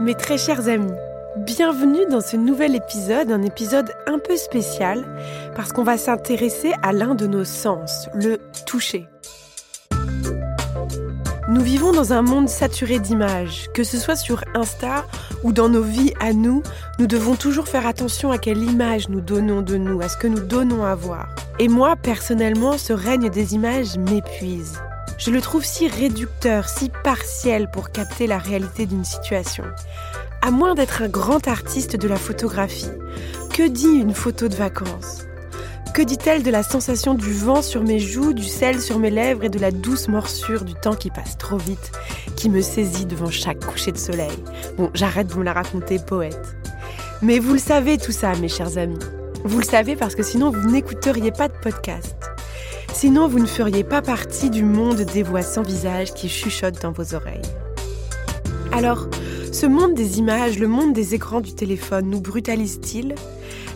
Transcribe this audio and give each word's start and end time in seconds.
Mes 0.00 0.14
très 0.14 0.38
chers 0.38 0.68
amis, 0.68 0.92
bienvenue 1.38 2.06
dans 2.08 2.20
ce 2.20 2.36
nouvel 2.36 2.76
épisode, 2.76 3.32
un 3.32 3.42
épisode 3.42 3.90
un 4.06 4.20
peu 4.20 4.36
spécial 4.36 5.04
parce 5.56 5.72
qu'on 5.72 5.82
va 5.82 5.98
s'intéresser 5.98 6.72
à 6.84 6.92
l'un 6.92 7.16
de 7.16 7.26
nos 7.26 7.42
sens, 7.42 8.08
le 8.14 8.38
toucher. 8.64 9.08
Nous 11.48 11.60
vivons 11.60 11.92
dans 11.92 12.12
un 12.12 12.22
monde 12.22 12.48
saturé 12.48 12.98
d'images, 12.98 13.70
que 13.72 13.84
ce 13.84 13.98
soit 13.98 14.16
sur 14.16 14.42
Insta 14.54 15.06
ou 15.44 15.52
dans 15.52 15.68
nos 15.68 15.82
vies 15.82 16.12
à 16.18 16.32
nous, 16.32 16.64
nous 16.98 17.06
devons 17.06 17.36
toujours 17.36 17.68
faire 17.68 17.86
attention 17.86 18.32
à 18.32 18.38
quelle 18.38 18.64
image 18.64 19.08
nous 19.08 19.20
donnons 19.20 19.62
de 19.62 19.76
nous, 19.76 20.00
à 20.00 20.08
ce 20.08 20.16
que 20.16 20.26
nous 20.26 20.40
donnons 20.40 20.84
à 20.84 20.96
voir. 20.96 21.28
Et 21.60 21.68
moi, 21.68 21.94
personnellement, 21.94 22.78
ce 22.78 22.92
règne 22.92 23.30
des 23.30 23.54
images 23.54 23.96
m'épuise. 23.96 24.80
Je 25.18 25.30
le 25.30 25.40
trouve 25.40 25.64
si 25.64 25.86
réducteur, 25.86 26.68
si 26.68 26.90
partiel 27.04 27.70
pour 27.70 27.90
capter 27.90 28.26
la 28.26 28.38
réalité 28.38 28.84
d'une 28.86 29.04
situation. 29.04 29.64
À 30.42 30.50
moins 30.50 30.74
d'être 30.74 31.02
un 31.02 31.08
grand 31.08 31.46
artiste 31.46 31.94
de 31.94 32.08
la 32.08 32.16
photographie, 32.16 32.90
que 33.54 33.68
dit 33.68 33.86
une 33.86 34.14
photo 34.14 34.48
de 34.48 34.56
vacances? 34.56 35.26
Que 35.94 36.02
dit-elle 36.02 36.42
de 36.42 36.50
la 36.50 36.62
sensation 36.62 37.14
du 37.14 37.32
vent 37.32 37.62
sur 37.62 37.82
mes 37.82 37.98
joues, 37.98 38.34
du 38.34 38.44
sel 38.44 38.80
sur 38.80 38.98
mes 38.98 39.10
lèvres 39.10 39.44
et 39.44 39.48
de 39.48 39.58
la 39.58 39.70
douce 39.70 40.08
morsure 40.08 40.64
du 40.64 40.74
temps 40.74 40.94
qui 40.94 41.10
passe 41.10 41.38
trop 41.38 41.56
vite, 41.56 41.90
qui 42.36 42.50
me 42.50 42.60
saisit 42.60 43.06
devant 43.06 43.30
chaque 43.30 43.64
coucher 43.64 43.92
de 43.92 43.98
soleil? 43.98 44.36
Bon, 44.76 44.90
j'arrête 44.92 45.28
de 45.28 45.34
me 45.34 45.44
la 45.44 45.54
raconter 45.54 45.98
poète. 45.98 46.56
Mais 47.22 47.38
vous 47.38 47.54
le 47.54 47.58
savez 47.58 47.96
tout 47.96 48.12
ça, 48.12 48.34
mes 48.36 48.48
chers 48.48 48.76
amis. 48.76 48.98
Vous 49.44 49.58
le 49.58 49.64
savez 49.64 49.96
parce 49.96 50.14
que 50.14 50.22
sinon 50.22 50.50
vous 50.50 50.68
n'écouteriez 50.70 51.32
pas 51.32 51.48
de 51.48 51.54
podcast. 51.62 52.16
Sinon, 52.92 53.28
vous 53.28 53.38
ne 53.38 53.46
feriez 53.46 53.84
pas 53.84 54.00
partie 54.00 54.48
du 54.48 54.64
monde 54.64 55.02
des 55.02 55.22
voix 55.22 55.42
sans 55.42 55.60
visage 55.60 56.14
qui 56.14 56.30
chuchotent 56.30 56.80
dans 56.80 56.92
vos 56.92 57.14
oreilles. 57.14 57.42
Alors, 58.72 59.06
ce 59.52 59.66
monde 59.66 59.92
des 59.92 60.18
images, 60.18 60.58
le 60.58 60.66
monde 60.66 60.94
des 60.94 61.14
écrans 61.14 61.42
du 61.42 61.54
téléphone, 61.54 62.08
nous 62.08 62.22
brutalise-t-il? 62.22 63.14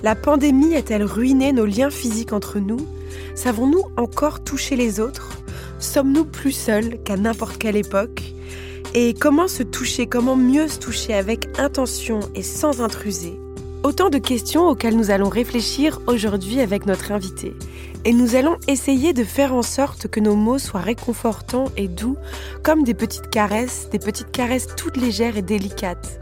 La 0.02 0.14
pandémie 0.14 0.76
a-t-elle 0.76 1.04
ruiné 1.04 1.52
nos 1.52 1.66
liens 1.66 1.90
physiques 1.90 2.32
entre 2.32 2.58
nous? 2.58 2.86
Savons-nous 3.34 3.82
encore 3.96 4.42
toucher 4.42 4.74
les 4.76 4.98
autres? 4.98 5.28
Sommes-nous 5.78 6.24
plus 6.24 6.52
seuls 6.52 7.02
qu'à 7.04 7.16
n'importe 7.16 7.58
quelle 7.58 7.76
époque? 7.76 8.22
Et 8.94 9.14
comment 9.14 9.46
se 9.46 9.62
toucher 9.62 10.06
Comment 10.06 10.36
mieux 10.36 10.68
se 10.68 10.78
toucher 10.78 11.14
avec 11.14 11.58
intention 11.58 12.20
et 12.34 12.42
sans 12.42 12.80
intruser? 12.80 13.38
Autant 13.82 14.10
de 14.10 14.18
questions 14.18 14.68
auxquelles 14.68 14.96
nous 14.96 15.10
allons 15.10 15.30
réfléchir 15.30 16.00
aujourd'hui 16.06 16.60
avec 16.60 16.84
notre 16.84 17.12
invité. 17.12 17.54
Et 18.04 18.12
nous 18.12 18.34
allons 18.34 18.58
essayer 18.68 19.14
de 19.14 19.24
faire 19.24 19.54
en 19.54 19.62
sorte 19.62 20.06
que 20.06 20.20
nos 20.20 20.36
mots 20.36 20.58
soient 20.58 20.80
réconfortants 20.80 21.64
et 21.78 21.88
doux, 21.88 22.16
comme 22.62 22.82
des 22.82 22.92
petites 22.92 23.30
caresses, 23.30 23.88
des 23.90 23.98
petites 23.98 24.32
caresses 24.32 24.68
toutes 24.76 24.98
légères 24.98 25.38
et 25.38 25.42
délicates, 25.42 26.20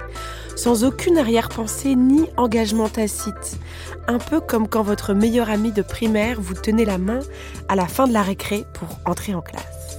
sans 0.55 0.84
aucune 0.84 1.19
arrière-pensée 1.19 1.97
ni 1.97 2.27
engagement 2.37 2.88
tacite, 2.88 3.59
un 4.06 4.19
peu 4.19 4.41
comme 4.41 4.69
quand 4.69 4.82
votre 4.82 5.12
meilleur 5.12 5.50
ami 5.50 5.72
de 5.72 5.82
primaire 5.82 6.41
vous 6.41 6.55
tenait 6.55 6.84
la 6.84 6.99
main 6.99 7.21
à 7.69 7.75
la 7.75 7.88
fin 7.88 8.06
de 8.06 8.12
la 8.12 8.22
récré 8.22 8.66
pour 8.72 8.88
entrer 9.05 9.34
en 9.34 9.43
classe. 9.43 9.99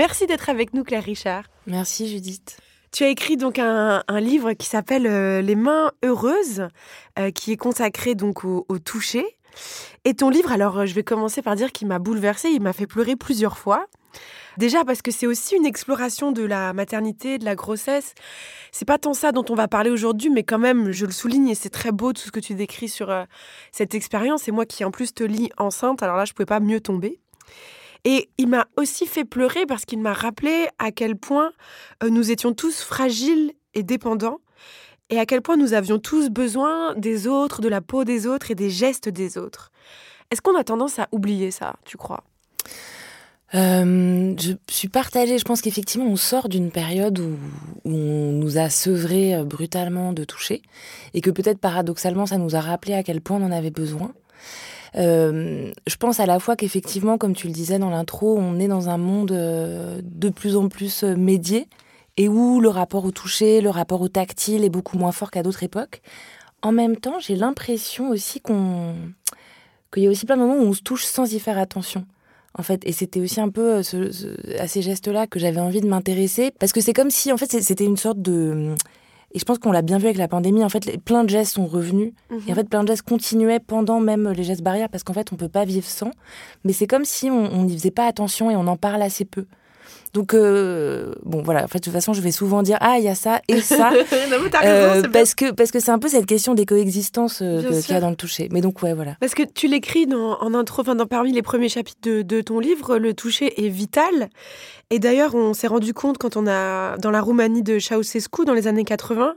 Merci 0.00 0.26
d'être 0.26 0.48
avec 0.48 0.72
nous, 0.72 0.82
Claire 0.82 1.04
Richard. 1.04 1.44
Merci 1.66 2.08
Judith. 2.08 2.56
Tu 2.90 3.04
as 3.04 3.08
écrit 3.08 3.36
donc 3.36 3.58
un, 3.58 4.02
un 4.08 4.18
livre 4.18 4.54
qui 4.54 4.66
s'appelle 4.66 5.06
euh, 5.06 5.42
Les 5.42 5.56
mains 5.56 5.92
heureuses, 6.02 6.68
euh, 7.18 7.30
qui 7.30 7.52
est 7.52 7.58
consacré 7.58 8.14
donc 8.14 8.42
au, 8.46 8.64
au 8.70 8.78
toucher. 8.78 9.26
Et 10.06 10.14
ton 10.14 10.30
livre, 10.30 10.52
alors 10.52 10.78
euh, 10.78 10.86
je 10.86 10.94
vais 10.94 11.02
commencer 11.02 11.42
par 11.42 11.54
dire 11.54 11.70
qu'il 11.70 11.86
m'a 11.86 11.98
bouleversée, 11.98 12.48
il 12.48 12.62
m'a 12.62 12.72
fait 12.72 12.86
pleurer 12.86 13.14
plusieurs 13.14 13.58
fois. 13.58 13.88
Déjà 14.56 14.86
parce 14.86 15.02
que 15.02 15.10
c'est 15.10 15.26
aussi 15.26 15.54
une 15.54 15.66
exploration 15.66 16.32
de 16.32 16.44
la 16.44 16.72
maternité, 16.72 17.36
de 17.36 17.44
la 17.44 17.54
grossesse. 17.54 18.14
C'est 18.72 18.86
pas 18.86 18.96
tant 18.96 19.12
ça 19.12 19.32
dont 19.32 19.44
on 19.50 19.54
va 19.54 19.68
parler 19.68 19.90
aujourd'hui, 19.90 20.30
mais 20.30 20.44
quand 20.44 20.58
même, 20.58 20.92
je 20.92 21.04
le 21.04 21.12
souligne 21.12 21.48
et 21.48 21.54
c'est 21.54 21.68
très 21.68 21.92
beau 21.92 22.14
tout 22.14 22.22
ce 22.22 22.32
que 22.32 22.40
tu 22.40 22.54
décris 22.54 22.88
sur 22.88 23.14
cette 23.70 23.94
expérience. 23.94 24.48
Et 24.48 24.50
moi 24.50 24.64
qui 24.64 24.82
en 24.82 24.92
plus 24.92 25.12
te 25.12 25.24
lis 25.24 25.50
enceinte, 25.58 26.02
alors 26.02 26.16
là 26.16 26.24
je 26.24 26.32
pouvais 26.32 26.46
pas 26.46 26.60
mieux 26.60 26.80
tomber. 26.80 27.20
Et 28.04 28.30
il 28.38 28.48
m'a 28.48 28.66
aussi 28.76 29.06
fait 29.06 29.24
pleurer 29.24 29.66
parce 29.66 29.84
qu'il 29.84 30.00
m'a 30.00 30.12
rappelé 30.12 30.68
à 30.78 30.90
quel 30.90 31.16
point 31.16 31.52
euh, 32.02 32.08
nous 32.08 32.30
étions 32.30 32.52
tous 32.54 32.80
fragiles 32.82 33.52
et 33.74 33.82
dépendants 33.82 34.40
et 35.10 35.18
à 35.18 35.26
quel 35.26 35.42
point 35.42 35.56
nous 35.56 35.74
avions 35.74 35.98
tous 35.98 36.30
besoin 36.30 36.94
des 36.94 37.26
autres, 37.26 37.60
de 37.60 37.68
la 37.68 37.80
peau 37.80 38.04
des 38.04 38.26
autres 38.26 38.50
et 38.50 38.54
des 38.54 38.70
gestes 38.70 39.08
des 39.08 39.38
autres. 39.38 39.70
Est-ce 40.30 40.40
qu'on 40.40 40.56
a 40.56 40.64
tendance 40.64 40.98
à 40.98 41.08
oublier 41.12 41.50
ça, 41.50 41.74
tu 41.84 41.96
crois? 41.96 42.22
Euh, 43.54 44.34
je 44.38 44.52
suis 44.70 44.88
partagée. 44.88 45.38
Je 45.38 45.44
pense 45.44 45.60
qu'effectivement, 45.60 46.06
on 46.06 46.16
sort 46.16 46.48
d'une 46.48 46.70
période 46.70 47.18
où, 47.18 47.36
où 47.84 47.92
on 47.92 48.32
nous 48.32 48.58
a 48.58 48.70
sevrés 48.70 49.34
euh, 49.34 49.44
brutalement 49.44 50.12
de 50.12 50.22
toucher 50.22 50.62
et 51.14 51.20
que 51.20 51.30
peut-être 51.30 51.58
paradoxalement, 51.58 52.26
ça 52.26 52.38
nous 52.38 52.54
a 52.54 52.60
rappelé 52.60 52.94
à 52.94 53.02
quel 53.02 53.20
point 53.20 53.38
on 53.38 53.46
en 53.46 53.52
avait 53.52 53.72
besoin. 53.72 54.12
Euh, 54.96 55.70
je 55.86 55.96
pense 55.96 56.20
à 56.20 56.26
la 56.26 56.38
fois 56.38 56.56
qu'effectivement, 56.56 57.18
comme 57.18 57.34
tu 57.34 57.46
le 57.46 57.52
disais 57.52 57.78
dans 57.78 57.90
l'intro, 57.90 58.36
on 58.38 58.58
est 58.58 58.68
dans 58.68 58.88
un 58.88 58.98
monde 58.98 59.32
euh, 59.32 60.00
de 60.02 60.28
plus 60.30 60.56
en 60.56 60.68
plus 60.68 61.04
euh, 61.04 61.14
médié 61.14 61.68
et 62.16 62.28
où 62.28 62.60
le 62.60 62.68
rapport 62.68 63.04
au 63.04 63.10
toucher, 63.10 63.60
le 63.60 63.70
rapport 63.70 64.00
au 64.00 64.08
tactile 64.08 64.64
est 64.64 64.70
beaucoup 64.70 64.98
moins 64.98 65.12
fort 65.12 65.30
qu'à 65.30 65.42
d'autres 65.42 65.62
époques. 65.62 66.02
En 66.62 66.72
même 66.72 66.96
temps, 66.96 67.18
j'ai 67.20 67.36
l'impression 67.36 68.10
aussi 68.10 68.40
qu'on 68.40 68.94
qu'il 69.92 70.04
y 70.04 70.06
a 70.06 70.10
aussi 70.10 70.26
plein 70.26 70.36
de 70.36 70.42
moments 70.42 70.56
où 70.56 70.66
on 70.66 70.72
se 70.72 70.82
touche 70.82 71.04
sans 71.04 71.32
y 71.32 71.40
faire 71.40 71.58
attention. 71.58 72.06
En 72.58 72.62
fait, 72.62 72.82
et 72.84 72.92
c'était 72.92 73.20
aussi 73.20 73.40
un 73.40 73.48
peu 73.48 73.76
à 73.76 74.66
ces 74.66 74.82
gestes-là 74.82 75.26
que 75.26 75.38
j'avais 75.38 75.60
envie 75.60 75.80
de 75.80 75.86
m'intéresser, 75.86 76.52
parce 76.58 76.72
que 76.72 76.80
c'est 76.80 76.92
comme 76.92 77.10
si, 77.10 77.32
en 77.32 77.36
fait, 77.36 77.50
c'était 77.62 77.84
une 77.84 77.96
sorte 77.96 78.20
de, 78.20 78.74
et 79.32 79.38
je 79.38 79.44
pense 79.44 79.58
qu'on 79.58 79.72
l'a 79.72 79.82
bien 79.82 79.98
vu 79.98 80.06
avec 80.06 80.16
la 80.18 80.28
pandémie. 80.28 80.64
En 80.64 80.68
fait, 80.68 80.84
les- 80.86 80.98
plein 80.98 81.24
de 81.24 81.30
gestes 81.30 81.54
sont 81.54 81.66
revenus, 81.66 82.12
et 82.48 82.52
en 82.52 82.54
fait, 82.54 82.68
plein 82.68 82.82
de 82.82 82.88
gestes 82.88 83.02
continuaient 83.02 83.60
pendant 83.60 84.00
même 84.00 84.30
les 84.30 84.42
gestes 84.42 84.62
barrières, 84.62 84.88
parce 84.88 85.04
qu'en 85.04 85.12
fait, 85.12 85.32
on 85.32 85.36
peut 85.36 85.48
pas 85.48 85.64
vivre 85.64 85.86
sans. 85.86 86.10
Mais 86.64 86.72
c'est 86.72 86.86
comme 86.86 87.04
si 87.04 87.30
on 87.30 87.64
n'y 87.64 87.74
faisait 87.76 87.90
pas 87.90 88.06
attention 88.06 88.50
et 88.50 88.56
on 88.56 88.66
en 88.66 88.76
parle 88.76 89.02
assez 89.02 89.24
peu. 89.24 89.46
Donc, 90.12 90.34
euh, 90.34 91.12
bon, 91.24 91.40
voilà. 91.42 91.62
En 91.64 91.68
fait, 91.68 91.78
de 91.78 91.84
toute 91.84 91.92
façon, 91.92 92.12
je 92.12 92.20
vais 92.20 92.32
souvent 92.32 92.62
dire 92.64 92.76
Ah, 92.80 92.96
il 92.98 93.04
y 93.04 93.08
a 93.08 93.14
ça 93.14 93.40
et 93.48 93.60
ça. 93.60 93.90
non, 94.30 94.36
mais 94.42 94.66
Euh, 94.66 94.88
raison, 94.90 95.00
bien. 95.02 95.10
parce 95.10 95.34
que 95.36 95.52
parce 95.52 95.70
que 95.70 95.78
c'est 95.78 95.92
un 95.92 95.98
peu 96.00 96.08
cette 96.08 96.26
question 96.26 96.54
des 96.54 96.66
coexistences 96.66 97.42
euh, 97.42 97.80
qu'il 97.80 97.94
y 97.94 97.96
a 97.96 98.00
dans 98.00 98.10
le 98.10 98.16
toucher. 98.16 98.48
Mais 98.50 98.60
donc, 98.60 98.82
ouais, 98.82 98.92
voilà. 98.94 99.16
Parce 99.20 99.34
que 99.34 99.42
tu 99.44 99.68
l'écris 99.68 100.06
dans- 100.06 100.38
en 100.40 100.52
intro, 100.54 100.82
enfin, 100.82 100.96
dans, 100.96 101.06
parmi 101.06 101.32
les 101.32 101.42
premiers 101.42 101.68
chapitres 101.68 102.00
de, 102.02 102.22
de 102.22 102.40
ton 102.40 102.58
livre, 102.58 102.98
le 102.98 103.14
toucher 103.14 103.64
est 103.64 103.68
vital. 103.68 104.30
Et 104.92 104.98
d'ailleurs, 104.98 105.36
on 105.36 105.54
s'est 105.54 105.68
rendu 105.68 105.94
compte 105.94 106.18
quand 106.18 106.36
on 106.36 106.48
a, 106.48 106.98
dans 106.98 107.12
la 107.12 107.20
Roumanie 107.20 107.62
de 107.62 107.78
Ceausescu, 107.78 108.44
dans 108.44 108.54
les 108.54 108.66
années 108.66 108.82
80, 108.84 109.34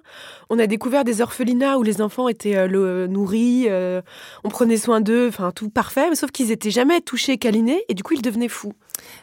on 0.50 0.58
a 0.58 0.66
découvert 0.66 1.04
des 1.04 1.22
orphelinats 1.22 1.78
où 1.78 1.84
les 1.84 2.02
enfants 2.02 2.28
étaient 2.28 2.56
euh, 2.56 2.68
le- 2.68 3.06
nourris, 3.06 3.66
euh, 3.70 4.02
on 4.44 4.50
prenait 4.50 4.78
soin 4.78 5.00
d'eux, 5.02 5.28
enfin 5.28 5.52
tout 5.52 5.70
parfait, 5.70 6.10
mais 6.10 6.16
sauf 6.16 6.32
qu'ils 6.32 6.52
étaient 6.52 6.72
jamais 6.72 7.02
touchés, 7.02 7.38
câlinés, 7.38 7.84
et 7.88 7.94
du 7.94 8.02
coup 8.02 8.16
ils 8.16 8.24
devenaient 8.24 8.48
fous. 8.48 8.74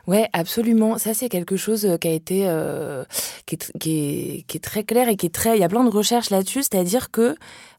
Ouais, 0.06 0.28
absolument. 0.32 0.98
Ça, 0.98 1.14
c'est 1.14 1.28
quelque 1.28 1.56
chose 1.56 1.86
euh, 1.86 1.96
qui 1.96 2.08
a 2.08 2.12
été, 2.12 2.42
euh, 2.46 3.04
qui, 3.46 4.44
est, 4.48 4.62
très 4.62 4.84
clair 4.84 5.08
et 5.08 5.16
qui 5.16 5.26
est 5.26 5.34
très. 5.34 5.56
Il 5.56 5.60
y 5.60 5.64
a 5.64 5.68
plein 5.68 5.84
de 5.84 5.90
recherches 5.90 6.30
là-dessus, 6.30 6.62
c'est-à-dire 6.62 7.10
que 7.10 7.36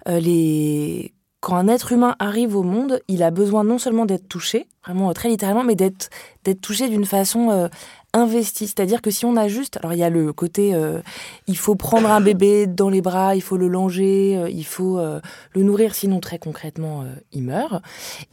euh, 0.08 0.20
les 0.20 1.14
quand 1.40 1.56
un 1.56 1.68
être 1.68 1.92
humain 1.92 2.16
arrive 2.20 2.56
au 2.56 2.62
monde, 2.62 3.02
il 3.08 3.24
a 3.24 3.32
besoin 3.32 3.64
non 3.64 3.80
seulement 3.80 4.06
d'être 4.06 4.28
touché, 4.28 4.68
vraiment 4.86 5.12
très 5.12 5.28
littéralement, 5.28 5.64
mais 5.64 5.74
d'être 5.74 6.12
d'être 6.44 6.62
touché 6.62 6.88
d'une 6.88 7.06
façon 7.06 7.68
investie. 8.14 8.68
C'est-à-dire 8.68 9.02
que 9.02 9.12
si 9.12 9.26
on 9.26 9.36
a 9.38 9.48
juste, 9.48 9.78
alors 9.78 9.94
il 9.94 10.00
y 10.00 10.04
a 10.04 10.10
le 10.10 10.34
côté, 10.34 10.74
euh, 10.74 11.02
il 11.48 11.58
faut 11.58 11.76
prendre 11.76 12.10
un 12.12 12.22
bébé 12.22 12.68
dans 12.68 12.90
les 12.90 13.02
bras, 13.02 13.36
il 13.36 13.42
faut 13.42 13.58
le 13.58 13.68
langer, 13.68 14.38
euh, 14.38 14.50
il 14.50 14.66
faut 14.66 14.98
euh, 14.98 15.22
le 15.54 15.64
nourrir, 15.64 15.96
sinon 15.96 16.20
très 16.20 16.40
concrètement, 16.40 17.04
euh, 17.04 17.16
il 17.32 17.44
meurt. 17.44 17.82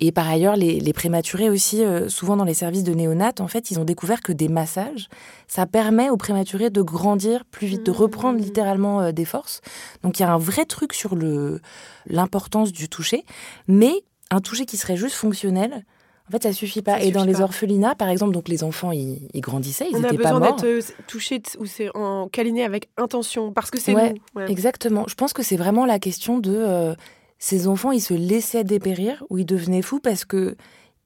Et 0.01 0.13
par 0.13 0.29
ailleurs, 0.29 0.57
les, 0.57 0.81
les 0.81 0.93
prématurés 0.93 1.49
aussi, 1.49 1.85
euh, 1.85 2.09
souvent 2.09 2.37
dans 2.37 2.45
les 2.45 2.55
services 2.55 2.85
de 2.85 2.93
néonat, 2.93 3.35
en 3.39 3.49
fait, 3.49 3.71
ils 3.71 3.79
ont 3.79 3.85
découvert 3.85 4.21
que 4.21 4.33
des 4.33 4.49
massages, 4.49 5.09
ça 5.47 5.67
permet 5.67 6.11
aux 6.11 6.17
prématurés 6.17 6.71
de 6.71 6.83
grandir 6.83 7.45
plus 7.45 7.67
vite, 7.67 7.85
de 7.87 7.91
reprendre 7.93 8.39
littéralement 8.39 9.01
euh, 9.01 9.13
des 9.13 9.25
forces. 9.25 9.61
Donc 10.03 10.19
il 10.19 10.23
y 10.23 10.27
a 10.27 10.33
un 10.33 10.39
vrai 10.39 10.65
truc 10.65 10.93
sur 10.93 11.15
le 11.15 11.61
l'importance 12.07 12.73
du 12.73 12.89
toucher, 12.89 13.25
mais 13.67 13.93
un 14.31 14.41
toucher 14.41 14.67
qui 14.67 14.77
serait 14.77 14.97
juste 14.97 15.15
fonctionnel. 15.15 15.85
En 16.29 16.31
fait, 16.33 16.43
ça 16.43 16.53
suffit 16.53 16.83
pas. 16.83 16.99
Ça 16.99 17.05
et 17.05 17.11
dans 17.11 17.25
les 17.25 17.33
pas. 17.35 17.43
orphelinats, 17.43 17.95
par 17.95 18.09
exemple, 18.09 18.33
donc 18.33 18.49
les 18.49 18.63
enfants, 18.63 18.93
ils, 18.93 19.29
ils 19.33 19.41
grandissaient, 19.41 19.87
ils 19.91 19.97
on 19.97 20.05
a 20.05 20.11
n'étaient 20.11 20.23
pas 20.23 20.33
besoin 20.35 20.41
morts. 20.49 20.57
d'être 20.57 20.67
euh, 20.67 20.81
touché 21.07 21.41
t- 21.41 21.59
ou 21.59 21.67
c'est 21.67 21.89
en 21.97 22.29
câliné 22.29 22.65
avec 22.65 22.89
intention, 22.99 23.53
parce 23.53 23.71
que 23.71 23.81
c'est 23.81 23.95
Ouais, 23.95 24.13
nous. 24.35 24.43
Ouais. 24.43 24.51
Exactement. 24.51 25.05
Je 25.09 25.15
pense 25.15 25.33
que 25.33 25.43
c'est 25.43 25.57
vraiment 25.57 25.87
la 25.87 25.99
question 25.99 26.39
de 26.39 26.55
euh, 26.55 26.95
ces 27.39 27.67
enfants, 27.67 27.93
ils 27.93 28.01
se 28.03 28.15
laissaient 28.15 28.65
dépérir 28.65 29.25
ou 29.31 29.39
ils 29.39 29.47
devenaient 29.47 29.83
fous 29.83 30.01
parce 30.01 30.25
que 30.25 30.57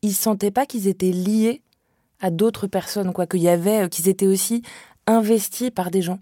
ils 0.02 0.14
sentaient 0.14 0.50
pas 0.50 0.66
qu'ils 0.66 0.88
étaient 0.88 1.12
liés 1.12 1.62
à 2.20 2.30
d'autres 2.30 2.66
personnes, 2.66 3.12
quoi, 3.12 3.26
qu'il 3.26 3.42
y 3.42 3.48
avait, 3.48 3.84
euh, 3.84 3.88
qu'ils 3.88 4.08
étaient 4.08 4.26
aussi 4.26 4.62
investis 5.06 5.70
par 5.70 5.90
des 5.90 6.02
gens. 6.02 6.18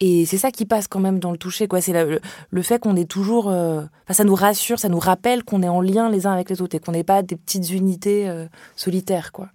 Et 0.00 0.26
c'est 0.26 0.36
ça 0.36 0.50
qui 0.50 0.66
passe 0.66 0.88
quand 0.88 1.00
même 1.00 1.18
dans 1.18 1.32
le 1.32 1.38
toucher, 1.38 1.68
quoi. 1.68 1.80
C'est 1.80 1.92
le, 1.92 2.20
le 2.50 2.62
fait 2.62 2.78
qu'on 2.78 2.96
est 2.96 3.10
toujours, 3.10 3.48
euh, 3.48 3.82
ça 4.10 4.24
nous 4.24 4.34
rassure, 4.34 4.78
ça 4.78 4.88
nous 4.88 4.98
rappelle 4.98 5.42
qu'on 5.42 5.62
est 5.62 5.68
en 5.68 5.80
lien 5.80 6.10
les 6.10 6.26
uns 6.26 6.32
avec 6.32 6.50
les 6.50 6.60
autres 6.60 6.76
et 6.76 6.80
qu'on 6.80 6.92
n'est 6.92 7.04
pas 7.04 7.22
des 7.22 7.36
petites 7.36 7.70
unités 7.70 8.28
euh, 8.28 8.46
solitaires, 8.76 9.32
quoi. 9.32 9.48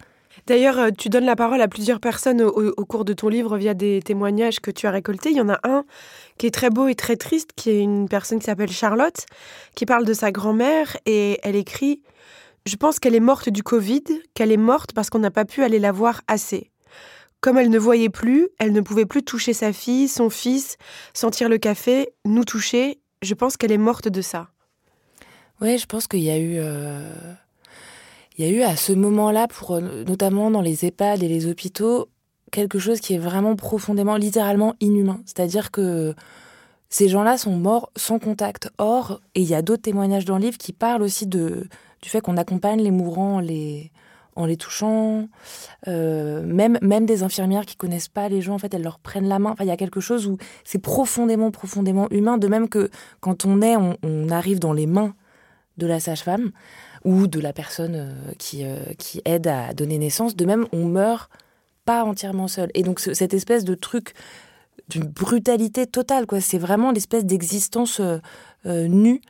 D'ailleurs, 0.48 0.80
euh, 0.80 0.90
tu 0.98 1.10
donnes 1.10 1.26
la 1.26 1.36
parole 1.36 1.62
à 1.62 1.68
plusieurs 1.68 2.00
personnes 2.00 2.42
au, 2.42 2.74
au 2.76 2.86
cours 2.86 3.06
de 3.06 3.14
ton 3.14 3.30
livre 3.30 3.58
via 3.58 3.76
des 3.76 4.02
témoignages 4.02 4.60
que 4.60 4.72
tu 4.72 4.88
as 4.88 4.92
récoltés. 4.92 5.30
Il 5.30 5.38
y 5.38 5.42
en 5.42 5.50
a 5.50 5.60
un 5.64 5.84
qui 6.38 6.48
est 6.48 6.52
très 6.52 6.72
beau 6.72 6.88
et 6.88 6.96
très 6.96 7.16
triste, 7.16 7.52
qui 7.56 7.70
est 7.70 7.80
une 7.80 8.10
personne 8.10 8.40
qui 8.40 8.46
s'appelle 8.46 8.72
Charlotte, 8.72 9.26
qui 9.76 9.86
parle 9.86 10.06
de 10.06 10.14
sa 10.14 10.32
grand-mère 10.32 10.98
et 11.06 11.40
elle 11.44 11.56
écrit 11.56 12.02
Je 12.66 12.76
pense 12.76 13.00
qu'elle 13.00 13.14
est 13.14 13.20
morte 13.20 13.50
du 13.50 13.62
Covid, 13.62 14.04
qu'elle 14.34 14.52
est 14.52 14.58
morte 14.58 14.94
parce 14.94 15.12
qu'on 15.12 15.20
n'a 15.20 15.32
pas 15.32 15.46
pu 15.46 15.64
aller 15.64 15.80
la 15.80 15.92
voir 15.92 16.22
assez. 16.28 16.72
Comme 17.42 17.58
elle 17.58 17.72
ne 17.72 17.80
voyait 17.80 18.10
plus, 18.10 18.50
elle 18.60 18.72
ne 18.72 18.82
pouvait 18.82 19.08
plus 19.08 19.24
toucher 19.24 19.54
sa 19.54 19.74
fille, 19.74 20.08
son 20.08 20.30
fils, 20.30 20.78
sentir 21.14 21.50
le 21.50 21.58
café, 21.58 22.14
nous 22.24 22.46
toucher. 22.46 23.00
Je 23.24 23.34
pense 23.34 23.58
qu'elle 23.58 23.72
est 23.72 23.80
morte 23.80 24.08
de 24.08 24.22
ça. 24.22 24.50
Ouais, 25.60 25.80
je 25.80 25.88
pense 25.88 26.08
qu'il 26.08 26.22
y 26.22 26.30
a 26.30 26.38
eu, 26.38 26.56
euh, 26.58 27.14
il 28.38 28.46
y 28.46 28.48
a 28.48 28.52
eu 28.52 28.62
à 28.62 28.76
ce 28.76 28.94
moment-là, 28.94 29.48
pour 29.48 29.76
euh, 29.76 30.04
notamment 30.04 30.52
dans 30.52 30.62
les 30.62 30.86
EHPAD 30.86 31.24
et 31.24 31.28
les 31.28 31.48
hôpitaux, 31.48 32.10
quelque 32.52 32.78
chose 32.78 33.00
qui 33.00 33.16
est 33.16 33.20
vraiment 33.20 33.56
profondément, 33.56 34.18
littéralement 34.18 34.76
inhumain. 34.80 35.22
C'est-à-dire 35.26 35.72
que 35.72 36.14
ces 36.90 37.10
gens-là 37.10 37.40
sont 37.40 37.56
morts 37.56 37.92
sans 37.96 38.20
contact. 38.20 38.70
Or, 38.78 39.20
et 39.34 39.42
il 39.42 39.48
y 39.48 39.56
a 39.56 39.64
d'autres 39.64 39.82
témoignages 39.82 40.26
dans 40.26 40.38
le 40.38 40.44
livre 40.44 40.58
qui 40.60 40.74
parlent 40.74 41.02
aussi 41.02 41.26
du 41.26 41.68
fait 42.04 42.22
qu'on 42.22 42.38
accompagne 42.38 42.82
les 42.82 42.92
mourants 42.92 43.40
les 43.40 43.92
en 44.36 44.46
les 44.46 44.58
touchant, 44.58 45.28
euh, 45.88 46.42
même 46.44 46.78
même 46.82 47.06
des 47.06 47.24
infirmières 47.24 47.66
qui 47.66 47.76
connaissent 47.76 48.08
pas 48.08 48.30
les 48.30 48.42
gens, 48.42 48.54
en 48.56 48.60
fait, 48.60 48.74
elles 48.74 48.84
leur 48.84 49.00
prennent 49.00 49.28
la 49.28 49.40
main. 49.40 49.52
Enfin, 49.52 49.64
il 49.64 49.68
y 49.68 49.72
a 49.72 49.78
quelque 49.78 50.00
chose 50.00 50.28
où 50.28 50.38
c'est 50.64 50.80
profondément, 50.80 51.52
profondément 51.52 52.08
humain. 52.12 52.38
De 52.38 52.48
même 52.48 52.70
que 52.70 52.90
quand 53.20 53.46
on 53.46 53.62
est, 53.62 53.76
on, 53.76 54.30
arrive 54.30 54.60
dans 54.60 54.74
les 54.74 54.88
mains 54.88 55.14
de 55.78 55.88
la 55.88 56.00
sage-femme 56.00 56.52
ou 57.04 57.28
de 57.28 57.40
la 57.40 57.54
personne 57.54 57.96
euh, 57.96 58.32
qui, 58.38 58.64
euh, 58.64 58.78
qui 58.98 59.22
aide 59.26 59.48
à 59.48 59.74
donner 59.74 59.98
naissance. 59.98 60.36
De 60.36 60.46
même, 60.46 60.68
on 60.72 60.86
meurt 60.86 61.30
pas 61.86 62.04
entièrement 62.04 62.48
seul. 62.48 62.70
Et 62.74 62.84
donc, 62.84 63.00
ce- 63.00 63.14
cette 63.14 63.34
espèce 63.34 63.66
de 63.66 63.76
truc 63.76 64.14
d'une 64.90 65.06
brutalité 65.06 65.88
totale, 65.88 66.26
quoi. 66.28 66.42
C'est 66.42 66.58
vraiment 66.58 66.92
l'espèce 66.92 67.26
d'existence 67.26 68.00
euh, 68.00 68.18
euh, 68.66 68.88
nue 68.88 69.22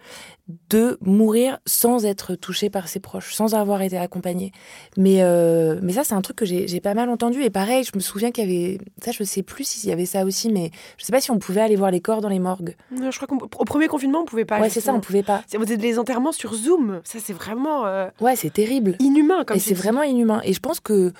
de 0.69 0.97
mourir 1.01 1.59
sans 1.65 2.05
être 2.05 2.35
touché 2.35 2.69
par 2.69 2.89
ses 2.89 2.99
proches, 2.99 3.33
sans 3.33 3.53
avoir 3.55 3.81
été 3.81 3.97
accompagné. 3.97 4.51
Mais, 4.97 5.21
euh, 5.21 5.79
mais 5.81 5.93
ça, 5.93 6.03
c'est 6.03 6.13
un 6.13 6.21
truc 6.21 6.35
que 6.37 6.45
j'ai 6.45 6.81
pas 6.81 6.93
mal 6.93 7.09
entendu. 7.09 7.41
Et 7.41 7.49
pareil, 7.49 7.85
je 7.85 7.91
me 7.95 8.01
souviens 8.01 8.31
qu'il 8.31 8.49
y 8.49 8.65
avait... 8.65 8.77
Ça, 9.01 9.11
je 9.11 9.23
sais 9.23 9.43
plus 9.43 9.63
s'il 9.63 9.89
y 9.89 9.93
avait 9.93 10.05
ça 10.05 10.25
aussi, 10.25 10.51
mais 10.51 10.71
je 10.97 11.05
sais 11.05 11.13
pas 11.13 11.21
si 11.21 11.31
on 11.31 11.39
pouvait 11.39 11.61
aller 11.61 11.77
voir 11.77 11.91
les 11.91 12.01
corps 12.01 12.19
dans 12.19 12.27
les 12.27 12.39
morgues. 12.39 12.75
Non, 12.91 13.11
je 13.11 13.17
crois 13.19 13.27
qu'au 13.27 13.47
premier 13.65 13.87
confinement, 13.87 14.21
on 14.21 14.25
pouvait 14.25 14.43
pas. 14.43 14.59
ouais, 14.59 14.69
c'est 14.69 14.81
ça, 14.81 14.93
on 14.93 14.99
pouvait 14.99 15.23
pas. 15.23 15.43
C'est 15.47 15.77
des 15.77 15.99
enterrements 15.99 16.33
sur 16.33 16.53
Zoom. 16.53 16.99
Ça, 17.05 17.19
c'est 17.23 17.33
vraiment 17.33 17.85
euh, 17.85 18.09
Ouais, 18.19 18.35
c'est 18.35 18.51
terrible. 18.51 18.95
inhumain. 18.99 19.45
Comme 19.45 19.55
et 19.55 19.59
c'est 19.61 19.73
vraiment 19.73 20.03
inhumain. 20.03 20.41
Et 20.43 20.51
je 20.51 20.59
pense 20.59 20.81
que 20.81 21.13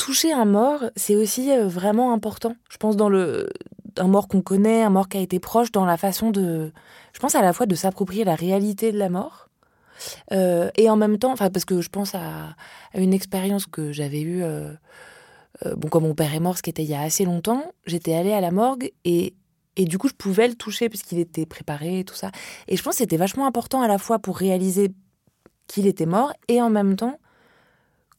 toucher 0.00 0.32
un 0.32 0.46
mort, 0.46 0.84
c'est 0.96 1.14
aussi 1.14 1.52
euh, 1.52 1.68
vraiment 1.68 2.14
important. 2.14 2.56
Je 2.70 2.78
pense 2.78 2.96
dans 2.96 3.10
le 3.10 3.50
un 3.98 4.08
mort 4.08 4.28
qu'on 4.28 4.40
connaît, 4.40 4.82
un 4.82 4.88
mort 4.88 5.10
qui 5.10 5.18
a 5.18 5.20
été 5.20 5.40
proche, 5.40 5.72
dans 5.72 5.84
la 5.84 5.98
façon 5.98 6.30
de, 6.30 6.72
je 7.12 7.18
pense 7.18 7.34
à 7.34 7.42
la 7.42 7.52
fois 7.52 7.66
de 7.66 7.74
s'approprier 7.74 8.24
la 8.24 8.34
réalité 8.34 8.92
de 8.92 8.98
la 8.98 9.10
mort. 9.10 9.50
euh, 10.32 10.70
et 10.76 10.88
en 10.88 10.96
même 10.96 11.18
temps, 11.18 11.32
enfin 11.32 11.50
parce 11.50 11.66
que 11.66 11.82
je 11.82 11.90
pense 11.90 12.14
à, 12.14 12.56
une 12.94 13.12
expérience 13.12 13.66
que 13.66 13.92
j'avais 13.92 14.22
eue, 14.22 14.42
euh, 14.42 14.72
bon 15.76 15.88
quand 15.88 16.00
mon 16.00 16.14
père 16.14 16.34
est 16.34 16.40
mort, 16.40 16.56
ce 16.56 16.62
qui 16.62 16.70
était 16.70 16.84
il 16.84 16.88
y 16.88 16.94
a 16.94 17.02
assez 17.02 17.26
longtemps, 17.26 17.62
j'étais 17.84 18.14
allée 18.14 18.32
à 18.32 18.40
la 18.40 18.50
morgue 18.50 18.90
et 19.04 19.34
et 19.76 19.84
du 19.84 19.98
coup 19.98 20.08
je 20.08 20.14
pouvais 20.14 20.48
le 20.48 20.54
toucher 20.54 20.88
puisqu'il 20.88 21.18
était 21.18 21.44
préparé 21.44 22.00
et 22.00 22.04
tout 22.04 22.14
ça. 22.14 22.30
Et 22.68 22.76
je 22.76 22.82
pense 22.82 22.94
que 22.94 22.98
c'était 22.98 23.18
vachement 23.18 23.46
important 23.46 23.82
à 23.82 23.88
la 23.88 23.98
fois 23.98 24.18
pour 24.18 24.38
réaliser 24.38 24.92
qu'il 25.66 25.86
était 25.86 26.06
mort 26.06 26.32
et 26.48 26.62
en 26.62 26.70
même 26.70 26.96
temps 26.96 27.18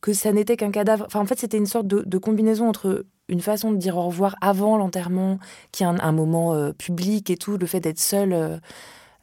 que 0.01 0.13
ça 0.13 0.31
n'était 0.31 0.57
qu'un 0.57 0.71
cadavre. 0.71 1.07
En 1.13 1.25
fait, 1.25 1.39
c'était 1.39 1.57
une 1.57 1.67
sorte 1.67 1.87
de, 1.87 2.17
combinaison 2.17 2.67
entre 2.67 3.05
une 3.29 3.39
façon 3.39 3.71
de 3.71 3.77
dire 3.77 3.97
au 3.97 4.03
revoir 4.03 4.35
avant 4.41 4.77
l'enterrement, 4.77 5.39
qui 5.71 5.83
est 5.83 5.85
un, 5.85 5.99
un 5.99 6.11
moment 6.11 6.53
euh, 6.53 6.73
public 6.73 7.29
et 7.29 7.37
tout, 7.37 7.57
le 7.57 7.65
fait 7.67 7.79
d'être 7.79 7.99
seul 7.99 8.33
euh, 8.33 8.57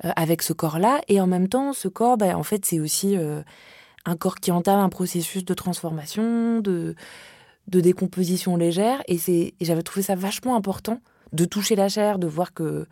euh, 0.04 0.10
avec 0.16 0.42
ce 0.42 0.52
corps-là, 0.52 1.00
et 1.08 1.20
en 1.20 1.26
même 1.26 1.48
temps, 1.48 1.72
ce 1.72 1.88
corps, 1.88 2.16
ben, 2.16 2.34
en 2.36 2.44
fait, 2.44 2.64
c'est 2.64 2.80
aussi 2.80 3.16
un 3.16 4.16
corps 4.16 4.36
qui 4.36 4.52
entame 4.52 4.78
un 4.78 4.88
processus 4.88 5.44
de 5.44 5.54
transformation, 5.54 6.60
de, 6.60 6.94
décomposition 7.66 8.56
légère, 8.56 9.02
et, 9.08 9.18
j'avais 9.60 9.82
trouvé 9.82 10.02
ça 10.02 10.14
vachement 10.14 10.56
important 10.56 11.00
de 11.32 11.44
toucher 11.44 11.74
la 11.74 11.88
chair, 11.88 12.18
de 12.18 12.26
voir 12.26 12.54
que 12.54 12.86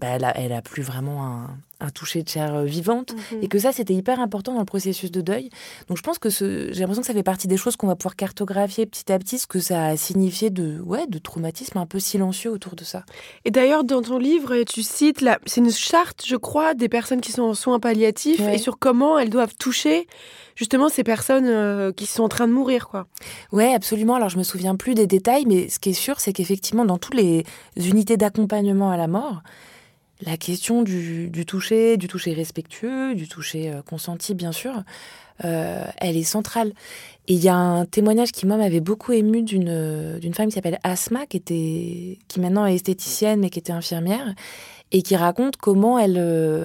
a 0.00 0.62
plus 0.62 0.82
vraiment 0.82 1.24
un, 1.26 1.58
un 1.80 1.90
toucher 1.90 2.22
de 2.22 2.28
chair 2.28 2.54
euh, 2.54 2.64
vivante, 2.64 3.14
Mhm. 3.32 3.42
et 3.42 3.48
que 3.48 3.58
ça, 3.58 3.72
c'était 3.72 3.94
hyper 3.94 4.20
important 4.20 4.52
dans 4.54 4.60
le 4.60 4.64
processus 4.64 5.10
de 5.10 5.20
deuil. 5.20 5.50
Donc 5.88 5.96
je 5.98 6.02
pense 6.02 6.18
que 6.18 6.30
ce, 6.30 6.68
j'ai 6.72 6.80
l'impression 6.80 7.02
que 7.02 7.06
ça 7.06 7.12
fait 7.14 7.22
partie 7.22 7.48
des 7.48 7.56
choses 7.56 7.76
qu'on 7.76 7.86
va 7.86 7.96
pouvoir 7.96 8.16
cartographier 8.16 8.86
petit 8.86 9.10
à 9.12 9.18
petit, 9.18 9.38
ce 9.38 9.46
que 9.46 9.58
ça 9.60 9.86
a 9.86 9.96
signifié 9.96 10.50
de, 10.50 10.80
ouais, 10.80 11.06
de 11.08 11.18
traumatisme 11.18 11.78
un 11.78 11.86
peu 11.86 11.98
silencieux 11.98 12.50
autour 12.50 12.74
de 12.76 12.84
ça. 12.84 13.04
Et 13.44 13.50
d'ailleurs, 13.50 13.84
dans 13.84 14.02
ton 14.02 14.18
livre, 14.18 14.62
tu 14.64 14.82
cites, 14.82 15.20
la... 15.20 15.38
c'est 15.46 15.60
une 15.60 15.70
charte, 15.70 16.24
je 16.26 16.36
crois, 16.36 16.74
des 16.74 16.88
personnes 16.88 17.20
qui 17.20 17.32
sont 17.32 17.42
en 17.42 17.54
soins 17.54 17.80
palliatifs 17.80 18.40
Ouais. 18.40 18.54
et 18.56 18.58
sur 18.58 18.78
comment 18.78 19.18
elles 19.18 19.30
doivent 19.30 19.54
toucher 19.58 20.06
justement 20.56 20.88
ces 20.88 21.02
personnes 21.04 21.46
euh, 21.46 21.92
qui 21.92 22.06
sont 22.06 22.22
en 22.22 22.28
train 22.28 22.46
de 22.46 22.52
mourir, 22.52 22.88
quoi. 22.88 23.06
Ouais, 23.52 23.74
absolument. 23.74 24.14
Alors 24.14 24.28
je 24.28 24.38
me 24.38 24.42
souviens 24.44 24.76
plus 24.76 24.94
des 24.94 25.06
détails, 25.06 25.44
mais 25.46 25.68
ce 25.68 25.78
qui 25.78 25.90
est 25.90 25.94
sûr, 25.94 26.20
c'est 26.20 26.32
qu'effectivement, 26.32 26.84
dans 26.84 26.98
toutes 26.98 27.14
les 27.14 27.44
unités 27.76 28.16
d'accompagnement 28.16 28.90
à 28.90 28.96
la 28.96 29.08
mort, 29.08 29.42
la 30.22 30.36
question 30.36 30.82
du, 30.82 31.30
toucher, 31.46 31.96
du 31.96 32.08
toucher 32.08 32.32
respectueux, 32.34 33.14
du 33.14 33.28
toucher 33.28 33.70
euh, 33.72 33.82
consenti, 33.82 34.34
bien 34.34 34.52
sûr, 34.52 34.82
euh, 35.44 35.84
elle 35.98 36.16
est 36.16 36.22
centrale. 36.22 36.72
Et 37.26 37.34
il 37.34 37.42
y 37.42 37.48
a 37.48 37.56
un 37.56 37.84
témoignage 37.84 38.30
qui, 38.32 38.46
moi, 38.46 38.56
m'avait 38.56 38.80
beaucoup 38.80 39.12
ému 39.12 39.42
d'une 39.42 40.34
femme 40.34 40.48
qui 40.48 40.52
s'appelle 40.52 40.78
Asma, 40.84 41.26
qui, 41.26 41.36
était, 41.36 42.18
qui 42.28 42.40
maintenant 42.40 42.66
est 42.66 42.74
esthéticienne, 42.74 43.40
mais 43.40 43.50
qui 43.50 43.58
était 43.58 43.72
infirmière, 43.72 44.34
et 44.92 45.02
qui 45.02 45.16
raconte 45.16 45.56
comment 45.56 45.98
elle, 45.98 46.18
euh, 46.18 46.64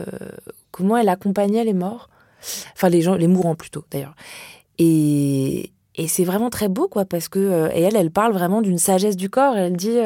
comment 0.71 0.97
elle 0.97 1.09
accompagnait 1.09 1.63
les 1.63 1.73
morts, 1.73 2.09
enfin 2.73 2.89
les 2.89 3.01
gens, 3.01 3.15
les 3.15 3.27
mourants 3.27 3.55
plutôt, 3.55 3.83
d'ailleurs. 3.89 4.15
Et, 4.77 5.71
et 5.95 6.07
c'est 6.07 6.23
vraiment 6.23 6.51
très 6.51 6.69
beau, 6.69 6.87
quoi, 6.87 7.03
parce 7.05 7.27
que. 7.29 7.69
et 7.73 7.81
elle, 7.81 7.95
elle 7.95 8.11
parle 8.11 8.33
vraiment 8.33 8.61
d'une 8.61 8.77
sagesse 8.77 9.17
du 9.17 9.29
corps. 9.29 9.57
Elle 9.57 9.75
dit 9.75 9.97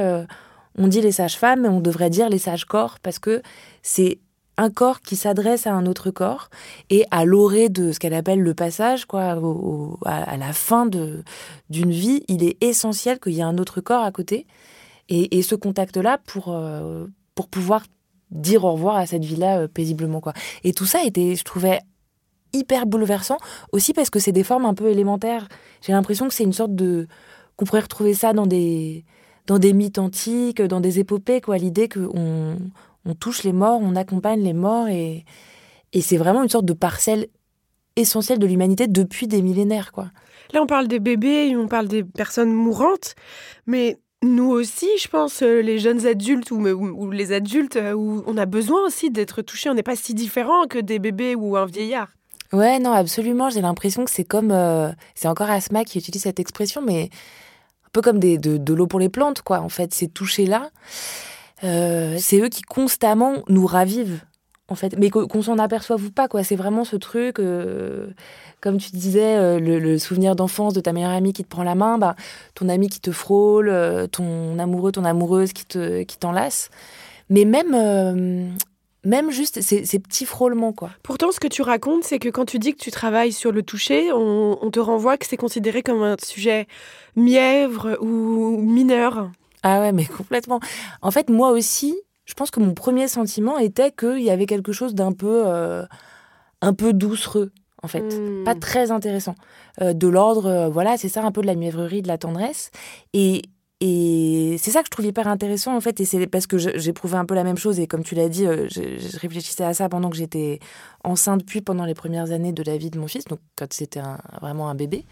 on 0.78 0.88
dit 0.88 1.02
les 1.02 1.12
sages-femmes, 1.12 1.62
mais 1.62 1.70
on 1.70 1.82
devrait 1.82 2.10
dire 2.10 2.30
les 2.30 2.40
sages-corps, 2.40 3.00
parce 3.02 3.20
que 3.20 3.42
c'est 3.82 4.20
un 4.58 4.70
corps 4.70 5.02
qui 5.02 5.16
s'adresse 5.16 5.66
à 5.66 5.74
un 5.74 5.86
autre 5.86 6.12
corps, 6.12 6.50
et 6.90 7.06
à 7.12 7.26
l'orée 7.26 7.70
de 7.70 7.92
ce 7.92 8.00
qu'elle 8.00 8.14
appelle 8.14 8.42
le 8.42 8.54
passage, 8.54 9.06
quoi, 9.06 9.40
à, 10.06 10.38
la 10.38 10.54
fin 10.54 10.86
d'une 10.86 11.92
vie, 11.92 12.24
il 12.28 12.44
est 12.44 12.62
essentiel 12.64 13.20
qu'il 13.20 13.34
y 13.34 13.40
ait 13.40 13.44
un 13.44 13.58
autre 13.58 13.82
corps 13.82 14.04
à 14.04 14.12
côté. 14.12 14.46
Et, 15.10 15.38
et 15.38 15.42
ce 15.42 15.56
contact-là 15.56 16.20
pour, 16.26 16.54
euh, 16.54 17.08
pour 17.36 17.50
pouvoir 17.50 17.84
dire 18.32 18.64
au 18.64 18.72
revoir 18.72 18.96
à 18.96 19.06
cette 19.06 19.26
vie-là 19.26 19.60
euh, 19.60 19.68
paisiblement, 19.68 20.22
quoi. 20.22 20.34
Et 20.64 20.74
tout 20.74 20.86
ça 20.86 21.04
était, 21.04 21.36
je 21.36 21.44
trouvais, 21.44 21.80
hyper 22.54 22.86
bouleversant, 22.86 23.38
aussi 23.72 23.94
parce 23.94 24.10
que 24.10 24.20
c'est 24.20 24.32
des 24.32 24.44
formes 24.44 24.66
un 24.66 24.74
peu 24.74 24.90
élémentaires. 24.90 25.48
J'ai 25.82 25.92
l'impression 25.92 26.28
que 26.28 26.34
c'est 26.34 26.44
une 26.44 26.54
sorte 26.54 26.76
de... 26.76 27.08
qu'on 27.58 27.66
pourrait 27.66 27.82
retrouver 27.82 28.14
ça 28.14 28.34
dans 28.34 28.46
des, 28.46 29.04
dans 29.48 29.60
des 29.60 29.74
mythes 29.74 30.00
antiques, 30.00 30.62
dans 30.62 30.80
des 30.80 31.00
épopées, 31.00 31.42
quoi. 31.42 31.58
L'idée 31.58 31.90
qu'on 31.90 32.58
on 33.06 33.14
touche 33.16 33.44
les 33.44 33.54
morts, 33.54 33.80
on 33.82 33.96
accompagne 33.96 34.42
les 34.42 34.54
morts, 34.54 34.88
et, 34.88 35.26
et 35.94 36.02
c'est 36.02 36.18
vraiment 36.18 36.44
une 36.44 36.50
sorte 36.50 36.66
de 36.66 36.74
parcelle 36.74 37.28
essentielle 37.96 38.40
de 38.40 38.48
l'humanité 38.48 38.88
depuis 38.88 39.28
des 39.28 39.42
millénaires, 39.42 39.92
quoi. 39.92 40.08
Là, 40.54 40.62
on 40.62 40.68
parle 40.68 40.88
des 40.88 41.00
bébés, 41.00 41.56
on 41.56 41.68
parle 41.68 41.88
des 41.88 42.04
personnes 42.04 42.54
mourantes, 42.54 43.16
mais 43.66 43.98
nous 44.24 44.50
aussi, 44.50 44.88
je 45.00 45.08
pense, 45.08 45.42
euh, 45.42 45.62
les 45.62 45.80
jeunes 45.80 46.06
adultes 46.06 46.52
ou, 46.52 46.66
ou- 46.66 47.12
les 47.12 47.32
adultes, 47.34 47.76
euh, 47.76 47.94
où 47.94 48.24
on 48.28 48.38
a 48.38 48.46
besoin 48.46 48.86
aussi 48.86 49.10
d'être 49.10 49.42
touchés. 49.42 49.70
On 49.70 49.74
n'est 49.74 49.84
pas 49.84 49.96
si 49.96 50.14
différents 50.14 50.66
que 50.68 50.80
des 50.80 51.00
bébés 51.00 51.36
ou 51.36 51.58
un 51.58 51.66
vieillard. 51.66 52.10
Ouais, 52.54 52.80
non, 52.80 52.92
absolument. 52.92 53.50
J'ai 53.50 53.62
l'impression 53.62 54.06
que 54.06 54.12
c'est 54.12 54.24
comme. 54.24 54.52
euh, 54.52 54.92
c'est 55.16 55.28
encore 55.28 55.50
Asma 55.50 55.84
qui 55.84 55.98
utilise 55.98 56.22
cette 56.22 56.40
expression, 56.40 56.82
mais 56.82 57.10
peu 57.94 58.02
comme 58.02 58.20
des, 58.20 58.38
de, 58.38 58.58
de 58.58 58.74
l'eau 58.74 58.88
pour 58.88 59.00
les 59.00 59.08
plantes, 59.10 59.42
quoi. 59.42 59.62
En 59.62 59.70
fait, 59.70 59.94
ces 59.94 60.10
touchés-là, 60.10 60.72
euh, 61.64 62.18
c'est 62.20 62.40
eux 62.42 62.50
qui 62.50 62.64
constamment 62.64 63.44
nous 63.48 63.66
ravivent, 63.66 64.22
en 64.68 64.76
fait. 64.76 64.98
Mais 64.98 65.10
qu'on 65.10 65.42
s'en 65.42 65.58
aperçoive 65.60 66.04
ou 66.04 66.12
pas, 66.12 66.28
quoi. 66.28 66.44
C'est 66.44 66.58
vraiment 66.58 66.84
ce 66.84 66.98
truc, 66.98 67.40
euh, 67.40 68.10
comme 68.60 68.78
tu 68.80 68.92
disais, 68.92 69.38
euh, 69.38 69.60
le, 69.60 69.80
le 69.80 69.98
souvenir 70.00 70.36
d'enfance 70.36 70.74
de 70.74 70.82
ta 70.82 70.92
meilleure 70.92 71.12
amie 71.12 71.32
qui 71.32 71.44
te 71.44 71.50
prend 71.50 71.64
la 71.64 71.76
main, 71.76 71.98
bah, 71.98 72.16
ton 72.56 72.68
ami 72.68 72.90
qui 72.90 73.00
te 73.00 73.12
frôle, 73.12 73.72
ton 74.12 74.60
amoureux, 74.60 74.92
ton 74.92 75.06
amoureuse 75.06 75.54
qui 75.54 75.66
te 75.66 76.04
qui 76.04 76.18
t'enlace. 76.18 76.70
Mais 77.30 77.46
même. 77.46 78.58
Même 79.06 79.32
juste 79.32 79.62
ces, 79.62 79.86
ces 79.86 80.00
petits 80.00 80.26
frôlements, 80.26 80.74
quoi. 80.74 80.92
Pourtant, 81.04 81.32
ce 81.32 81.40
que 81.40 81.48
tu 81.48 81.62
racontes, 81.62 82.04
c'est 82.04 82.20
que 82.20 82.30
quand 82.30 82.46
tu 82.46 82.60
dis 82.60 82.74
que 82.74 82.80
tu 82.82 82.92
travailles 82.92 83.34
sur 83.34 83.52
le 83.52 83.64
toucher, 83.64 84.12
on, 84.12 84.58
on 84.62 84.72
te 84.72 84.80
renvoie 84.80 85.18
que 85.18 85.26
c'est 85.26 85.38
considéré 85.38 85.82
comme 85.82 86.02
un 86.02 86.16
sujet 86.24 86.68
mièvre 87.16 87.98
ou 88.02 88.58
mineur. 88.58 89.32
Ah 89.64 89.80
ouais, 89.80 89.92
mais 89.92 90.06
complètement. 90.06 90.60
En 91.02 91.12
fait, 91.12 91.30
moi 91.30 91.52
aussi, 91.52 91.96
je 92.26 92.34
pense 92.34 92.52
que 92.52 92.60
mon 92.60 92.74
premier 92.74 93.08
sentiment 93.08 93.58
était 93.58 93.92
qu'il 93.92 94.22
y 94.22 94.30
avait 94.30 94.46
quelque 94.46 94.72
chose 94.72 94.96
d'un 94.96 95.12
peu, 95.12 95.44
euh, 95.46 95.86
un 96.62 96.74
peu 96.74 96.94
doucereux, 96.94 97.52
en 97.82 97.88
fait. 97.88 98.02
Hmm. 98.02 98.44
Pas 98.44 98.56
très 98.56 98.92
intéressant. 98.92 99.36
Euh, 99.82 99.94
de 99.94 100.08
l'ordre, 100.08 100.46
euh, 100.46 100.70
voilà, 100.70 100.98
c'est 100.98 101.10
ça 101.10 101.24
un 101.24 101.32
peu 101.32 101.42
de 101.42 101.48
la 101.48 101.56
mièvrerie, 101.56 102.02
de 102.02 102.08
la 102.08 102.18
tendresse. 102.18 102.72
Et, 103.14 103.42
et 103.86 104.56
c'est 104.60 104.72
ça 104.72 104.80
que 104.80 104.86
je 104.86 104.92
trouve 104.92 105.06
hyper 105.06 105.28
intéressant, 105.28 105.76
en 105.76 105.82
fait. 105.82 106.00
Et 106.00 106.06
c'est 106.06 106.26
parce 106.28 106.48
que 106.48 106.58
j'éprouvais 106.58 107.18
un 107.18 107.26
peu 107.26 107.36
la 107.36 107.44
même 107.44 107.58
chose. 107.58 107.82
Et 107.82 107.88
comme 107.88 108.02
tu 108.02 108.16
l'as 108.16 108.30
dit, 108.30 108.48
euh, 108.48 108.66
je, 108.70 109.20
réfléchissais 109.20 109.66
à 109.66 109.74
ça 109.74 109.90
pendant 109.90 110.10
que 110.10 110.16
j'étais 110.16 110.60
enceinte, 111.04 111.46
puis 111.46 111.60
pendant 111.60 111.84
les 111.84 111.94
premières 111.94 112.32
années 112.32 112.54
de 112.54 112.64
la 112.64 112.78
vie 112.78 112.92
de 112.92 112.98
mon 112.98 113.10
fils, 113.10 113.26
donc 113.26 113.40
quand 113.58 113.74
c'était 113.74 114.00
vraiment 114.42 114.70
un 114.70 114.76
bébé. 114.76 115.06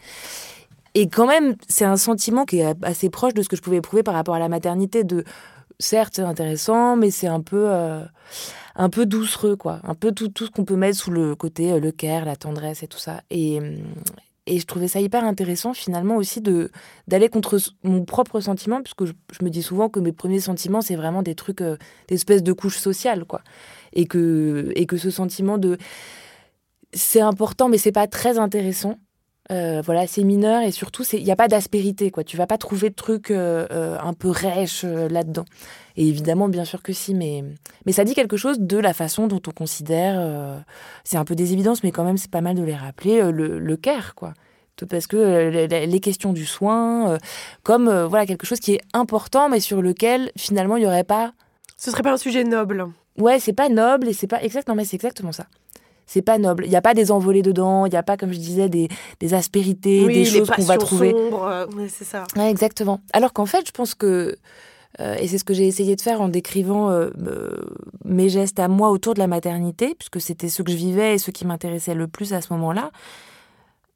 Et 0.93 1.09
quand 1.09 1.27
même, 1.27 1.57
c'est 1.67 1.83
un 1.83 1.97
sentiment 1.97 2.45
qui 2.45 2.59
est 2.59 2.73
assez 2.81 3.09
proche 3.09 3.33
de 3.33 3.41
ce 3.41 3.49
que 3.49 3.57
je 3.57 3.61
pouvais 3.61 3.77
éprouver 3.77 4.03
par 4.03 4.13
rapport 4.13 4.35
à 4.35 4.39
la 4.39 4.47
maternité. 4.47 5.03
De, 5.03 5.25
certes, 5.79 6.19
intéressant, 6.19 6.95
mais 6.95 7.11
c'est 7.11 7.27
un 7.27 7.41
peu, 7.41 7.65
euh, 7.67 8.05
un 8.77 8.89
peu 8.89 9.05
doucereux, 9.05 9.57
quoi. 9.57 9.81
Un 9.83 9.95
peu 9.95 10.13
tout, 10.13 10.29
tout 10.29 10.45
ce 10.45 10.51
qu'on 10.51 10.63
peut 10.63 10.77
mettre 10.77 10.97
sous 10.97 11.11
le 11.11 11.35
côté, 11.35 11.73
euh, 11.73 11.81
le 11.81 11.91
care, 11.91 12.23
la 12.23 12.37
tendresse 12.37 12.83
et 12.83 12.87
tout 12.87 12.99
ça. 12.99 13.19
Et 14.47 14.59
je 14.59 14.65
trouvais 14.65 14.87
ça 14.87 14.99
hyper 14.99 15.23
intéressant, 15.23 15.73
finalement, 15.73 16.15
aussi 16.15 16.41
de 16.41 16.71
d'aller 17.07 17.29
contre 17.29 17.59
mon 17.83 18.03
propre 18.05 18.39
sentiment, 18.39 18.81
puisque 18.81 19.05
je, 19.05 19.13
je 19.31 19.45
me 19.45 19.49
dis 19.49 19.61
souvent 19.61 19.87
que 19.89 19.99
mes 19.99 20.11
premiers 20.11 20.39
sentiments, 20.39 20.81
c'est 20.81 20.95
vraiment 20.95 21.21
des 21.21 21.35
trucs, 21.35 21.61
euh, 21.61 21.77
des 22.07 22.15
espèces 22.15 22.43
de 22.43 22.53
couches 22.53 22.77
sociales, 22.77 23.25
quoi. 23.25 23.41
Et 23.93 24.07
que, 24.07 24.71
et 24.75 24.85
que 24.87 24.97
ce 24.97 25.11
sentiment 25.11 25.57
de. 25.57 25.77
C'est 26.93 27.21
important, 27.21 27.69
mais 27.69 27.77
c'est 27.77 27.91
pas 27.91 28.07
très 28.07 28.37
intéressant. 28.39 28.97
Euh, 29.51 29.81
voilà, 29.83 30.07
c'est 30.07 30.23
mineur 30.23 30.61
et 30.61 30.71
surtout, 30.71 31.03
il 31.11 31.23
n'y 31.23 31.31
a 31.31 31.35
pas 31.35 31.49
d'aspérité, 31.49 32.09
quoi. 32.09 32.23
Tu 32.23 32.37
vas 32.37 32.47
pas 32.47 32.57
trouver 32.57 32.89
de 32.89 32.95
trucs 32.95 33.31
euh, 33.31 33.67
euh, 33.71 33.97
un 33.99 34.13
peu 34.13 34.29
rêches 34.29 34.83
euh, 34.85 35.09
là-dedans. 35.09 35.45
Et 35.97 36.07
évidemment, 36.07 36.47
bien 36.47 36.63
sûr 36.63 36.81
que 36.81 36.93
si, 36.93 37.13
mais, 37.13 37.43
mais 37.85 37.91
ça 37.91 38.05
dit 38.05 38.13
quelque 38.13 38.37
chose 38.37 38.59
de 38.59 38.77
la 38.77 38.93
façon 38.93 39.27
dont 39.27 39.41
on 39.45 39.51
considère. 39.51 40.63
c'est 41.03 41.17
un 41.17 41.25
peu 41.25 41.35
des 41.35 41.51
évidences, 41.51 41.83
mais 41.83 41.91
quand 41.91 42.05
même, 42.05 42.17
c'est 42.17 42.31
pas 42.31 42.39
mal 42.39 42.55
de 42.55 42.63
les 42.63 42.75
rappeler. 42.75 43.21
le, 43.29 43.59
le 43.59 43.77
care, 43.77 44.15
quoi. 44.15 44.33
Tout 44.77 44.87
Parce 44.87 45.05
que 45.05 45.67
les, 45.67 45.99
questions 45.99 46.31
du 46.31 46.45
soin, 46.45 47.17
comme 47.61 47.91
voilà 48.05 48.25
quelque 48.25 48.47
chose 48.47 48.61
qui 48.61 48.75
est 48.75 48.81
important, 48.93 49.49
mais 49.49 49.59
sur 49.59 49.81
lequel 49.81 50.31
finalement 50.37 50.77
il 50.77 50.83
y 50.83 50.87
aurait 50.87 51.03
pas. 51.03 51.33
Ce 51.77 51.91
serait 51.91 52.03
pas 52.03 52.13
un 52.13 52.17
sujet 52.17 52.45
noble. 52.45 52.87
Ouais, 53.17 53.39
c'est 53.39 53.53
pas 53.53 53.67
noble 53.67 54.07
et 54.07 54.13
c'est 54.13 54.27
pas 54.27 54.41
exact. 54.41 54.69
Non, 54.69 54.75
mais 54.75 54.85
c'est 54.85 54.95
exactement 54.95 55.33
ça. 55.33 55.45
C'est 56.05 56.21
pas 56.21 56.37
noble. 56.37 56.65
Il 56.65 56.69
n'y 56.69 56.75
a 56.75 56.81
pas 56.81 56.93
des 56.93 57.11
envolées 57.11 57.41
dedans. 57.41 57.85
Il 57.85 57.89
n'y 57.89 57.97
a 57.97 58.03
pas, 58.03 58.17
comme 58.17 58.33
je 58.33 58.39
disais, 58.39 58.67
des, 58.69 58.89
des 59.19 59.33
aspérités, 59.33 60.03
oui, 60.05 60.13
des 60.13 60.25
choses 60.25 60.49
qu'on 60.49 60.63
va 60.63 60.77
trouver. 60.77 61.11
sombres, 61.11 61.45
euh, 61.45 61.65
c'est 61.87 62.03
ça. 62.03 62.25
Ouais, 62.35 62.49
exactement. 62.49 62.99
Alors 63.13 63.33
qu'en 63.33 63.45
fait, 63.45 63.65
je 63.65 63.71
pense 63.71 63.95
que, 63.95 64.35
euh, 64.99 65.15
et 65.15 65.27
c'est 65.27 65.37
ce 65.37 65.43
que 65.43 65.53
j'ai 65.53 65.67
essayé 65.67 65.95
de 65.95 66.01
faire 66.01 66.19
en 66.19 66.27
décrivant 66.27 66.89
euh, 66.89 67.09
euh, 67.25 67.51
mes 68.03 68.27
gestes 68.29 68.59
à 68.59 68.67
moi 68.67 68.89
autour 68.89 69.13
de 69.13 69.19
la 69.19 69.27
maternité, 69.27 69.95
puisque 69.97 70.19
c'était 70.19 70.49
ce 70.49 70.63
que 70.63 70.71
je 70.71 70.77
vivais 70.77 71.15
et 71.15 71.17
ce 71.17 71.31
qui 71.31 71.47
m'intéressait 71.47 71.93
le 71.93 72.07
plus 72.07 72.33
à 72.33 72.41
ce 72.41 72.51
moment-là. 72.53 72.91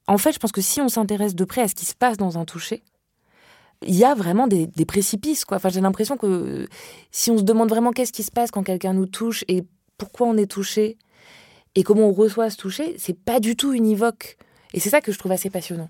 En 0.08 0.18
fait, 0.18 0.32
je 0.32 0.40
pense 0.40 0.52
que 0.52 0.62
si 0.62 0.80
on 0.82 0.88
s'intéresse 0.88 1.36
de 1.36 1.44
près 1.46 1.62
à 1.62 1.68
ce 1.68 1.76
qui 1.76 1.86
se 1.86 1.96
passe 1.96 2.18
dans 2.18 2.38
un 2.38 2.46
toucher, 2.46 2.84
il 3.86 3.96
y 3.96 4.06
a 4.06 4.16
vraiment 4.16 4.48
des, 4.48 4.68
des 4.68 4.86
précipices. 4.86 5.44
Quoi. 5.44 5.58
Enfin, 5.58 5.70
j'ai 5.70 5.82
l'impression 5.82 6.16
que 6.16 6.68
si 7.12 7.30
on 7.30 7.38
se 7.38 7.44
demande 7.44 7.70
vraiment 7.70 7.92
qu'est-ce 7.92 8.14
qui 8.14 8.24
se 8.24 8.32
passe 8.32 8.52
quand 8.52 8.64
quelqu'un 8.64 8.94
nous 8.94 9.06
touche 9.06 9.44
et 9.48 9.64
pourquoi 9.98 10.28
on 10.28 10.38
est 10.38 10.50
touché 10.50 10.98
et 11.76 11.84
comment 11.84 12.10
on 12.10 12.14
reçoit 12.14 12.50
ce 12.50 12.58
toucher, 12.58 12.96
c'est 12.98 13.18
pas 13.18 13.40
du 13.40 13.56
tout 13.56 13.74
univoque. 13.74 14.38
Et 14.74 14.80
c'est 14.80 14.90
ça 14.90 15.02
que 15.02 15.12
je 15.12 15.20
trouve 15.20 15.32
assez 15.32 15.50
passionnant. 15.50 15.90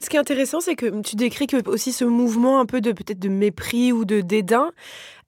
Ce 0.00 0.10
qui 0.10 0.16
est 0.16 0.20
intéressant, 0.20 0.60
c'est 0.60 0.74
que 0.74 1.00
tu 1.02 1.16
décris 1.16 1.46
que 1.46 1.66
aussi 1.68 1.92
ce 1.92 2.04
mouvement 2.04 2.60
un 2.60 2.66
peu 2.66 2.80
de 2.80 2.92
peut-être 2.92 3.20
de 3.20 3.28
mépris 3.28 3.92
ou 3.92 4.04
de 4.04 4.20
dédain, 4.20 4.72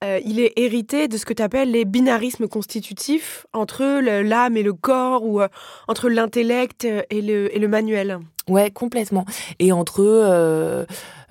euh, 0.04 0.20
il 0.25 0.38
est 0.38 0.52
hérité 0.56 1.08
de 1.08 1.16
ce 1.16 1.25
que 1.25 1.32
tu 1.32 1.42
appelles 1.42 1.70
les 1.70 1.86
binarismes 1.86 2.46
constitutifs 2.46 3.46
entre 3.54 3.84
l'âme 4.22 4.56
et 4.56 4.62
le 4.62 4.75
corps 4.75 5.25
ou 5.25 5.40
euh, 5.40 5.48
entre 5.88 6.10
l'intellect 6.10 6.84
et 6.84 7.22
le, 7.22 7.54
et 7.56 7.58
le 7.58 7.68
manuel. 7.68 8.18
Ouais, 8.48 8.70
complètement. 8.70 9.25
Et 9.58 9.72
entre 9.72 10.00
euh, 10.02 10.84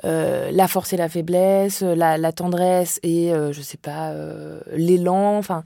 euh, 0.05 0.49
la 0.51 0.67
force 0.67 0.93
et 0.93 0.97
la 0.97 1.07
faiblesse, 1.07 1.81
la, 1.81 2.17
la 2.17 2.31
tendresse 2.31 2.99
et, 3.03 3.31
euh, 3.31 3.53
je 3.53 3.61
sais 3.61 3.77
pas, 3.77 4.11
euh, 4.11 4.59
l'élan, 4.75 5.37
enfin. 5.37 5.63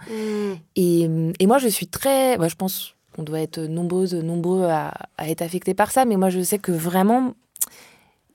Et, 0.75 1.07
et 1.39 1.47
moi, 1.47 1.59
je 1.59 1.67
suis 1.69 1.87
très. 1.87 2.37
bah, 2.37 2.49
je 2.49 2.55
pense 2.55 2.95
qu'on 3.19 3.23
doit 3.23 3.41
être 3.41 3.59
nombreuses, 3.59 4.13
nombreux 4.13 4.63
à, 4.63 4.93
être 5.19 5.41
affectés 5.41 5.73
par 5.73 5.91
ça, 5.91 6.05
mais 6.05 6.15
moi, 6.15 6.29
je 6.29 6.41
sais 6.41 6.57
que 6.57 6.71
vraiment. 6.71 7.33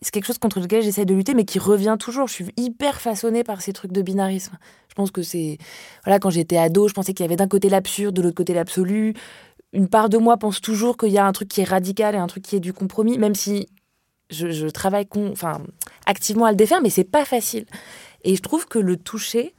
C'est 0.02 0.10
quelque 0.10 0.26
chose 0.26 0.36
contre 0.36 0.60
lequel 0.60 0.82
j'essaie 0.82 1.06
de 1.06 1.14
lutter, 1.14 1.32
mais 1.32 1.46
qui 1.46 1.58
revient 1.58 1.96
toujours. 1.98 2.28
Je 2.28 2.34
suis 2.34 2.46
hyper 2.58 3.00
façonnée 3.00 3.42
par 3.42 3.62
ces 3.62 3.72
trucs 3.72 3.92
de 3.92 4.02
binarisme. 4.02 4.58
Je 4.88 4.94
pense 4.94 5.10
que 5.10 5.22
c'est. 5.22 5.56
Voilà, 6.04 6.18
quand 6.18 6.28
j'étais 6.28 6.58
ado, 6.58 6.88
je 6.88 6.92
pensais 6.92 7.14
qu'il 7.14 7.24
y 7.24 7.26
avait 7.26 7.36
d'un 7.36 7.48
côté 7.48 7.70
l'absurde, 7.70 8.14
de 8.14 8.20
l'autre 8.20 8.34
côté 8.34 8.52
l'absolu. 8.52 9.14
Une 9.72 9.88
part 9.88 10.10
de 10.10 10.18
moi 10.18 10.36
pense 10.36 10.60
toujours 10.60 10.98
qu'il 10.98 11.08
y 11.08 11.16
a 11.16 11.24
un 11.24 11.32
truc 11.32 11.48
qui 11.48 11.62
est 11.62 11.64
radical 11.64 12.14
et 12.14 12.18
un 12.18 12.26
truc 12.26 12.42
qui 12.44 12.56
est 12.56 12.60
du 12.60 12.74
compromis, 12.74 13.16
même 13.16 13.34
si 13.34 13.66
je, 14.28 14.68
travaille 14.68 15.06
enfin, 15.32 15.62
activement 16.04 16.44
à 16.44 16.50
le 16.50 16.56
défaire, 16.56 16.82
mais 16.82 16.90
c'est 16.90 17.04
pas 17.04 17.24
facile. 17.24 17.64
Et 18.24 18.36
je 18.36 18.42
trouve 18.42 18.68
que 18.68 18.78
le 18.78 18.98
toucher, 18.98 19.54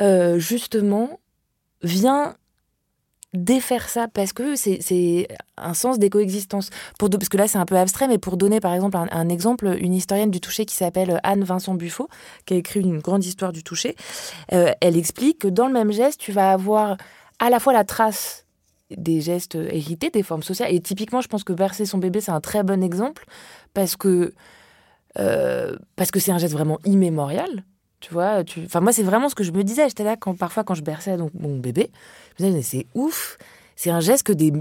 euh, 0.00 0.38
justement, 0.38 1.18
vient 1.82 2.36
défaire 3.32 3.88
ça 3.88 4.08
parce 4.08 4.32
que 4.32 4.56
c'est 4.56 5.28
un 5.56 5.74
sens 5.74 5.98
des 5.98 6.10
coexistences. 6.10 6.70
Pour 6.98 7.10
parce 7.10 7.28
que 7.28 7.36
là, 7.36 7.48
c'est 7.48 7.58
un 7.58 7.66
peu 7.66 7.76
abstrait, 7.76 8.08
mais 8.08 8.18
pour 8.18 8.36
donner 8.36 8.60
par 8.60 8.74
exemple 8.74 8.96
un, 8.96 9.28
exemple, 9.28 9.76
une 9.80 9.94
historienne 9.94 10.30
du 10.30 10.40
toucher 10.40 10.66
qui 10.66 10.74
s'appelle 10.74 11.20
Anne 11.22 11.44
Vincent 11.44 11.74
Buffo, 11.74 12.08
qui 12.46 12.54
a 12.54 12.56
écrit 12.56 12.80
une 12.80 12.98
grande 12.98 13.24
histoire 13.24 13.52
du 13.52 13.62
toucher, 13.62 13.96
euh, 14.52 14.72
elle 14.80 14.96
explique 14.96 15.40
que 15.40 15.48
dans 15.48 15.66
le 15.66 15.72
même 15.72 15.92
geste, 15.92 16.20
tu 16.20 16.32
vas 16.32 16.50
avoir 16.52 16.96
à 17.38 17.50
la 17.50 17.60
fois 17.60 17.72
la 17.72 17.84
trace 17.84 18.46
des 18.90 19.20
gestes 19.20 19.54
hérités, 19.54 20.10
des 20.10 20.22
formes 20.22 20.42
sociales. 20.42 20.74
Et 20.74 20.80
typiquement, 20.80 21.20
je 21.20 21.28
pense 21.28 21.44
que 21.44 21.52
bercer 21.52 21.86
son 21.86 21.98
bébé, 21.98 22.20
c'est 22.20 22.32
un 22.32 22.40
très 22.40 22.62
bon 22.64 22.82
exemple 22.82 23.24
parce 23.74 23.96
que 23.96 24.34
euh, 25.18 25.76
parce 25.96 26.10
que 26.10 26.20
c'est 26.20 26.32
un 26.32 26.38
geste 26.38 26.52
vraiment 26.52 26.78
immémorial. 26.84 27.64
Tu 28.00 28.12
vois, 28.12 28.44
tu... 28.44 28.62
enfin 28.64 28.80
moi 28.80 28.92
c'est 28.92 29.02
vraiment 29.02 29.28
ce 29.28 29.34
que 29.34 29.44
je 29.44 29.52
me 29.52 29.62
disais. 29.62 29.88
J'étais 29.88 30.04
là 30.04 30.16
quand 30.16 30.34
parfois 30.36 30.64
quand 30.64 30.74
je 30.74 30.82
berçais 30.82 31.16
donc 31.16 31.30
mon 31.38 31.56
bébé, 31.56 31.90
je 32.38 32.44
me 32.44 32.48
disais 32.48 32.58
mais 32.58 32.62
c'est 32.62 32.86
ouf. 32.94 33.38
C'est 33.76 33.90
un 33.90 34.00
geste 34.00 34.24
que 34.24 34.32
des 34.32 34.52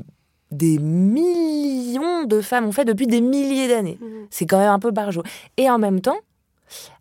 des 0.51 0.77
millions 0.79 2.23
de 2.25 2.41
femmes 2.41 2.65
ont 2.65 2.71
fait 2.71 2.85
depuis 2.85 3.07
des 3.07 3.21
milliers 3.21 3.67
d'années. 3.67 3.97
Mhm. 4.01 4.27
C'est 4.29 4.45
quand 4.45 4.57
même 4.57 4.71
un 4.71 4.79
peu 4.79 4.91
barjot. 4.91 5.23
Et 5.57 5.69
en 5.69 5.77
même 5.77 6.01
temps, 6.01 6.17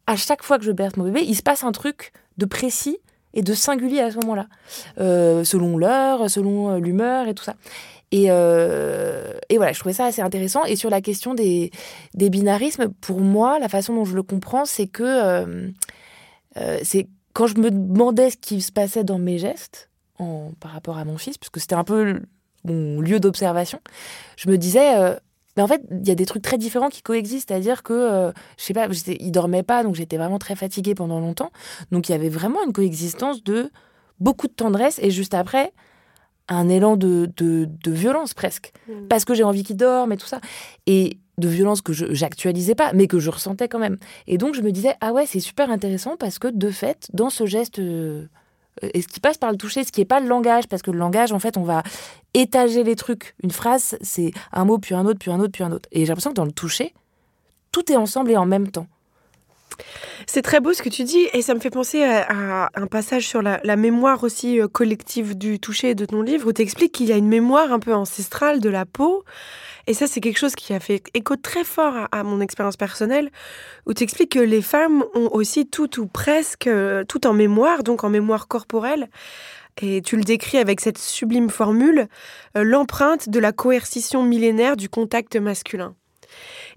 à 0.07 0.17
chaque 0.17 0.43
fois 0.43 0.59
que 0.59 0.65
je 0.65 0.73
berce 0.73 0.97
mon 0.97 1.05
bébé, 1.05 1.23
il 1.27 1.35
se 1.35 1.43
passe 1.43 1.65
un 1.65 1.73
truc 1.73 2.13
de 2.37 2.47
précis 2.47 2.99
et 3.35 3.43
de 3.43 3.55
singulier 3.55 4.01
à 4.01 4.11
ce 4.11 4.17
moment-là, 4.17 4.47
euh, 5.01 5.45
selon 5.45 5.77
l'heure, 5.77 6.31
selon 6.31 6.71
euh, 6.71 6.79
l'humeur 6.79 7.29
et 7.29 7.35
tout 7.35 7.45
ça. 7.45 7.55
Et, 8.11 8.27
euh, 8.31 9.35
et 9.51 9.59
voilà, 9.59 9.73
je 9.73 9.81
trouvais 9.81 9.93
ça 9.95 10.07
assez 10.07 10.23
intéressant. 10.23 10.65
Et 10.65 10.77
sur 10.77 10.89
la 10.89 11.01
question 11.01 11.35
des, 11.35 11.71
des 12.15 12.31
binarismes, 12.31 12.89
pour 13.01 13.21
moi, 13.21 13.59
la 13.59 13.69
façon 13.69 13.95
dont 13.95 14.05
je 14.05 14.15
le 14.15 14.23
comprends, 14.23 14.65
c'est 14.65 14.87
que 14.87 15.03
euh, 15.05 15.69
euh, 16.57 16.79
c'est 16.83 17.09
quand 17.33 17.47
je 17.47 17.57
me 17.59 17.71
demandais 17.71 18.31
ce 18.31 18.37
qui 18.37 18.61
se 18.61 18.73
passait 18.73 19.05
dans 19.05 19.19
mes 19.19 19.39
gestes 19.39 19.91
en, 20.19 20.53
par 20.61 20.73
rapport 20.73 20.99
à 20.99 21.05
mon 21.05 21.19
fils, 21.19 21.39
parce 21.39 21.51
que 21.51 21.61
c'était 21.61 21.75
un 21.75 21.85
peu 21.85 22.21
mon 22.65 23.01
lieu 23.01 23.21
d'observation, 23.21 23.81
je 24.37 24.51
me 24.51 24.59
disais, 24.59 24.99
euh, 24.99 25.15
mais 25.57 25.63
en 25.63 25.67
fait, 25.67 25.83
il 25.91 26.07
y 26.07 26.11
a 26.11 26.15
des 26.15 26.27
trucs 26.27 26.43
très 26.43 26.59
différents 26.59 26.89
qui 26.89 27.03
coexistent, 27.03 27.49
c'est-à-dire 27.49 27.83
que, 27.83 27.93
euh, 27.93 28.33
je 28.57 28.65
sais 28.65 28.75
pas, 28.75 28.89
il 29.07 29.33
dormait 29.33 29.65
pas, 29.65 29.83
donc 29.83 29.97
j'étais 29.97 30.17
vraiment 30.17 30.39
très 30.39 30.55
fatiguée 30.55 30.95
pendant 30.95 31.19
longtemps. 31.19 31.51
Donc 31.91 32.09
il 32.09 32.13
y 32.13 32.15
avait 32.15 32.29
vraiment 32.29 32.65
une 32.65 32.73
coexistence 32.73 33.43
de 33.43 33.71
beaucoup 34.21 34.47
de 34.47 34.53
tendresse 34.53 35.01
et 35.03 35.11
juste 35.11 35.35
après, 35.35 35.73
un 36.49 36.69
élan 36.69 36.97
de, 36.97 37.29
de, 37.37 37.69
de 37.69 37.91
violence 37.91 38.35
presque. 38.35 38.73
Mm. 38.89 39.09
Parce 39.09 39.25
que 39.25 39.35
j'ai 39.35 39.43
envie 39.43 39.65
qu'il 39.65 39.77
dorme 39.77 40.13
et 40.13 40.17
tout 40.17 40.27
ça. 40.27 40.41
Et 40.87 41.19
de 41.39 41.49
violence 41.49 41.81
que 41.81 41.93
j'actualisais 41.93 42.75
pas, 42.75 42.93
mais 42.93 43.07
que 43.07 43.19
je 43.19 43.31
ressentais 43.31 43.69
quand 43.69 43.79
même. 43.79 43.97
Et 44.27 44.39
donc 44.39 44.55
je 44.55 44.63
me 44.63 44.73
disais, 44.73 44.95
ah 45.01 45.13
ouais, 45.13 45.27
c'est 45.27 45.41
super 45.41 45.71
intéressant 45.71 46.17
parce 46.17 46.39
que 46.39 46.49
de 46.49 46.71
fait, 46.71 47.09
dans 47.13 47.31
ce 47.31 47.47
geste, 47.47 47.79
euh, 47.79 48.27
et 48.83 49.03
ce 49.03 49.09
qui 49.09 49.21
passe 49.21 49.39
par 49.39 49.51
le 49.51 49.57
toucher, 49.57 49.85
ce 49.85 49.93
qui 49.93 50.01
n'est 50.01 50.07
pas 50.07 50.21
le 50.21 50.29
langage, 50.29 50.69
parce 50.69 50.83
que 50.83 50.91
le 50.91 50.99
langage, 50.99 51.33
en 51.33 51.39
fait, 51.39 51.57
on 51.57 51.63
va 51.63 51.83
étager 52.35 52.85
les 52.85 52.97
trucs. 52.97 53.35
Une 53.43 53.51
phrase, 53.51 53.97
c'est 54.01 54.33
un 54.53 54.65
mot, 54.65 54.79
puis 54.79 54.95
un 54.95 55.05
autre, 55.05 55.19
puis 55.19 55.31
un 55.31 55.41
autre, 55.41 55.53
puis 55.53 55.65
un 55.65 55.73
autre. 55.73 55.89
Et 55.93 56.01
j'ai 56.01 56.07
l'impression 56.07 56.31
que 56.31 56.37
dans 56.37 56.45
le 56.45 56.53
toucher, 56.53 56.95
tout 57.73 57.91
est 57.91 57.97
ensemble 57.97 58.31
et 58.31 58.37
en 58.37 58.47
même 58.47 58.71
temps. 58.71 58.87
C'est 60.27 60.43
très 60.43 60.61
beau 60.61 60.73
ce 60.73 60.83
que 60.83 60.89
tu 60.89 61.05
dis 61.05 61.29
et 61.33 61.43
ça 61.43 61.55
me 61.55 61.61
fait 61.61 61.71
penser 61.71 62.03
à, 62.03 62.69
un 62.75 62.87
passage 62.87 63.27
sur 63.27 63.43
la, 63.43 63.61
la 63.65 63.77
mémoire 63.77 64.25
aussi 64.25 64.61
euh, 64.61 64.69
collective 64.69 65.37
du 65.37 65.59
toucher 65.61 65.95
de 65.95 66.05
ton 66.05 66.23
livre 66.23 66.49
où 66.49 66.53
tu 66.53 66.63
expliques 66.63 66.93
qu'il 66.93 67.07
y 67.07 67.13
a 67.13 67.17
une 67.17 67.29
mémoire 67.29 67.73
un 67.73 67.79
peu 67.79 67.95
ancestrale 67.95 68.61
de 68.61 68.69
la 68.69 68.85
peau. 68.85 69.25
Et 69.87 69.95
ça, 69.95 70.07
c'est 70.07 70.21
quelque 70.21 70.39
chose 70.39 70.55
qui 70.55 70.75
a 70.75 70.81
fait 70.81 71.03
écho 71.15 71.37
très 71.37 71.65
fort 71.65 71.97
à, 71.97 72.05
à 72.13 72.23
mon 72.23 72.43
expérience 72.43 72.77
personnelle, 72.77 73.31
où 73.87 73.95
tu 73.95 74.05
expliques 74.05 74.33
que 74.33 74.39
les 74.39 74.61
femmes 74.61 75.03
ont 75.15 75.31
aussi 75.33 75.67
tout 75.67 75.99
ou 75.99 76.07
presque 76.07 76.67
euh, 76.67 77.05
tout 77.05 77.27
en 77.27 77.33
mémoire, 77.33 77.83
donc 77.83 78.05
en 78.05 78.11
mémoire 78.11 78.49
corporelle. 78.49 79.09
Et 79.81 80.03
tu 80.03 80.17
le 80.17 80.25
décris 80.25 80.59
avec 80.59 80.81
cette 80.81 80.99
sublime 80.99 81.49
formule, 81.49 82.09
euh, 82.57 82.65
l'empreinte 82.65 83.29
de 83.29 83.39
la 83.39 83.53
coercition 83.53 84.23
millénaire 84.23 84.77
du 84.77 84.89
contact 84.89 85.37
masculin. 85.37 85.95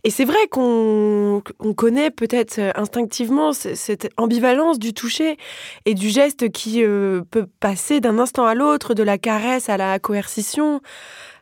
Et 0.04 0.10
c'est 0.10 0.26
vrai 0.26 0.48
qu'on 0.50 1.44
on 1.60 1.74
connaît 1.74 2.10
peut-être 2.10 2.60
euh, 2.60 2.72
instinctivement 2.76 3.54
cette 3.54 4.10
ambivalence 4.18 4.80
du 4.80 4.94
toucher 4.94 5.38
et 5.86 5.94
du 5.94 6.10
geste 6.10 6.52
qui 6.52 6.84
euh, 6.84 7.22
peut 7.30 7.46
passer 7.60 8.00
d'un 8.00 8.18
instant 8.18 8.46
à 8.46 8.56
l'autre, 8.56 8.94
de 8.94 9.04
la 9.04 9.18
caresse 9.18 9.70
à 9.70 9.78
la 9.78 10.00
coercition. 10.00 10.82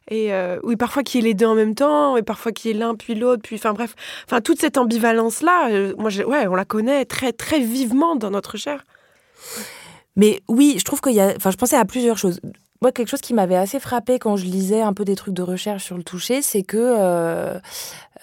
Et 0.09 0.33
euh, 0.33 0.59
oui, 0.63 0.75
parfois 0.75 1.03
qui 1.03 1.19
est 1.19 1.21
les 1.21 1.35
deux 1.35 1.45
en 1.45 1.55
même 1.55 1.75
temps, 1.75 2.17
et 2.17 2.23
parfois 2.23 2.51
qui 2.51 2.71
est 2.71 2.73
l'un 2.73 2.95
puis 2.95 3.13
l'autre, 3.15 3.43
puis 3.43 3.57
enfin 3.57 3.73
bref, 3.73 3.95
enfin 4.25 4.41
toute 4.41 4.59
cette 4.59 4.77
ambivalence 4.77 5.41
là, 5.41 5.69
moi 5.97 6.09
ouais, 6.09 6.47
on 6.47 6.55
la 6.55 6.65
connaît 6.65 7.05
très 7.05 7.31
très 7.31 7.59
vivement 7.59 8.15
dans 8.15 8.31
notre 8.31 8.57
chair. 8.57 8.83
Mais 10.15 10.41
oui, 10.49 10.75
je 10.77 10.83
trouve 10.83 10.99
qu'il 10.99 11.13
y 11.13 11.21
a. 11.21 11.33
Enfin, 11.35 11.51
je 11.51 11.57
pensais 11.57 11.77
à 11.77 11.85
plusieurs 11.85 12.17
choses. 12.17 12.41
Moi, 12.81 12.91
quelque 12.93 13.09
chose 13.09 13.21
qui 13.21 13.33
m'avait 13.33 13.55
assez 13.57 13.79
frappé 13.79 14.19
quand 14.19 14.37
je 14.37 14.45
lisais 14.45 14.81
un 14.81 14.93
peu 14.93 15.03
des 15.03 15.15
trucs 15.15 15.33
de 15.33 15.41
recherche 15.41 15.83
sur 15.83 15.97
le 15.97 16.03
toucher, 16.03 16.41
c'est 16.41 16.63
que 16.63 16.77
euh, 16.77 17.59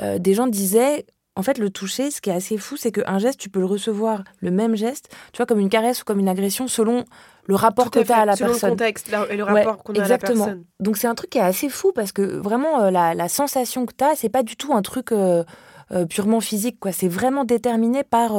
euh, 0.01 0.19
des 0.19 0.35
gens 0.35 0.47
disaient. 0.47 1.05
En 1.39 1.43
fait, 1.43 1.59
le 1.59 1.69
toucher, 1.69 2.11
ce 2.11 2.23
qui 2.23 2.31
est 2.31 2.33
assez 2.33 2.57
fou, 2.57 2.79
c'est 2.79 2.91
qu'un 2.91 3.19
geste, 3.19 3.39
tu 3.39 3.51
peux 3.51 3.59
le 3.61 3.67
recevoir, 3.67 4.25
le 4.41 4.51
même 4.51 4.75
geste, 4.75 5.11
tu 5.35 5.37
vois, 5.37 5.45
comme 5.45 5.61
une 5.61 5.69
caresse 5.69 6.01
ou 6.01 6.05
comme 6.07 6.19
une 6.19 6.31
agression, 6.31 6.67
selon 6.67 7.05
le 7.45 7.55
rapport 7.55 7.91
Tout 7.91 8.01
que 8.01 8.07
tu 8.07 8.13
as 8.13 8.21
à 8.21 8.25
la 8.25 8.37
selon 8.37 8.53
personne. 8.53 8.71
le 8.71 8.77
contexte 8.77 9.09
et 9.29 9.37
le 9.37 9.45
Ouais, 9.45 9.63
rapport 9.63 9.83
qu'on 9.83 9.95
a 9.97 10.03
à 10.05 10.09
la 10.09 10.17
personne. 10.17 10.65
Donc 10.81 10.97
c'est 10.97 11.07
un 11.07 11.15
truc 11.15 11.29
qui 11.29 11.37
est 11.37 11.43
assez 11.43 11.69
fou 11.69 11.93
parce 11.95 12.13
que 12.13 12.23
vraiment 12.23 12.81
euh, 12.85 12.91
la, 12.91 13.13
la 13.13 13.29
sensation 13.29 13.85
que 13.85 13.93
tu 13.95 14.03
as, 14.03 14.17
c'est 14.17 14.31
pas 14.31 14.43
du 14.43 14.57
tout 14.57 14.73
un 14.73 14.81
truc 14.81 15.13
euh, 15.13 15.45
euh, 15.93 16.07
purement 16.07 16.41
physique 16.41 16.81
quoi, 16.81 16.91
c'est 16.93 17.07
vraiment 17.07 17.45
déterminé 17.45 18.03
par 18.03 18.33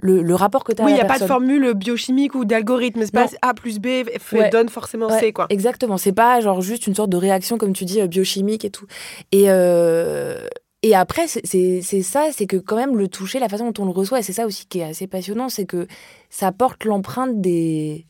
le, 0.00 0.22
le 0.22 0.34
rapport 0.34 0.62
que 0.64 0.72
tu 0.72 0.80
as 0.80 0.84
Oui, 0.84 0.92
il 0.92 0.94
n'y 0.94 1.00
a 1.00 1.04
pas 1.04 1.18
de 1.18 1.24
formule 1.26 1.74
biochimique 1.74 2.34
ou 2.34 2.44
d'algorithme. 2.44 3.02
C'est 3.04 3.12
pas. 3.12 3.26
A 3.42 3.52
plus 3.54 3.78
B 3.80 3.86
Ouais. 4.32 4.48
donne 4.50 4.68
forcément 4.68 5.08
Ouais, 5.08 5.18
C, 5.18 5.32
quoi. 5.32 5.46
Exactement, 5.50 5.98
c'est 5.98 6.12
pas 6.12 6.40
genre 6.40 6.60
juste 6.62 6.86
une 6.86 6.94
sorte 6.94 7.10
de 7.10 7.16
réaction 7.16 7.58
comme 7.58 7.72
tu 7.72 7.84
dis 7.84 8.00
euh, 8.00 8.06
biochimique 8.06 8.64
et 8.64 8.70
tout. 8.70 8.86
Et 9.32 9.50
euh, 9.50 10.46
et 10.82 10.94
après 10.94 11.26
c'est- 11.26 11.44
c'est 11.44 11.80
c'est 11.82 12.02
ça, 12.02 12.28
c'est 12.32 12.46
que 12.46 12.56
quand 12.56 12.76
même 12.76 12.96
le 12.96 13.08
toucher, 13.08 13.40
la 13.40 13.48
façon 13.48 13.70
dont 13.70 13.82
on 13.82 13.86
le 13.86 13.90
reçoit, 13.92 14.20
et 14.20 14.22
c'est 14.22 14.32
ça 14.32 14.46
aussi 14.46 14.66
qui 14.66 14.78
est 14.78 14.84
assez 14.84 15.06
passionnant, 15.08 15.48
c'est 15.48 15.66
que 15.66 15.88
ça 16.30 16.52
porte 16.52 16.84
l'empreinte 16.84 17.40
des 17.40 18.06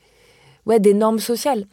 ouais 0.68 0.78
des 0.78 0.94
normes 0.94 1.18
sociales. 1.18 1.64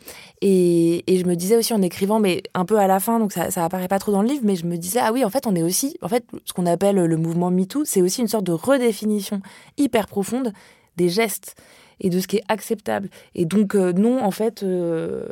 Et, 0.41 1.03
et 1.11 1.19
je 1.19 1.25
me 1.25 1.35
disais 1.35 1.55
aussi 1.55 1.73
en 1.73 1.81
écrivant, 1.81 2.19
mais 2.19 2.41
un 2.53 2.65
peu 2.65 2.79
à 2.79 2.87
la 2.87 2.99
fin, 2.99 3.19
donc 3.19 3.31
ça 3.31 3.51
ça 3.51 3.63
apparaît 3.63 3.87
pas 3.87 3.99
trop 3.99 4.11
dans 4.11 4.21
le 4.23 4.27
livre, 4.27 4.43
mais 4.43 4.55
je 4.55 4.65
me 4.65 4.77
disais 4.77 4.99
ah 5.01 5.11
oui 5.13 5.23
en 5.23 5.29
fait 5.29 5.45
on 5.45 5.55
est 5.55 5.63
aussi 5.63 5.97
en 6.01 6.07
fait 6.07 6.25
ce 6.45 6.53
qu'on 6.53 6.65
appelle 6.65 6.95
le 6.95 7.17
mouvement 7.17 7.51
MeToo, 7.51 7.85
c'est 7.85 8.01
aussi 8.01 8.21
une 8.21 8.27
sorte 8.27 8.45
de 8.45 8.53
redéfinition 8.53 9.41
hyper 9.77 10.07
profonde 10.07 10.53
des 10.97 11.09
gestes 11.09 11.55
et 11.99 12.09
de 12.09 12.19
ce 12.19 12.27
qui 12.27 12.37
est 12.37 12.43
acceptable. 12.47 13.09
Et 13.35 13.45
donc, 13.45 13.75
euh, 13.75 13.93
non, 13.93 14.23
en 14.23 14.31
fait, 14.31 14.63
euh, 14.63 15.27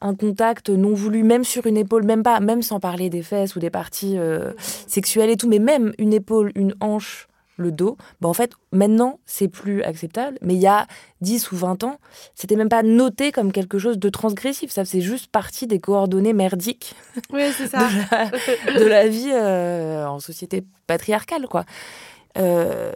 un 0.00 0.14
contact 0.14 0.68
non 0.68 0.94
voulu, 0.94 1.22
même 1.22 1.44
sur 1.44 1.66
une 1.66 1.76
épaule, 1.76 2.04
même 2.04 2.22
pas, 2.22 2.40
même 2.40 2.62
sans 2.62 2.80
parler 2.80 3.08
des 3.10 3.22
fesses 3.22 3.56
ou 3.56 3.60
des 3.60 3.70
parties 3.70 4.18
euh, 4.18 4.52
sexuelles 4.86 5.30
et 5.30 5.36
tout, 5.36 5.48
mais 5.48 5.58
même 5.58 5.92
une 5.98 6.12
épaule, 6.12 6.52
une 6.54 6.74
hanche, 6.80 7.28
le 7.58 7.70
dos, 7.70 7.96
bah 8.20 8.28
en 8.28 8.32
fait, 8.32 8.52
maintenant, 8.72 9.20
c'est 9.26 9.48
plus 9.48 9.82
acceptable. 9.82 10.38
Mais 10.42 10.54
il 10.54 10.60
y 10.60 10.66
a 10.66 10.86
10 11.20 11.52
ou 11.52 11.56
20 11.56 11.84
ans, 11.84 11.98
c'était 12.34 12.56
même 12.56 12.68
pas 12.70 12.82
noté 12.82 13.30
comme 13.32 13.52
quelque 13.52 13.78
chose 13.78 13.98
de 13.98 14.08
transgressif. 14.08 14.70
Ça 14.70 14.84
faisait 14.84 15.00
juste 15.02 15.30
partie 15.30 15.66
des 15.66 15.78
coordonnées 15.78 16.32
merdiques 16.32 16.94
Oui, 17.32 17.42
c'est 17.56 17.68
ça. 17.68 17.78
de 17.78 18.72
la, 18.72 18.78
de 18.80 18.84
la 18.84 19.08
vie 19.08 19.30
euh, 19.32 20.06
en 20.06 20.18
société 20.18 20.64
patriarcale, 20.86 21.46
quoi. 21.48 21.64
Euh, 22.38 22.92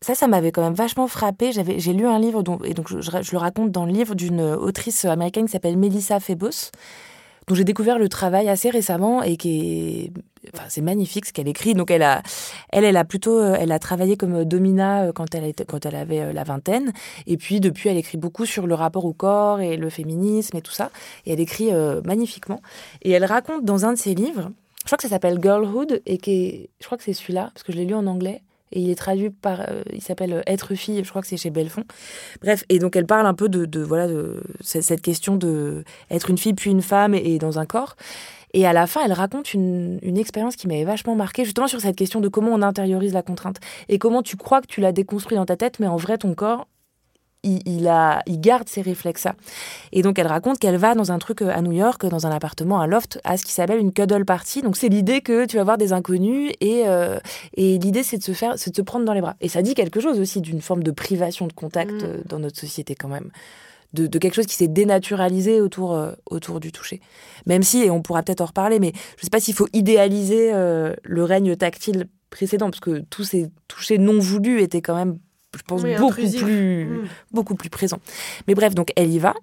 ça, 0.00 0.14
ça 0.14 0.26
m'avait 0.26 0.52
quand 0.52 0.62
même 0.62 0.74
vachement 0.74 1.06
frappé. 1.08 1.52
J'avais, 1.52 1.78
j'ai 1.78 1.92
lu 1.92 2.06
un 2.06 2.18
livre, 2.18 2.42
dont, 2.42 2.58
et 2.64 2.74
donc 2.74 2.88
je, 2.88 3.00
je- 3.00 3.22
je 3.22 3.32
le 3.32 3.38
raconte 3.38 3.70
dans 3.70 3.86
le 3.86 3.92
livre 3.92 4.14
d'une 4.14 4.40
autrice 4.40 5.04
américaine 5.04 5.46
qui 5.46 5.52
s'appelle 5.52 5.76
Melissa 5.78 6.20
Febos, 6.20 6.70
dont 7.46 7.54
j'ai 7.54 7.64
découvert 7.64 7.98
le 7.98 8.08
travail 8.08 8.48
assez 8.48 8.70
récemment 8.70 9.22
et 9.22 9.36
qui 9.36 9.60
est, 9.60 10.12
enfin, 10.54 10.64
c'est 10.68 10.80
magnifique 10.80 11.26
ce 11.26 11.32
qu'elle 11.32 11.48
écrit. 11.48 11.74
Donc 11.74 11.90
elle 11.90 12.02
a, 12.02 12.22
elle, 12.70 12.84
elle 12.84 12.96
a 12.96 13.04
plutôt, 13.04 13.38
euh, 13.38 13.56
elle 13.58 13.72
a 13.72 13.78
travaillé 13.78 14.16
comme 14.16 14.44
domina 14.44 15.04
euh, 15.04 15.12
quand 15.12 15.34
elle 15.34 15.44
était, 15.44 15.64
quand 15.64 15.84
elle 15.86 15.96
avait 15.96 16.20
euh, 16.20 16.32
la 16.32 16.44
vingtaine, 16.44 16.92
et 17.26 17.36
puis 17.36 17.60
depuis 17.60 17.88
elle 17.88 17.96
écrit 17.96 18.18
beaucoup 18.18 18.46
sur 18.46 18.66
le 18.66 18.74
rapport 18.74 19.04
au 19.04 19.12
corps 19.12 19.60
et 19.60 19.76
le 19.76 19.90
féminisme 19.90 20.56
et 20.56 20.62
tout 20.62 20.72
ça. 20.72 20.90
Et 21.26 21.32
elle 21.32 21.40
écrit 21.40 21.72
euh, 21.72 22.00
magnifiquement. 22.04 22.60
Et 23.02 23.10
elle 23.10 23.24
raconte 23.24 23.64
dans 23.64 23.84
un 23.84 23.92
de 23.92 23.98
ses 23.98 24.14
livres, 24.14 24.50
je 24.80 24.86
crois 24.86 24.96
que 24.96 25.02
ça 25.02 25.08
s'appelle 25.08 25.38
Girlhood 25.42 26.02
et 26.06 26.18
qui 26.18 26.30
est, 26.32 26.70
je 26.80 26.86
crois 26.86 26.98
que 26.98 27.04
c'est 27.04 27.14
celui-là 27.14 27.50
parce 27.54 27.62
que 27.62 27.72
je 27.72 27.78
l'ai 27.78 27.86
lu 27.86 27.94
en 27.94 28.06
anglais 28.06 28.42
et 28.72 28.80
il 28.80 28.90
est 28.90 28.94
traduit 28.94 29.30
par, 29.30 29.60
euh, 29.68 29.82
il 29.92 30.02
s'appelle 30.02 30.32
euh, 30.32 30.42
Être 30.46 30.74
fille, 30.74 31.02
je 31.04 31.08
crois 31.08 31.22
que 31.22 31.28
c'est 31.28 31.36
chez 31.36 31.50
Belfond. 31.50 31.84
Bref, 32.42 32.64
et 32.68 32.78
donc 32.78 32.96
elle 32.96 33.06
parle 33.06 33.26
un 33.26 33.34
peu 33.34 33.48
de, 33.48 33.64
de 33.64 33.80
voilà 33.80 34.08
de 34.08 34.42
ce- 34.60 34.80
cette 34.80 35.00
question 35.02 35.36
de 35.36 35.84
être 36.10 36.30
une 36.30 36.38
fille 36.38 36.54
puis 36.54 36.70
une 36.70 36.82
femme 36.82 37.14
et, 37.14 37.38
dans 37.38 37.58
un 37.58 37.66
corps. 37.66 37.96
Et 38.52 38.66
à 38.66 38.72
la 38.72 38.86
fin, 38.86 39.04
elle 39.04 39.12
raconte 39.12 39.52
une, 39.52 39.98
expérience 40.16 40.54
qui 40.54 40.68
m'avait 40.68 40.84
vachement 40.84 41.16
marquée, 41.16 41.44
justement 41.44 41.66
sur 41.66 41.80
cette 41.80 41.96
question 41.96 42.20
de 42.20 42.28
comment 42.28 42.52
on 42.52 42.62
intériorise 42.62 43.12
la 43.12 43.22
contrainte 43.22 43.56
et 43.88 43.98
comment 43.98 44.22
tu 44.22 44.36
crois 44.36 44.60
que 44.60 44.68
tu 44.68 44.80
l'as 44.80 44.92
déconstruit 44.92 45.36
dans 45.36 45.44
ta 45.44 45.56
tête, 45.56 45.80
mais 45.80 45.88
en 45.88 45.96
vrai, 45.96 46.18
ton 46.18 46.34
corps, 46.34 46.68
il, 47.44 47.60
il 47.66 47.86
a, 47.86 48.22
il 48.26 48.40
garde 48.40 48.68
ces 48.68 48.82
réflexes-là. 48.82 49.36
Et 49.92 50.02
donc, 50.02 50.18
elle 50.18 50.26
raconte 50.26 50.58
qu'elle 50.58 50.76
va 50.76 50.94
dans 50.96 51.12
un 51.12 51.18
truc 51.18 51.42
euh, 51.42 51.50
à 51.54 51.62
New 51.62 51.72
York, 51.72 52.04
dans 52.06 52.26
un 52.26 52.30
appartement, 52.30 52.80
un 52.80 52.88
loft, 52.88 53.20
à 53.22 53.36
ce 53.36 53.44
qui 53.44 53.52
s'appelle 53.52 53.78
une 53.78 53.92
cuddle 53.92 54.24
party. 54.24 54.62
Donc, 54.62 54.76
c'est 54.76 54.88
l'idée 54.88 55.20
que 55.20 55.46
tu 55.46 55.58
vas 55.58 55.64
voir 55.64 55.78
des 55.78 55.92
inconnus 55.92 56.52
et, 56.60 56.82
euh, 56.86 57.20
et 57.56 57.78
l'idée, 57.78 58.02
c'est 58.02 58.18
de 58.18 58.24
se 58.24 58.32
faire, 58.32 58.54
c'est 58.56 58.70
de 58.70 58.76
se 58.76 58.82
prendre 58.82 59.04
dans 59.04 59.14
les 59.14 59.20
bras. 59.20 59.36
Et 59.40 59.48
ça 59.48 59.62
dit 59.62 59.74
quelque 59.74 60.00
chose 60.00 60.18
aussi 60.18 60.40
d'une 60.40 60.60
forme 60.60 60.82
de 60.82 60.90
privation 60.90 61.46
de 61.46 61.52
contact 61.52 61.84
Mm. 61.84 62.04
euh, 62.04 62.22
dans 62.26 62.38
notre 62.38 62.58
société 62.58 62.94
quand 62.94 63.08
même. 63.08 63.30
De, 63.92 64.08
de 64.08 64.18
quelque 64.18 64.34
chose 64.34 64.46
qui 64.46 64.56
s'est 64.56 64.66
dénaturalisé 64.66 65.60
autour, 65.60 65.94
euh, 65.94 66.12
autour 66.26 66.58
du 66.58 66.72
toucher. 66.72 67.00
Même 67.46 67.62
si, 67.62 67.82
et 67.84 67.90
on 67.90 68.02
pourra 68.02 68.24
peut-être 68.24 68.40
en 68.40 68.46
reparler, 68.46 68.80
mais 68.80 68.90
je 68.92 69.20
ne 69.20 69.24
sais 69.24 69.30
pas 69.30 69.38
s'il 69.38 69.54
faut 69.54 69.68
idéaliser 69.72 70.52
euh, 70.52 70.94
le 71.04 71.22
règne 71.22 71.54
tactile 71.54 72.08
précédent, 72.28 72.70
parce 72.70 72.80
que 72.80 73.04
tous 73.08 73.22
ces 73.22 73.50
touchés 73.68 73.98
non 73.98 74.18
voulus 74.18 74.62
étaient 74.62 74.82
quand 74.82 74.96
même, 74.96 75.18
je 75.58 75.62
pense, 75.62 75.82
Oui, 75.82 75.94
beaucoup 75.96 76.12
intrusif. 76.12 76.42
plus 76.42 76.84
Mm. 76.86 77.08
beaucoup 77.32 77.54
plus 77.54 77.70
présent. 77.70 77.98
Mais 78.48 78.54
bref, 78.54 78.74
donc 78.74 78.90
elle 78.96 79.10
y 79.10 79.18
va. 79.18 79.34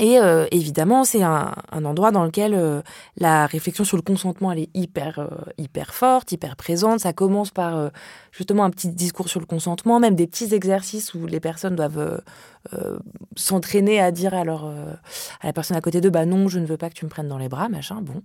Et 0.00 0.20
euh, 0.20 0.46
évidemment, 0.52 1.02
c'est 1.02 1.24
un, 1.24 1.52
un, 1.72 1.84
endroit 1.84 2.12
dans 2.12 2.22
lequel 2.24 2.54
euh, 2.54 2.82
la 3.16 3.46
réflexion 3.46 3.82
sur 3.82 3.96
le 3.96 4.02
consentement, 4.04 4.52
elle 4.52 4.60
est 4.60 4.70
hyper, 4.72 5.18
euh, 5.18 5.26
hyper 5.58 5.92
forte, 5.92 6.30
hyper 6.30 6.54
présente. 6.54 7.00
Ça 7.00 7.12
commence 7.12 7.50
par 7.50 7.90
justement 8.30 8.62
un 8.64 8.70
petit 8.70 8.90
discours 8.90 9.28
sur 9.28 9.40
le 9.40 9.46
consentement, 9.46 9.98
même 9.98 10.14
des 10.14 10.28
petits 10.28 10.54
exercices 10.54 11.14
où 11.14 11.26
les 11.26 11.40
personnes 11.40 11.74
doivent 11.74 12.22
s'entraîner 13.34 14.00
à 14.00 14.12
dire 14.12 14.34
à, 14.34 14.44
leur, 14.44 14.66
à 14.66 15.46
la 15.46 15.52
personne 15.52 15.76
à 15.76 15.80
côté 15.80 16.00
d'eux, 16.00 16.10
bah 16.10 16.26
non, 16.26 16.46
je 16.46 16.60
ne 16.60 16.66
veux 16.66 16.76
pas 16.76 16.90
que 16.90 16.94
tu 16.94 17.04
me 17.04 17.10
prennes 17.10 17.28
dans 17.28 17.38
les 17.38 17.48
bras, 17.48 17.68
machin. 17.68 17.98
Bon, 18.00 18.22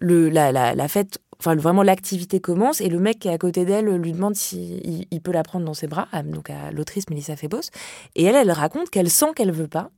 le, 0.00 0.28
la, 0.28 0.52
la, 0.52 0.74
la 0.76 0.88
fête, 0.88 1.18
enfin 1.42 1.56
vraiment 1.56 1.82
l'activité 1.82 2.40
commence 2.40 2.80
et 2.80 2.88
le 2.88 2.98
mec 2.98 3.18
qui 3.18 3.28
est 3.28 3.32
à 3.32 3.38
côté 3.38 3.64
d'elle 3.64 3.86
lui 3.96 4.12
demande 4.12 4.36
s'il 4.36 5.06
il 5.10 5.20
peut 5.20 5.32
la 5.32 5.42
prendre 5.42 5.64
dans 5.64 5.74
ses 5.74 5.88
bras, 5.88 6.08
donc 6.24 6.50
à 6.50 6.70
l'autrice 6.70 7.10
Melissa 7.10 7.36
Febos. 7.36 7.70
Et 8.14 8.24
elle, 8.24 8.36
elle 8.36 8.50
raconte 8.52 8.90
qu'elle 8.90 9.10
sent 9.10 9.32
qu'elle 9.34 9.52
veut 9.52 9.68
pas 9.68 9.90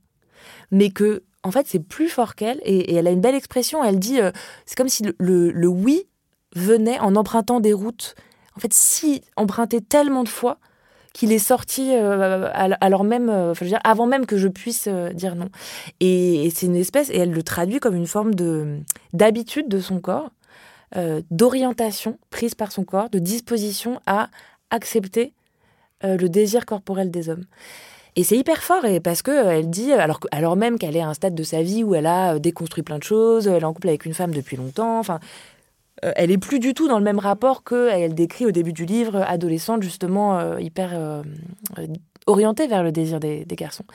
mais 0.71 0.89
que 0.89 1.23
en 1.43 1.51
fait 1.51 1.67
c'est 1.67 1.79
plus 1.79 2.09
fort 2.09 2.35
qu'elle 2.35 2.59
et, 2.63 2.95
elle 2.95 3.07
a 3.07 3.11
une 3.11 3.21
belle 3.21 3.35
expression. 3.35 3.83
Elle 3.83 3.99
dit 3.99 4.19
euh, 4.19 4.31
c'est 4.65 4.75
comme 4.75 4.89
si 4.89 5.03
le, 5.17 5.67
oui 5.67 6.07
venait 6.55 6.99
en 6.99 7.15
empruntant 7.15 7.59
des 7.59 7.73
routes. 7.73 8.15
En 8.55 8.59
fait, 8.59 8.71
si 8.71 9.21
emprunté 9.35 9.81
tellement 9.81 10.23
de 10.23 10.29
fois 10.29 10.59
qu'il 11.11 11.31
est 11.31 11.39
sorti 11.39 11.91
euh, 11.93 12.49
alors 12.53 13.03
même, 13.03 13.29
euh, 13.29 13.53
dire, 13.61 13.79
avant 13.83 14.05
même 14.05 14.25
que 14.25 14.37
je 14.37 14.47
puisse 14.47 14.87
dire 15.13 15.35
non. 15.35 15.49
Et, 15.99 16.49
c'est 16.53 16.65
une 16.65 16.75
espèce, 16.75 17.09
et 17.09 17.17
elle 17.17 17.31
le 17.31 17.43
traduit 17.43 17.79
comme 17.79 17.95
une 17.95 18.07
forme 18.07 18.33
de 18.33 18.79
d'habitude 19.13 19.67
de 19.67 19.79
son 19.79 19.99
corps, 19.99 20.31
d'orientation 21.29 22.17
prise 22.29 22.55
par 22.55 22.71
son 22.71 22.83
corps, 22.83 23.09
de 23.09 23.19
disposition 23.19 23.99
à 24.05 24.29
accepter 24.69 25.33
le 26.03 26.27
désir 26.27 26.65
corporel 26.65 27.11
des 27.11 27.29
hommes. 27.29 27.45
Et 28.17 28.23
c'est 28.23 28.37
hyper 28.37 28.63
fort 28.63 28.85
et 28.85 29.01
parce 29.01 29.21
que 29.21 29.31
euh, 29.31 29.59
elle 29.59 29.69
dit, 29.69 29.91
alors, 29.91 30.55
même 30.55 30.77
qu'elle 30.77 30.95
est 30.95 31.01
à 31.01 31.07
un 31.07 31.13
stade 31.13 31.35
de 31.35 31.43
sa 31.43 31.61
vie 31.61 31.83
où 31.83 31.95
elle 31.95 32.05
a 32.05 32.35
euh, 32.35 32.39
déconstruit 32.39 32.83
plein 32.83 32.97
de 32.97 33.03
choses, 33.03 33.47
elle 33.47 33.61
est 33.61 33.65
en 33.65 33.73
couple 33.73 33.89
avec 33.89 34.05
une 34.05 34.13
femme 34.13 34.33
depuis 34.33 34.55
longtemps, 34.55 34.99
enfin, 34.99 35.19
euh, 36.05 36.13
elle 36.15 36.31
est 36.31 36.37
plus 36.37 36.59
du 36.59 36.73
tout 36.73 36.87
dans 36.87 36.97
le 36.97 37.03
même 37.03 37.19
rapport 37.19 37.63
que 37.63 37.89
elle 37.89 38.15
décrit 38.15 38.45
au 38.45 38.51
début 38.51 38.71
du 38.71 38.85
livre, 38.85 39.21
adolescente 39.27 39.83
justement 39.83 40.57
hyper 40.57 41.23
orientée 42.27 42.67
vers 42.67 42.83
le 42.83 42.91
désir 42.91 43.19
des, 43.19 43.45
garçons. 43.51 43.85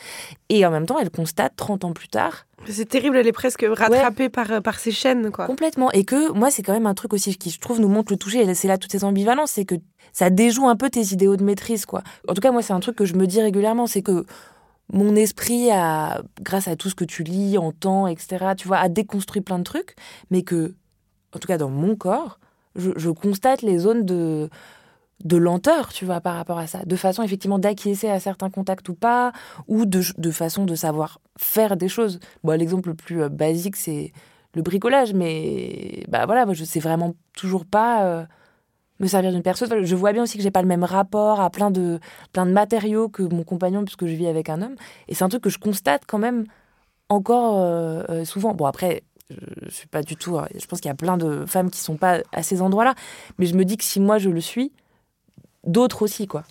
Et 0.48 0.64
en 0.64 0.70
même 0.70 0.86
temps, 0.86 0.98
elle 0.98 1.10
constate 1.10 1.54
30 1.56 1.84
ans 1.84 1.92
plus 1.92 2.08
tard. 2.08 2.46
C'est 2.66 2.88
terrible, 2.88 3.16
elle 3.16 3.26
est 3.26 3.32
presque 3.32 3.66
rattrapée 3.68 4.28
par, 4.28 4.62
par 4.62 4.78
ses 4.78 4.92
chaînes. 4.92 5.30
Quoi. 5.30 5.46
Complètement. 5.46 5.90
Et 5.92 6.04
que 6.04 6.30
moi, 6.32 6.50
c'est 6.50 6.62
quand 6.62 6.72
même 6.72 6.86
un 6.86 6.94
truc 6.94 7.12
aussi 7.12 7.36
qui, 7.36 7.50
je 7.50 7.58
trouve, 7.58 7.80
nous 7.80 7.88
montre 7.88 8.12
le 8.12 8.18
toucher. 8.18 8.40
Et 8.42 8.54
c'est 8.54 8.68
là 8.68 8.78
toutes 8.78 8.92
ces 8.92 9.04
ambivalences. 9.04 9.52
C'est 9.52 9.64
que 9.64 9.76
ça 10.12 10.30
déjoue 10.30 10.68
un 10.68 10.76
peu 10.76 10.90
tes 10.90 11.12
idéaux 11.12 11.36
de 11.36 11.44
maîtrise, 11.44 11.86
quoi. 11.86 12.02
En 12.28 12.34
tout 12.34 12.40
cas, 12.40 12.52
moi, 12.52 12.62
c'est 12.62 12.72
un 12.72 12.80
truc 12.80 12.96
que 12.96 13.04
je 13.04 13.14
me 13.14 13.26
dis 13.26 13.40
régulièrement, 13.40 13.86
c'est 13.86 14.02
que 14.02 14.24
mon 14.92 15.14
esprit 15.16 15.70
a, 15.70 16.22
grâce 16.40 16.68
à 16.68 16.76
tout 16.76 16.90
ce 16.90 16.94
que 16.94 17.04
tu 17.04 17.22
lis, 17.22 17.58
entends, 17.58 18.06
etc., 18.06 18.52
tu 18.56 18.66
vois, 18.68 18.78
a 18.78 18.88
déconstruit 18.88 19.40
plein 19.40 19.58
de 19.58 19.64
trucs, 19.64 19.94
mais 20.30 20.42
que, 20.42 20.74
en 21.34 21.38
tout 21.38 21.46
cas, 21.46 21.58
dans 21.58 21.70
mon 21.70 21.96
corps, 21.96 22.40
je, 22.76 23.10
constate 23.10 23.62
les 23.62 23.78
zones 23.78 24.04
de, 24.04 24.48
de 25.24 25.37
lenteur, 25.37 25.92
tu 25.92 26.04
vois, 26.04 26.20
par 26.20 26.35
rapport 26.37 26.59
à 26.59 26.66
ça. 26.66 26.85
De 26.85 26.96
façon, 26.96 27.22
effectivement, 27.22 27.59
d'acquiescer 27.59 28.09
à 28.09 28.20
certains 28.20 28.50
contacts 28.50 28.88
ou 28.88 28.94
pas, 28.94 29.33
ou 29.68 29.87
de, 29.87 30.02
de 30.18 30.30
façon 30.30 30.64
de 30.64 30.74
savoir 30.74 31.20
faire 31.38 31.76
des 31.76 31.88
choses. 31.88 32.20
Bon, 32.44 32.59
l'exemple 32.59 32.90
le 32.90 32.94
plus 32.94 33.22
euh, 33.22 33.28
basique, 33.28 33.76
c'est 33.76 34.12
le 34.54 34.62
bricolage, 34.62 35.14
mais 35.14 36.04
bah 36.09 36.26
voilà, 36.26 36.44
moi, 36.44 36.54
je 36.54 36.64
sais 36.64 36.80
vraiment 36.80 37.14
toujours 37.37 37.64
pas. 37.64 38.04
Euh, 38.04 38.24
me 38.98 39.06
servir 39.06 39.33
d'une 39.33 39.42
perceuse. 39.42 39.70
Je 39.83 39.96
vois 39.96 40.12
bien 40.12 40.24
aussi 40.24 40.37
que 40.37 40.42
j'ai 40.42 40.50
pas 40.50 40.61
le 40.61 40.68
même 40.68 40.85
rapport 40.85 41.40
à 41.40 41.48
plein 41.48 41.70
de, 41.70 41.98
plein 42.35 42.44
de 42.44 42.52
matériaux 42.52 43.09
que 43.09 43.22
mon 43.22 43.44
compagnon, 43.44 43.83
puisque 43.83 44.04
je 44.04 44.12
vis 44.12 44.26
avec 44.26 44.50
un 44.50 44.61
homme. 44.61 44.74
Et 45.09 45.14
c'est 45.14 45.24
un 45.24 45.30
truc 45.30 45.42
que 45.42 45.48
je 45.48 45.59
constate 45.59 46.02
quand 46.06 46.18
même 46.18 46.44
encore 47.09 47.54
euh, 47.61 48.24
souvent. 48.26 48.52
Bon, 48.52 48.66
après, 48.66 49.02
je 49.30 49.70
suis 49.70 49.87
pas 49.87 50.02
du 50.02 50.16
tout. 50.16 50.37
Euh, 50.37 50.46
je 50.59 50.66
pense 50.66 50.80
qu'il 50.80 50.88
y 50.88 50.92
a 50.92 50.96
plein 50.96 51.16
de 51.16 51.44
femmes 51.46 51.70
qui 51.70 51.80
sont 51.80 51.96
pas 51.96 52.20
à 52.33 52.42
ces 52.42 52.62
endroits-là. 52.62 52.94
Mais 53.38 53.46
je 53.46 53.54
me 53.54 53.64
dis 53.64 53.76
que 53.76 53.85
si 53.85 54.00
moi 54.00 54.18
je 54.18 54.30
le 54.30 54.40
suis, 54.40 54.72
d'autres 55.70 56.02
aussi, 56.02 56.26
quoi. 56.26 56.44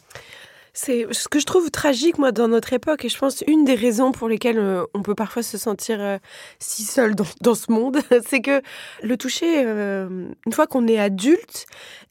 C'est 0.73 1.07
ce 1.11 1.27
que 1.27 1.39
je 1.39 1.45
trouve 1.45 1.71
tragique, 1.71 2.17
moi, 2.17 2.31
dans 2.31 2.47
notre 2.47 2.71
époque, 2.73 3.03
et 3.03 3.09
je 3.09 3.17
pense 3.17 3.43
une 3.47 3.65
des 3.65 3.75
raisons 3.75 4.11
pour 4.11 4.29
lesquelles 4.29 4.59
euh, 4.59 4.85
on 4.93 5.01
peut 5.01 5.15
parfois 5.15 5.43
se 5.43 5.57
sentir 5.57 5.97
euh, 5.99 6.17
si 6.59 6.83
seul 6.83 7.15
dans, 7.15 7.55
ce 7.55 7.71
monde, 7.71 7.97
c'est 8.25 8.39
que 8.39 8.61
le 9.03 9.17
toucher, 9.17 9.63
euh, 9.65 10.29
une 10.45 10.53
fois 10.53 10.67
qu'on 10.67 10.87
est 10.87 10.99
adulte, 10.99 11.65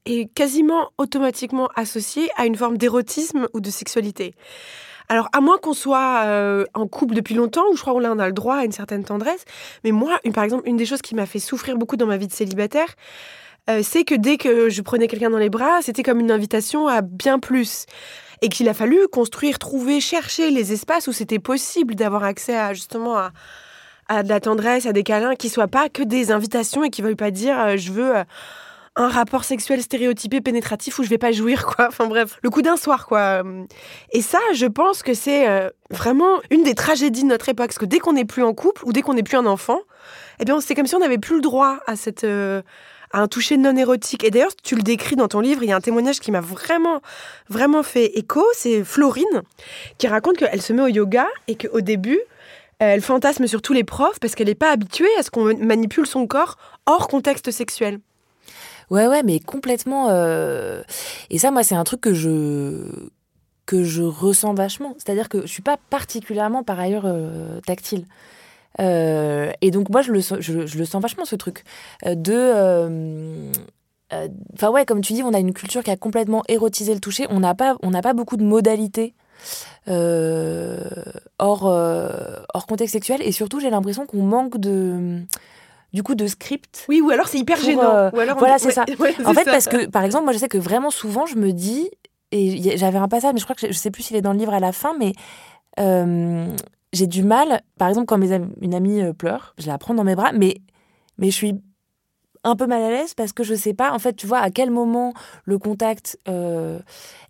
est 0.05 0.31
quasiment 0.35 0.91
automatiquement 0.99 1.69
associé 1.77 2.29
à 2.37 2.47
une 2.47 2.57
forme 2.57 2.77
d'érotisme 2.77 3.47
ou 3.55 3.61
de 3.61 3.71
sexualité. 3.71 4.35
Alors, 5.09 5.31
à 5.33 5.41
moins 5.41 5.57
qu'on 5.57 5.73
soit 5.73 6.67
en 6.75 6.87
couple 6.87 7.15
depuis 7.15 7.35
longtemps, 7.35 7.65
où 7.73 7.77
je 7.77 7.81
crois 7.81 7.95
qu'on 7.95 8.19
a 8.19 8.27
le 8.27 8.35
droit 8.35 8.57
à 8.57 8.65
une 8.65 8.73
certaine 8.73 9.05
tendresse, 9.05 9.47
mais 9.83 9.91
moi, 9.91 10.21
par 10.35 10.45
exemple, 10.45 10.69
une 10.69 10.77
des 10.77 10.85
choses 10.85 11.01
qui 11.01 11.15
m'a 11.15 11.25
fait 11.25 11.39
souffrir 11.39 11.79
beaucoup 11.79 11.97
dans 11.97 12.05
ma 12.05 12.19
vie 12.19 12.27
de 12.27 12.33
célibataire, 12.33 12.89
c'est 13.83 14.05
que 14.05 14.15
dès 14.15 14.39
que 14.39 14.69
je 14.69 14.83
prenais 14.83 15.09
quelqu'un 15.09 15.31
dans 15.31 15.39
les 15.39 15.51
bras, 15.51 15.83
c'était 15.83 16.03
comme 16.03 16.21
une 16.21 16.31
invitation 16.31 16.89
à 16.89 17.03
bien 17.03 17.39
plus 17.39 17.87
et 18.43 18.49
qu'il 18.49 18.69
a 18.69 18.75
fallu 18.75 19.09
construire, 19.09 19.59
trouver, 19.59 20.01
chercher 20.01 20.51
les 20.51 20.73
espaces 20.73 21.09
où 21.09 21.13
c'était 21.13 21.39
possible 21.39 21.95
d'avoir 21.95 22.25
accès 22.25 22.57
à 22.57 22.75
justement 22.75 23.17
à, 24.09 24.23
de 24.23 24.29
la 24.29 24.41
tendresse, 24.41 24.87
à 24.87 24.93
des 24.93 25.03
câlins 25.03 25.35
qui 25.35 25.49
soient 25.49 25.69
pas 25.69 25.89
que 25.89 26.03
des 26.03 26.31
invitations 26.31 26.85
et 26.85 26.91
qui 26.91 27.03
ne 27.03 27.07
veuillent 27.07 27.17
pas 27.17 27.31
dire 27.31 27.59
euh, 27.59 27.77
je 27.77 27.93
veux 27.93 28.17
euh, 28.17 28.25
un 28.97 29.09
rapport 29.09 29.45
sexuel 29.45 29.83
stéréotypé 29.83 30.41
pénétratif 30.41 30.99
où 30.99 31.05
je 31.05 31.09
vais 31.09 31.19
pas 31.19 31.31
jouir 31.31 31.67
quoi. 31.67 31.89
Enfin 31.89 32.07
bref, 32.07 32.39
le 32.43 32.51
coup 32.51 32.63
d'un 32.63 32.77
soir 32.77 33.07
quoi. 33.07 33.43
Et 34.13 34.23
ça, 34.23 34.41
je 34.55 34.67
pense 34.67 35.03
que 35.03 35.15
c'est 35.15 35.49
euh, 35.49 35.69
vraiment 35.91 36.41
une 36.51 36.63
des 36.63 36.75
tragédies 36.75 37.23
de 37.23 37.29
notre 37.29 37.49
époque 37.49 37.69
parce 37.69 37.79
que 37.79 37.85
dès 37.85 37.99
qu'on 37.99 38.15
n'est 38.15 38.25
plus 38.25 38.43
en 38.43 38.55
couple 38.55 38.85
ou 38.87 38.93
dès 38.93 39.03
qu'on 39.03 39.15
n'est 39.15 39.23
plus 39.23 39.37
un 39.37 39.47
enfant, 39.47 39.81
eh 40.41 40.45
bien 40.45 40.61
c'est 40.61 40.75
comme 40.75 40.87
si 40.87 40.95
on 40.95 41.01
n'avait 41.01 41.19
plus 41.19 41.37
le 41.37 41.43
droit 41.43 41.79
à 41.87 41.97
cette 41.97 42.25
à 43.11 43.21
un 43.21 43.29
toucher 43.29 43.57
non 43.57 43.77
érotique. 43.77 44.25
Et 44.25 44.31
d'ailleurs, 44.31 44.55
tu 44.63 44.75
le 44.75 44.83
décris 44.83 45.17
dans 45.17 45.29
ton 45.29 45.41
livre, 45.41 45.63
il 45.63 45.69
y 45.69 45.73
a 45.73 45.77
un 45.77 45.81
témoignage 45.81 46.21
qui 46.21 46.31
m'a 46.31 46.41
vraiment, 46.41 47.01
vraiment 47.49 47.83
fait 47.83 48.07
écho. 48.19 48.45
C'est 48.55 48.85
Florine 48.85 49.43
qui 49.99 50.07
raconte 50.09 50.37
qu'elle 50.37 50.63
se 50.63 50.73
met 50.73 50.83
au 50.83 50.89
yoga 50.89 51.27
et 51.47 51.57
qu'au 51.57 51.81
début, 51.81 52.21
elle 52.79 53.01
fantasme 53.01 53.47
sur 53.47 53.63
tous 53.63 53.73
les 53.73 53.85
profs 53.85 54.21
parce 54.21 54.35
qu'elle 54.35 54.49
n'est 54.49 54.55
pas 54.55 54.71
habituée 54.71 55.09
à 55.19 55.23
ce 55.23 55.31
qu'on 55.31 55.57
manipule 55.59 56.07
son 56.07 56.27
corps 56.27 56.57
hors 56.87 57.09
contexte 57.09 57.51
sexuel. 57.51 58.01
Ouais, 58.91 59.07
ouais, 59.07 59.23
mais 59.23 59.41
complètement. 59.41 60.09
Euh, 60.11 60.83
et 61.31 61.39
ça, 61.39 61.51
moi, 61.51 61.63
c'est 61.63 61.75
un 61.75 61.85
truc 61.85 62.01
que 62.01 62.15
je 62.15 63.11
que 63.67 63.85
je 63.85 64.03
ressens 64.03 64.55
vachement. 64.55 64.95
C'est-à-dire 64.97 65.29
que 65.29 65.43
je 65.43 65.47
suis 65.47 65.63
pas 65.63 65.77
particulièrement, 65.91 66.63
par 66.63 66.81
ailleurs, 66.81 67.05
euh, 67.05 67.61
tactile. 67.67 68.07
Euh, 68.81 69.51
et 69.61 69.71
donc 69.71 69.91
moi, 69.91 70.03
je 70.03 70.13
le, 70.13 70.21
je, 70.21 70.67
je, 70.67 70.79
le 70.79 70.85
sens 70.85 71.03
vachement, 71.03 71.25
ce 71.25 71.37
truc 71.37 71.65
euh, 72.07 72.15
de... 72.15 72.35
Euh, 72.35 73.51
enfin 74.55 74.71
ouais, 74.71 74.87
comme 74.87 75.01
tu 75.03 75.13
dis, 75.13 75.23
on 75.23 75.35
a 75.35 75.39
une 75.39 75.53
culture 75.53 75.83
qui 75.83 75.91
a 75.91 75.97
complètement 75.97 76.43
érotisé 76.49 76.95
le 76.95 77.01
toucher. 77.01 77.27
On 77.31 77.41
n'a 77.41 77.55
pas, 77.55 77.77
on 77.83 77.91
n'a 77.91 78.01
pas 78.01 78.15
beaucoup 78.15 78.37
de 78.37 78.45
modalités 78.45 79.15
hors, 79.87 81.65
hors 81.65 82.67
contexte 82.67 82.95
sexuel. 82.95 83.21
Et 83.23 83.33
surtout, 83.33 83.61
j'ai 83.61 83.71
l'impression 83.71 84.07
qu'on 84.07 84.23
manque 84.23 84.59
de 84.59 85.23
du 85.93 86.03
coup 86.03 86.15
de 86.15 86.27
script. 86.27 86.87
Oui, 86.89 87.01
ou 87.01 87.11
alors 87.11 87.29
c'est 87.29 87.39
hyper 87.39 87.59
gênant. 87.61 88.11
Ou 88.13 88.21
alors 88.21 88.39
voilà, 88.39 88.59
c'est 88.59 88.71
ça. 88.71 88.85
en 89.25 89.35
fait, 89.35 89.45
parce 89.45 89.69
que 89.69 89.87
par 89.87 90.05
exemple, 90.05 90.25
moi 90.25 90.33
je 90.33 90.39
sais 90.39 90.49
que 90.49 90.59
vraiment 90.59 90.91
souvent 90.91 91.27
je 91.27 91.37
me 91.37 91.53
dis, 91.53 91.91
et 92.31 92.79
j'avais 92.79 92.99
un 92.99 93.09
passage, 93.09 93.35
mais 93.35 93.41
je 93.41 93.45
crois 93.45 93.57
que 93.57 93.67
je, 93.67 93.73
je 93.73 93.79
sais 93.79 93.91
plus 93.91 94.03
s'il 94.03 94.17
est 94.17 94.23
dans 94.23 94.33
le 94.33 94.39
livre 94.39 94.55
à 94.55 94.61
la 94.61 94.73
fin, 94.73 94.95
mais 94.99 95.13
j'ai 96.93 97.07
du 97.07 97.23
mal, 97.23 97.63
par 97.79 97.89
exemple, 97.89 98.07
quand 98.07 98.19
mes 98.19 98.33
une 98.61 98.75
amie 98.75 99.03
euh, 99.03 99.13
pleure, 99.13 99.55
je 99.59 99.67
la 99.67 99.79
prends 99.79 99.95
dans 99.95 100.05
mes 100.05 100.15
bras, 100.15 100.33
mais, 100.33 100.61
mais 101.19 101.31
je 101.31 101.37
suis 101.37 101.55
un 102.45 102.57
peu 102.57 102.67
mal 102.67 102.83
à 102.83 102.91
l'aise 102.91 103.15
parce 103.15 103.33
que 103.33 103.43
je 103.43 103.55
sais 103.55 103.75
pas, 103.75 103.93
en 103.93 103.99
fait, 103.99 104.15
tu 104.15 104.27
vois, 104.27 104.39
à 104.39 104.51
quel 104.51 104.71
moment 104.71 105.13
le 105.45 105.59
contact, 105.59 106.19
euh, 106.29 106.79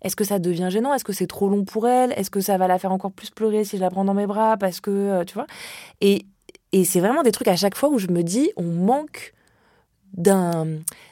est-ce 0.01 0.15
que 0.15 0.23
ça 0.23 0.39
devient 0.39 0.67
gênant? 0.69 0.93
Est-ce 0.93 1.03
que 1.03 1.13
c'est 1.13 1.27
trop 1.27 1.49
long 1.49 1.65
pour 1.65 1.87
elle? 1.87 2.13
Est-ce 2.13 2.29
que 2.29 2.41
ça 2.41 2.57
va 2.57 2.67
la 2.67 2.79
faire 2.79 2.91
encore 2.91 3.11
plus 3.11 3.29
pleurer 3.29 3.63
si 3.63 3.77
je 3.77 3.81
la 3.81 3.89
prends 3.89 4.05
dans 4.05 4.13
mes 4.13 4.27
bras 4.27 4.57
Parce 4.57 4.79
que, 4.79 4.91
euh, 4.91 5.23
tu 5.25 5.33
vois? 5.33 5.47
Et, 6.01 6.25
et 6.71 6.83
c'est 6.85 6.99
vraiment 6.99 7.23
des 7.23 7.31
trucs 7.31 7.47
à 7.47 7.55
chaque 7.55 7.75
fois 7.75 7.89
où 7.89 7.97
je 7.97 8.07
me 8.07 8.23
dis, 8.23 8.51
on 8.55 8.63
manque 8.63 9.33
d'un 10.13 10.65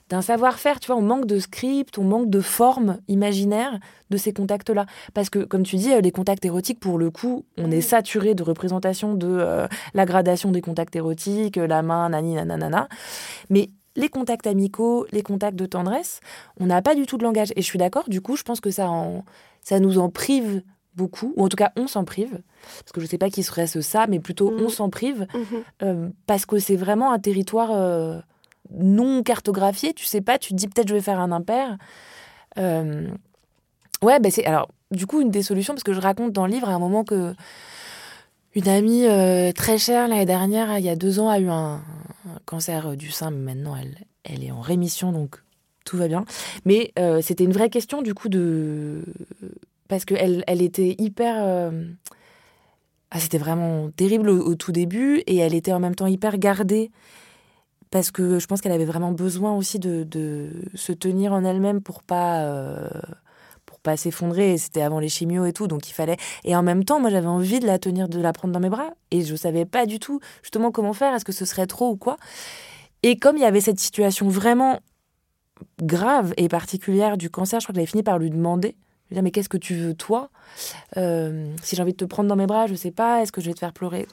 d'un 0.10 0.22
savoir-faire, 0.22 0.80
tu 0.80 0.88
vois, 0.88 0.96
on 0.96 1.02
manque 1.02 1.26
de 1.26 1.38
script, 1.38 1.98
on 1.98 2.04
manque 2.06 2.30
de 2.30 2.40
forme 2.40 2.98
imaginaire 3.10 3.78
de 4.10 4.16
ces 4.16 4.32
contacts-là. 4.32 4.86
Parce 5.14 5.30
que, 5.30 5.40
comme 5.40 5.64
tu 5.64 5.76
dis, 5.76 5.90
les 6.02 6.12
contacts 6.12 6.46
érotiques, 6.46 6.80
pour 6.80 6.98
le 6.98 7.12
coup, 7.12 7.44
on 7.58 7.72
est 7.72 7.82
saturé 7.82 8.34
de 8.34 8.42
représentations 8.42 9.16
de 9.16 9.28
euh, 9.28 9.68
la 9.94 10.06
gradation 10.06 10.52
des 10.52 10.62
contacts 10.62 10.96
érotiques, 10.96 11.58
la 11.58 11.82
main, 11.82 12.10
nani, 12.10 12.36
nanana. 12.36 12.88
Mais 13.50 13.70
les 13.98 14.08
contacts 14.08 14.48
amicaux, 14.48 15.06
les 15.12 15.24
contacts 15.24 15.58
de 15.58 15.66
tendresse, 15.66 16.22
on 16.58 16.68
n'a 16.68 16.82
pas 16.82 16.96
du 16.96 17.06
tout 17.06 17.18
de 17.18 17.24
langage. 17.24 17.52
Et 17.58 17.62
je 17.62 17.66
suis 17.66 17.80
d'accord, 17.80 18.08
du 18.08 18.22
coup, 18.22 18.38
je 18.38 18.44
pense 18.44 18.62
que 18.62 18.72
ça, 18.72 18.90
en, 18.90 19.26
ça 19.62 19.82
nous 19.82 20.00
en 20.00 20.10
prive 20.10 20.62
beaucoup, 20.96 21.34
ou 21.36 21.44
en 21.44 21.50
tout 21.50 21.58
cas, 21.58 21.74
on 21.76 21.88
s'en 21.88 22.06
prive. 22.06 22.40
Parce 22.80 22.94
que 22.94 23.02
je 23.02 23.06
ne 23.06 23.10
sais 23.10 23.18
pas 23.18 23.30
qui 23.30 23.44
serait 23.44 23.68
ce 23.68 23.82
ça, 23.82 24.08
mais 24.08 24.20
plutôt 24.20 24.54
on 24.58 24.68
mmh. 24.68 24.70
s'en 24.70 24.90
prive, 24.90 25.28
mmh. 25.34 25.40
euh, 25.84 26.10
parce 26.28 26.46
que 26.46 26.60
c'est 26.60 26.78
vraiment 26.78 27.12
un 27.12 27.20
territoire... 27.20 27.72
Euh, 27.74 28.20
non 28.72 29.24
cartographié, 29.24 29.94
tu 29.94 30.06
sais 30.06 30.22
pas, 30.22 30.38
tu 30.38 30.50
te 30.50 30.56
dis 30.56 30.68
peut-être 30.68 30.88
je 30.88 30.94
vais 30.94 31.02
faire 31.02 31.20
un 31.20 31.32
impair. 31.32 31.78
Euh, 32.58 33.08
ouais, 34.02 34.20
ben 34.20 34.32
c'est 34.32 34.46
alors 34.46 34.70
du 34.92 35.06
coup 35.06 35.22
une 35.22 35.32
des 35.32 35.44
solutions 35.44 35.74
parce 35.74 35.84
que 35.84 35.94
je 35.94 36.00
raconte 36.00 36.32
dans 36.32 36.46
le 36.46 36.54
livre 36.54 36.70
à 36.70 36.74
un 36.74 36.80
moment 36.80 37.04
que 37.04 37.34
Une 38.56 38.68
amie 38.68 39.06
euh, 39.06 39.52
très 39.52 39.78
chère 39.78 40.08
l'année 40.08 40.26
dernière, 40.26 40.78
il 40.78 40.86
y 40.86 40.90
a 40.90 40.96
deux 40.96 41.20
ans, 41.20 41.30
a 41.30 41.40
eu 41.40 41.50
un, 41.50 41.82
cancer 42.46 42.96
du 42.96 43.12
sein. 43.12 43.32
Mais 43.32 43.54
maintenant, 43.54 43.76
elle, 43.76 43.98
elle 44.24 44.44
est 44.44 44.52
en 44.52 44.62
rémission, 44.62 45.12
donc 45.12 45.38
tout 45.86 45.98
va 45.98 46.08
bien. 46.08 46.26
Mais 46.66 46.92
euh, 47.00 47.22
c'était 47.22 47.44
une 47.44 47.54
vraie 47.54 47.70
question 47.70 48.02
du 48.02 48.14
coup 48.14 48.30
de 48.30 49.04
parce 49.88 50.04
qu'elle 50.06 50.44
elle 50.48 50.62
était 50.62 50.96
hyper 50.98 51.72
ah, 53.10 53.20
c'était 53.20 53.38
vraiment 53.38 53.90
terrible 53.92 54.30
au, 54.30 54.56
tout 54.56 54.74
début 54.74 55.24
et 55.28 55.38
elle 55.38 55.56
était 55.56 55.72
en 55.72 55.80
même 55.80 55.96
temps 55.96 56.08
hyper 56.08 56.38
gardée 56.38 56.92
parce 57.92 58.12
que 58.12 58.40
je 58.40 58.48
pense 58.48 58.62
qu'elle 58.62 58.72
avait 58.72 58.86
vraiment 58.86 59.12
besoin 59.12 59.56
aussi 59.56 59.80
de, 59.80 60.52
se 60.74 60.92
tenir 60.92 61.34
en 61.34 61.44
elle-même 61.44 61.82
pour 61.82 62.04
pas 62.04 62.44
euh, 62.44 62.88
pour 63.66 63.80
pas 63.80 63.98
s'effondrer. 63.98 64.58
C'était 64.58 64.82
avant 64.82 65.00
les 65.00 65.10
chimios 65.10 65.46
et 65.46 65.54
tout 65.54 65.68
donc 65.68 65.90
il 65.90 65.94
fallait. 65.94 66.18
Et 66.44 66.56
en 66.56 66.64
même 66.64 66.84
temps 66.84 67.00
moi 67.00 67.10
j'avais 67.10 67.28
envie 67.28 67.60
de 67.60 67.66
la 67.66 67.80
tenir 67.80 68.10
de 68.10 68.20
la 68.20 68.34
prendre 68.34 68.54
dans 68.54 68.60
mes 68.60 68.70
bras. 68.70 68.92
Et 69.12 69.24
je 69.24 69.36
savais 69.36 69.66
pas 69.66 69.86
du 69.86 70.00
tout 70.00 70.20
justement 70.42 70.72
comment 70.72 70.94
faire. 70.94 71.14
Est-ce 71.14 71.26
que 71.26 71.32
ce 71.32 71.46
serait 71.46 71.68
trop 71.68 71.90
ou 71.90 71.98
quoi? 71.98 72.18
Et 73.04 73.18
comme 73.18 73.38
il 73.38 73.42
y 73.42 73.46
avait 73.46 73.62
cette 73.62 73.80
situation 73.80 74.28
vraiment 74.28 74.80
grave 75.82 76.34
et 76.38 76.48
particulière 76.50 77.18
du 77.18 77.30
cancer, 77.30 77.60
je 77.60 77.66
crois 77.66 77.74
que 77.74 77.78
j'avais 77.78 77.88
fini 77.88 78.04
par 78.04 78.20
lui 78.20 78.30
demander. 78.30 78.76
Je 79.12 79.20
mais 79.22 79.32
qu'est-ce 79.32 79.50
que 79.50 79.58
tu 79.58 79.76
veux 79.76 79.94
toi? 79.94 80.30
Euh, 80.98 81.54
Si 81.64 81.76
j'ai 81.76 81.82
envie 81.82 81.94
de 81.94 81.98
te 81.98 82.06
prendre 82.06 82.28
dans 82.28 82.36
mes 82.36 82.46
bras, 82.46 82.68
je 82.68 82.76
sais 82.76 82.92
pas, 82.92 83.22
est-ce 83.22 83.32
que 83.32 83.40
je 83.42 83.48
vais 83.48 83.54
te 83.54 83.60
faire 83.60 83.74
pleurer? 83.74 84.08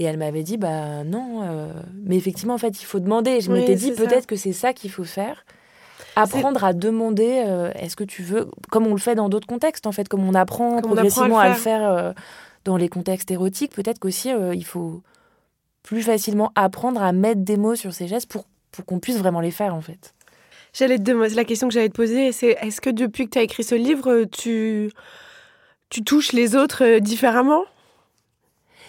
Et 0.00 0.04
elle 0.04 0.16
m'avait 0.16 0.42
dit, 0.42 0.56
bah 0.56 1.04
non, 1.04 1.42
euh, 1.42 1.72
mais 2.04 2.16
effectivement, 2.16 2.54
en 2.54 2.58
fait, 2.58 2.80
il 2.80 2.86
faut 2.86 3.00
demander. 3.00 3.42
Je 3.42 3.52
m'étais 3.52 3.74
dit, 3.74 3.92
peut-être 3.92 4.26
que 4.26 4.34
c'est 4.34 4.54
ça 4.54 4.72
qu'il 4.72 4.90
faut 4.90 5.04
faire. 5.04 5.44
Apprendre 6.16 6.64
à 6.64 6.72
demander, 6.72 7.44
euh, 7.46 7.70
est-ce 7.74 7.96
que 7.96 8.04
tu 8.04 8.22
veux, 8.22 8.48
comme 8.70 8.86
on 8.86 8.94
le 8.94 8.98
fait 8.98 9.14
dans 9.14 9.28
d'autres 9.28 9.46
contextes, 9.46 9.86
en 9.86 9.92
fait, 9.92 10.08
comme 10.08 10.26
on 10.26 10.34
apprend 10.34 10.80
progressivement 10.80 11.38
à 11.38 11.50
le 11.50 11.54
faire, 11.54 12.14
dans 12.64 12.78
les 12.78 12.88
contextes 12.88 13.30
érotiques, 13.30 13.74
peut-être 13.74 13.98
qu'aussi, 13.98 14.30
il 14.54 14.64
faut 14.64 15.02
plus 15.82 16.02
facilement 16.02 16.50
apprendre 16.54 17.02
à 17.02 17.12
mettre 17.12 17.42
des 17.42 17.58
mots 17.58 17.74
sur 17.74 17.92
ces 17.92 18.08
gestes 18.08 18.30
pour, 18.30 18.46
pour 18.72 18.86
qu'on 18.86 19.00
puisse 19.00 19.18
vraiment 19.18 19.40
les 19.40 19.50
faire, 19.50 19.74
en 19.74 19.82
fait. 19.82 20.14
J'allais 20.72 20.96
te 20.96 21.02
demander, 21.02 21.34
la 21.34 21.44
question 21.44 21.68
que 21.68 21.74
j'allais 21.74 21.90
te 21.90 21.94
poser, 21.94 22.32
c'est 22.32 22.56
est-ce 22.62 22.80
que 22.80 22.90
depuis 22.90 23.26
que 23.26 23.30
tu 23.30 23.38
as 23.38 23.42
écrit 23.42 23.64
ce 23.64 23.74
livre, 23.74 24.24
tu, 24.24 24.90
tu 25.90 26.02
touches 26.04 26.32
les 26.32 26.54
autres 26.56 26.84
euh, 26.84 27.00
différemment? 27.00 27.64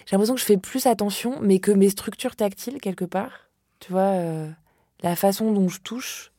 J'ai 0.06 0.16
l'impression 0.16 0.36
que 0.36 0.42
je 0.42 0.46
fais 0.46 0.58
plus 0.58 0.86
attention, 0.86 1.40
mais 1.42 1.60
que 1.60 1.72
mes 1.72 1.90
structures 1.90 2.36
tactiles, 2.36 2.80
quelque 2.80 3.06
part, 3.06 3.50
tu 3.80 3.92
vois, 3.92 4.02
euh, 4.02 4.50
la 5.02 5.16
façon 5.16 5.52
dont 5.52 5.68
je 5.68 5.80
touche, 5.80 6.32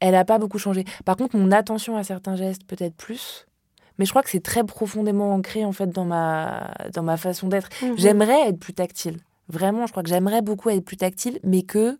elle 0.00 0.12
n'a 0.12 0.24
pas 0.24 0.38
beaucoup 0.38 0.58
changé. 0.58 0.84
Par 1.04 1.16
contre, 1.16 1.36
mon 1.36 1.50
attention 1.50 1.96
à 1.96 2.04
certains 2.04 2.36
gestes, 2.36 2.64
peut-être 2.64 2.94
plus. 2.94 3.46
Mais 3.98 4.04
je 4.04 4.10
crois 4.10 4.22
que 4.22 4.30
c'est 4.30 4.42
très 4.42 4.64
profondément 4.64 5.32
ancré, 5.32 5.64
en 5.64 5.72
fait, 5.72 5.88
dans 5.88 6.04
ma, 6.04 6.72
dans 6.92 7.02
ma 7.02 7.16
façon 7.16 7.48
d'être. 7.48 7.68
Mhm. 7.82 7.96
J'aimerais 7.96 8.48
être 8.48 8.58
plus 8.58 8.74
tactile. 8.74 9.18
Vraiment, 9.48 9.86
je 9.86 9.92
crois 9.92 10.02
que 10.02 10.08
j'aimerais 10.08 10.42
beaucoup 10.42 10.70
être 10.70 10.84
plus 10.84 10.96
tactile, 10.96 11.38
mais 11.44 11.62
que 11.62 11.98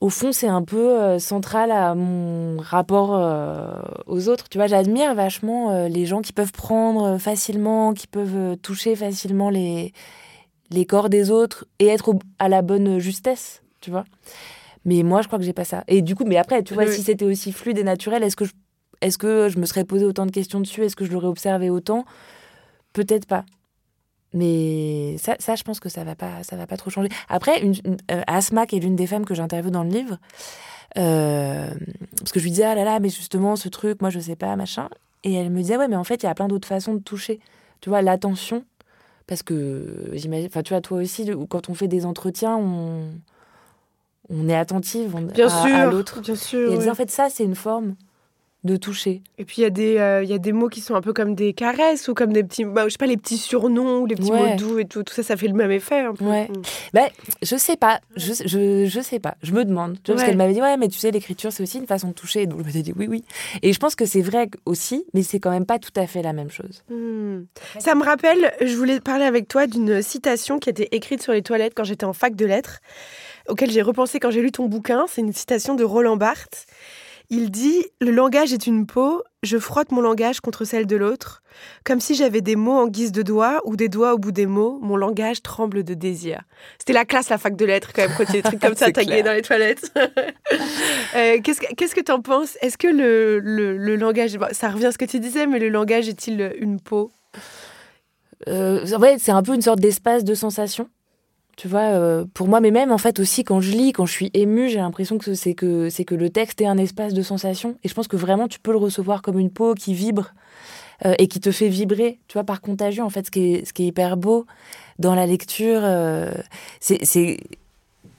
au 0.00 0.08
fond, 0.08 0.32
c'est 0.32 0.48
un 0.48 0.62
peu 0.62 0.98
euh, 0.98 1.18
central 1.18 1.70
à 1.70 1.94
mon 1.94 2.56
rapport 2.58 3.14
euh, 3.14 3.80
aux 4.06 4.28
autres. 4.28 4.48
Tu 4.48 4.56
vois, 4.56 4.66
j'admire 4.66 5.14
vachement 5.14 5.70
euh, 5.70 5.88
les 5.88 6.06
gens 6.06 6.22
qui 6.22 6.32
peuvent 6.32 6.52
prendre 6.52 7.18
facilement, 7.18 7.92
qui 7.92 8.06
peuvent 8.06 8.56
toucher 8.56 8.96
facilement 8.96 9.50
les, 9.50 9.92
les 10.70 10.86
corps 10.86 11.10
des 11.10 11.30
autres 11.30 11.66
et 11.78 11.86
être 11.86 12.14
à 12.38 12.48
la 12.48 12.62
bonne 12.62 12.98
justesse, 12.98 13.62
tu 13.82 13.90
vois. 13.90 14.04
Mais 14.86 15.02
moi, 15.02 15.20
je 15.20 15.26
crois 15.26 15.38
que 15.38 15.44
j'ai 15.44 15.52
pas 15.52 15.64
ça. 15.66 15.84
Et 15.86 16.00
du 16.00 16.14
coup, 16.14 16.24
mais 16.24 16.38
après, 16.38 16.62
tu 16.62 16.72
vois, 16.72 16.86
si 16.86 17.02
c'était 17.02 17.26
aussi 17.26 17.52
fluide 17.52 17.76
et 17.76 17.84
naturel, 17.84 18.22
est-ce 18.22 18.36
que 18.36 18.46
je, 18.46 18.52
est-ce 19.02 19.18
que 19.18 19.50
je 19.50 19.58
me 19.58 19.66
serais 19.66 19.84
posé 19.84 20.06
autant 20.06 20.24
de 20.24 20.30
questions 20.30 20.60
dessus? 20.60 20.82
Est-ce 20.82 20.96
que 20.96 21.04
je 21.04 21.12
l'aurais 21.12 21.26
observé 21.26 21.68
autant? 21.68 22.06
Peut-être 22.94 23.26
pas. 23.26 23.44
Mais 24.32 25.16
ça, 25.18 25.34
ça, 25.40 25.56
je 25.56 25.64
pense 25.64 25.80
que 25.80 25.88
ça 25.88 26.04
va 26.04 26.14
pas, 26.14 26.42
ça 26.42 26.56
va 26.56 26.66
pas 26.66 26.76
trop 26.76 26.90
changer. 26.90 27.08
Après, 27.28 27.60
une, 27.60 27.74
euh, 28.10 28.22
Asma, 28.26 28.66
qui 28.66 28.76
est 28.76 28.80
l'une 28.80 28.96
des 28.96 29.06
femmes 29.06 29.24
que 29.24 29.34
j'interviewe 29.34 29.70
dans 29.70 29.82
le 29.82 29.90
livre, 29.90 30.18
euh, 30.98 31.68
parce 32.18 32.32
que 32.32 32.38
je 32.38 32.44
lui 32.44 32.50
disais, 32.50 32.64
ah 32.64 32.74
là 32.74 32.84
là, 32.84 33.00
mais 33.00 33.08
justement, 33.08 33.56
ce 33.56 33.68
truc, 33.68 34.00
moi, 34.00 34.10
je 34.10 34.20
sais 34.20 34.36
pas, 34.36 34.54
machin. 34.56 34.88
Et 35.24 35.34
elle 35.34 35.50
me 35.50 35.58
disait, 35.58 35.76
ouais, 35.76 35.88
mais 35.88 35.96
en 35.96 36.04
fait, 36.04 36.22
il 36.22 36.26
y 36.26 36.28
a 36.28 36.34
plein 36.34 36.48
d'autres 36.48 36.68
façons 36.68 36.94
de 36.94 37.00
toucher. 37.00 37.40
Tu 37.80 37.88
vois, 37.88 38.02
l'attention, 38.02 38.64
parce 39.26 39.42
que 39.42 40.10
j'imagine, 40.12 40.46
enfin, 40.46 40.62
tu 40.62 40.74
vois, 40.74 40.80
toi 40.80 40.98
aussi, 40.98 41.28
quand 41.48 41.68
on 41.68 41.74
fait 41.74 41.88
des 41.88 42.06
entretiens, 42.06 42.56
on, 42.56 43.08
on 44.28 44.48
est 44.48 44.56
attentive 44.56 45.16
bien 45.34 45.46
à, 45.46 45.62
sûr, 45.66 45.74
à 45.74 45.86
l'autre. 45.86 46.20
Bien 46.20 46.36
sûr. 46.36 46.70
Et 46.70 46.72
elle 46.72 46.78
disait, 46.78 46.90
en 46.90 46.94
fait, 46.94 47.10
ça, 47.10 47.28
c'est 47.30 47.44
une 47.44 47.56
forme 47.56 47.96
de 48.62 48.76
toucher. 48.76 49.22
Et 49.38 49.44
puis 49.44 49.56
il 49.58 49.62
y, 49.62 49.66
a 49.66 49.70
des, 49.70 49.96
euh, 49.96 50.22
y 50.22 50.34
a 50.34 50.38
des 50.38 50.52
mots 50.52 50.68
qui 50.68 50.82
sont 50.82 50.94
un 50.94 51.00
peu 51.00 51.14
comme 51.14 51.34
des 51.34 51.54
caresses 51.54 52.08
ou 52.08 52.14
comme 52.14 52.32
des 52.32 52.44
petits, 52.44 52.66
bah, 52.66 52.84
je 52.84 52.90
sais 52.90 52.98
pas, 52.98 53.06
les 53.06 53.16
petits 53.16 53.38
surnoms 53.38 54.00
ou 54.00 54.06
les 54.06 54.16
petits 54.16 54.30
mots 54.30 54.56
doux 54.58 54.78
et 54.78 54.84
tout. 54.84 55.02
Tout 55.02 55.14
ça, 55.14 55.22
ça 55.22 55.36
fait 55.36 55.48
le 55.48 55.54
même 55.54 55.70
effet. 55.70 56.00
Un 56.00 56.14
peu. 56.14 56.24
Ouais. 56.24 56.46
Mm. 56.48 56.62
Ben, 56.92 57.08
je 57.40 57.56
sais 57.56 57.76
pas. 57.76 58.00
Je, 58.16 58.34
je, 58.44 58.84
je, 58.86 59.00
sais 59.00 59.18
pas. 59.18 59.36
Je 59.42 59.52
me 59.52 59.64
demande. 59.64 59.96
Tu 60.02 60.10
vois, 60.10 60.16
Parce 60.16 60.28
qu'elle 60.28 60.36
m'avait 60.36 60.52
dit, 60.52 60.60
ouais, 60.60 60.76
mais 60.76 60.88
tu 60.88 60.98
sais, 60.98 61.10
l'écriture, 61.10 61.52
c'est 61.52 61.62
aussi 61.62 61.78
une 61.78 61.86
façon 61.86 62.08
de 62.08 62.12
toucher. 62.12 62.46
Donc 62.46 62.60
je 62.60 62.64
me 62.64 62.70
suis 62.70 62.82
dit, 62.82 62.92
oui, 62.96 63.06
oui. 63.08 63.24
Et 63.62 63.72
je 63.72 63.78
pense 63.78 63.94
que 63.94 64.04
c'est 64.04 64.20
vrai 64.20 64.50
aussi, 64.66 65.06
mais 65.14 65.22
c'est 65.22 65.40
quand 65.40 65.50
même 65.50 65.66
pas 65.66 65.78
tout 65.78 65.92
à 65.96 66.06
fait 66.06 66.22
la 66.22 66.34
même 66.34 66.50
chose. 66.50 66.82
Mm. 66.90 67.44
Ça 67.78 67.94
me 67.94 68.04
rappelle, 68.04 68.52
je 68.60 68.76
voulais 68.76 69.00
parler 69.00 69.24
avec 69.24 69.48
toi 69.48 69.66
d'une 69.66 70.02
citation 70.02 70.58
qui 70.58 70.68
a 70.68 70.72
été 70.72 70.94
écrite 70.94 71.22
sur 71.22 71.32
les 71.32 71.42
toilettes 71.42 71.72
quand 71.74 71.84
j'étais 71.84 72.04
en 72.04 72.12
fac 72.12 72.36
de 72.36 72.44
lettres, 72.44 72.80
auquel 73.48 73.70
j'ai 73.70 73.80
repensé 73.80 74.20
quand 74.20 74.30
j'ai 74.30 74.42
lu 74.42 74.52
ton 74.52 74.66
bouquin. 74.66 75.06
C'est 75.08 75.22
une 75.22 75.32
citation 75.32 75.74
de 75.74 75.84
Roland 75.84 76.18
Barthes. 76.18 76.66
Il 77.32 77.52
dit 77.52 77.86
Le 78.00 78.10
langage 78.10 78.52
est 78.52 78.66
une 78.66 78.86
peau, 78.86 79.22
je 79.44 79.56
frotte 79.56 79.92
mon 79.92 80.00
langage 80.00 80.40
contre 80.40 80.64
celle 80.64 80.86
de 80.86 80.96
l'autre. 80.96 81.42
Comme 81.84 82.00
si 82.00 82.16
j'avais 82.16 82.40
des 82.40 82.56
mots 82.56 82.76
en 82.76 82.88
guise 82.88 83.12
de 83.12 83.22
doigts 83.22 83.60
ou 83.64 83.76
des 83.76 83.88
doigts 83.88 84.14
au 84.14 84.18
bout 84.18 84.32
des 84.32 84.46
mots, 84.46 84.80
mon 84.82 84.96
langage 84.96 85.40
tremble 85.40 85.84
de 85.84 85.94
désir. 85.94 86.42
C'était 86.78 86.92
la 86.92 87.04
classe, 87.04 87.28
la 87.28 87.38
fac 87.38 87.54
de 87.54 87.64
lettres, 87.64 87.92
quand 87.94 88.02
même, 88.02 88.16
quand 88.18 88.24
il 88.24 88.36
y 88.36 88.38
a 88.38 88.42
des 88.42 88.42
trucs 88.42 88.60
comme 88.60 88.74
ça 88.74 88.90
tagués 88.90 89.22
dans 89.22 89.32
les 89.32 89.42
toilettes. 89.42 89.92
euh, 91.16 91.38
Qu'est-ce 91.42 91.94
que 91.94 92.00
tu 92.00 92.12
en 92.12 92.20
penses? 92.20 92.58
Est-ce 92.62 92.76
que 92.76 92.88
le, 92.88 93.38
le, 93.38 93.96
langage, 93.96 94.36
ça 94.50 94.68
revient 94.68 94.86
à 94.86 94.92
ce 94.92 94.98
que 94.98 95.04
tu 95.04 95.20
disais, 95.20 95.46
mais 95.46 95.60
le 95.60 95.68
langage 95.68 96.08
est-il 96.08 96.52
une 96.58 96.80
peau? 96.80 97.12
Euh, 98.48 98.84
ouais, 98.98 99.16
c'est 99.18 99.32
un 99.32 99.42
peu 99.42 99.54
une 99.54 99.62
sorte 99.62 99.80
d'espace 99.80 100.24
de 100.24 100.34
sensation 100.34 100.88
tu 101.60 101.68
vois, 101.68 101.90
euh, 101.92 102.24
pour 102.32 102.48
moi, 102.48 102.60
mais 102.60 102.70
même 102.70 102.90
en 102.90 102.96
fait 102.96 103.20
aussi 103.20 103.44
quand 103.44 103.60
je 103.60 103.72
lis, 103.72 103.92
quand 103.92 104.06
je 104.06 104.12
suis 104.12 104.30
émue, 104.32 104.70
j'ai 104.70 104.78
l'impression 104.78 105.18
que 105.18 105.34
c'est 105.34 105.52
que 105.52 105.90
c'est 105.90 106.06
que 106.06 106.14
le 106.14 106.30
texte 106.30 106.62
est 106.62 106.66
un 106.66 106.78
espace 106.78 107.12
de 107.12 107.20
sensation. 107.20 107.76
Et 107.84 107.88
je 107.90 107.92
pense 107.92 108.08
que 108.08 108.16
vraiment 108.16 108.48
tu 108.48 108.58
peux 108.58 108.70
le 108.70 108.78
recevoir 108.78 109.20
comme 109.20 109.38
une 109.38 109.50
peau 109.50 109.74
qui 109.74 109.92
vibre 109.92 110.32
euh, 111.04 111.12
et 111.18 111.28
qui 111.28 111.38
te 111.38 111.50
fait 111.50 111.68
vibrer, 111.68 112.18
tu 112.28 112.32
vois, 112.32 112.44
par 112.44 112.62
contagion. 112.62 113.04
En 113.04 113.10
fait, 113.10 113.26
ce 113.26 113.30
qui 113.30 113.52
est, 113.52 113.66
ce 113.66 113.74
qui 113.74 113.82
est 113.82 113.88
hyper 113.88 114.16
beau 114.16 114.46
dans 114.98 115.14
la 115.14 115.26
lecture, 115.26 115.80
euh, 115.82 116.32
c'est 116.80 117.40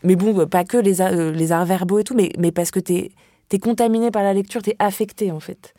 mais 0.03 0.15
bon, 0.15 0.45
pas 0.45 0.63
que 0.63 0.77
les, 0.77 0.97
les 1.33 1.51
arts 1.51 1.65
verbaux 1.65 1.97
et 1.97 2.03
tout, 2.03 2.13
mais, 2.13 2.33
mais 2.37 2.51
parce 2.51 2.69
que 2.69 2.79
t'es 2.79 3.09
es 3.51 3.57
contaminé 3.57 4.11
par 4.11 4.21
la 4.21 4.35
lecture, 4.35 4.61
t'es 4.61 4.75
affecté 4.77 5.31
en 5.31 5.39
fait. 5.39 5.73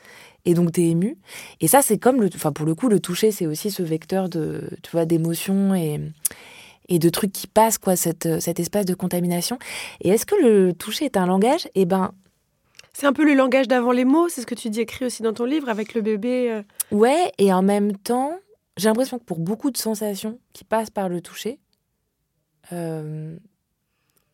Et 0.46 0.54
donc 0.54 0.72
t'es 0.72 0.88
ému. 0.88 1.16
Et 1.60 1.68
ça, 1.68 1.80
c'est 1.80 1.98
comme 1.98 2.20
le, 2.20 2.28
enfin 2.34 2.50
pour 2.50 2.66
le 2.66 2.74
coup, 2.74 2.88
le 2.88 2.98
toucher, 2.98 3.30
c'est 3.30 3.46
aussi 3.46 3.70
ce 3.70 3.84
vecteur 3.84 4.28
de, 4.28 4.68
tu 4.82 4.90
vois, 4.90 5.04
d'émotion 5.04 5.76
et 5.76 6.00
et 6.92 6.98
de 6.98 7.08
trucs 7.08 7.32
qui 7.32 7.46
passent, 7.46 7.78
quoi, 7.78 7.96
cette, 7.96 8.26
euh, 8.26 8.38
cet 8.38 8.60
espace 8.60 8.84
de 8.84 8.92
contamination. 8.92 9.58
Et 10.02 10.10
est-ce 10.10 10.26
que 10.26 10.34
le 10.34 10.74
toucher 10.74 11.06
est 11.06 11.16
un 11.16 11.24
langage? 11.24 11.66
Eh 11.74 11.86
ben. 11.86 12.12
C'est 12.92 13.06
un 13.06 13.14
peu 13.14 13.24
le 13.24 13.32
langage 13.32 13.66
d'avant 13.66 13.92
les 13.92 14.04
mots, 14.04 14.28
c'est 14.28 14.42
ce 14.42 14.46
que 14.46 14.54
tu 14.54 14.68
dis 14.68 14.80
écrit 14.80 15.06
aussi 15.06 15.22
dans 15.22 15.32
ton 15.32 15.46
livre 15.46 15.70
avec 15.70 15.94
le 15.94 16.02
bébé. 16.02 16.50
Euh. 16.50 16.62
Ouais, 16.94 17.32
et 17.38 17.50
en 17.50 17.62
même 17.62 17.96
temps, 17.96 18.34
j'ai 18.76 18.90
l'impression 18.90 19.18
que 19.18 19.24
pour 19.24 19.38
beaucoup 19.38 19.70
de 19.70 19.78
sensations 19.78 20.38
qui 20.52 20.64
passent 20.64 20.90
par 20.90 21.08
le 21.08 21.22
toucher, 21.22 21.58
euh, 22.72 23.38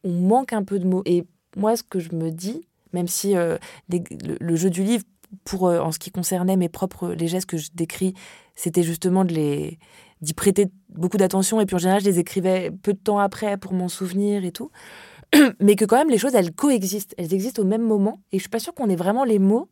on 0.02 0.10
manque 0.10 0.52
un 0.52 0.64
peu 0.64 0.80
de 0.80 0.86
mots. 0.86 1.02
Et 1.06 1.24
moi, 1.56 1.76
ce 1.76 1.84
que 1.84 2.00
je 2.00 2.12
me 2.12 2.32
dis, 2.32 2.66
même 2.92 3.06
si 3.06 3.34
le, 3.34 4.56
jeu 4.56 4.70
du 4.70 4.82
livre, 4.82 5.04
pour 5.44 5.64
en 5.64 5.92
ce 5.92 6.00
qui 6.00 6.10
concernait 6.10 6.56
mes 6.56 6.68
propres 6.68 7.10
les 7.10 7.28
gestes 7.28 7.46
que 7.46 7.58
je 7.58 7.68
décris, 7.74 8.14
c'était 8.56 8.82
justement 8.82 9.24
de 9.24 9.34
les 9.34 9.78
d'y 10.20 10.34
prêter 10.34 10.68
beaucoup 10.88 11.16
d'attention. 11.16 11.60
Et 11.60 11.66
puis 11.66 11.76
en 11.76 11.78
général 11.78 12.00
je 12.00 12.06
les 12.06 12.18
écrivais 12.18 12.70
peu 12.82 12.92
de 12.92 12.98
temps 12.98 13.18
après 13.18 13.56
pour 13.56 13.72
m'en 13.72 13.88
souvenir 13.88 14.44
et 14.44 14.52
tout. 14.52 14.70
Mais 15.60 15.76
que 15.76 15.84
quand 15.84 15.96
même 15.96 16.10
les 16.10 16.18
choses 16.18 16.34
elles 16.34 16.52
coexistent. 16.52 17.14
Elles 17.18 17.34
existent 17.34 17.62
au 17.62 17.66
même 17.66 17.82
moment. 17.82 18.20
Et 18.32 18.38
je 18.38 18.42
suis 18.42 18.50
pas 18.50 18.58
sûre 18.58 18.74
qu'on 18.74 18.88
ait 18.88 18.96
vraiment 18.96 19.24
les 19.24 19.38
mots 19.38 19.68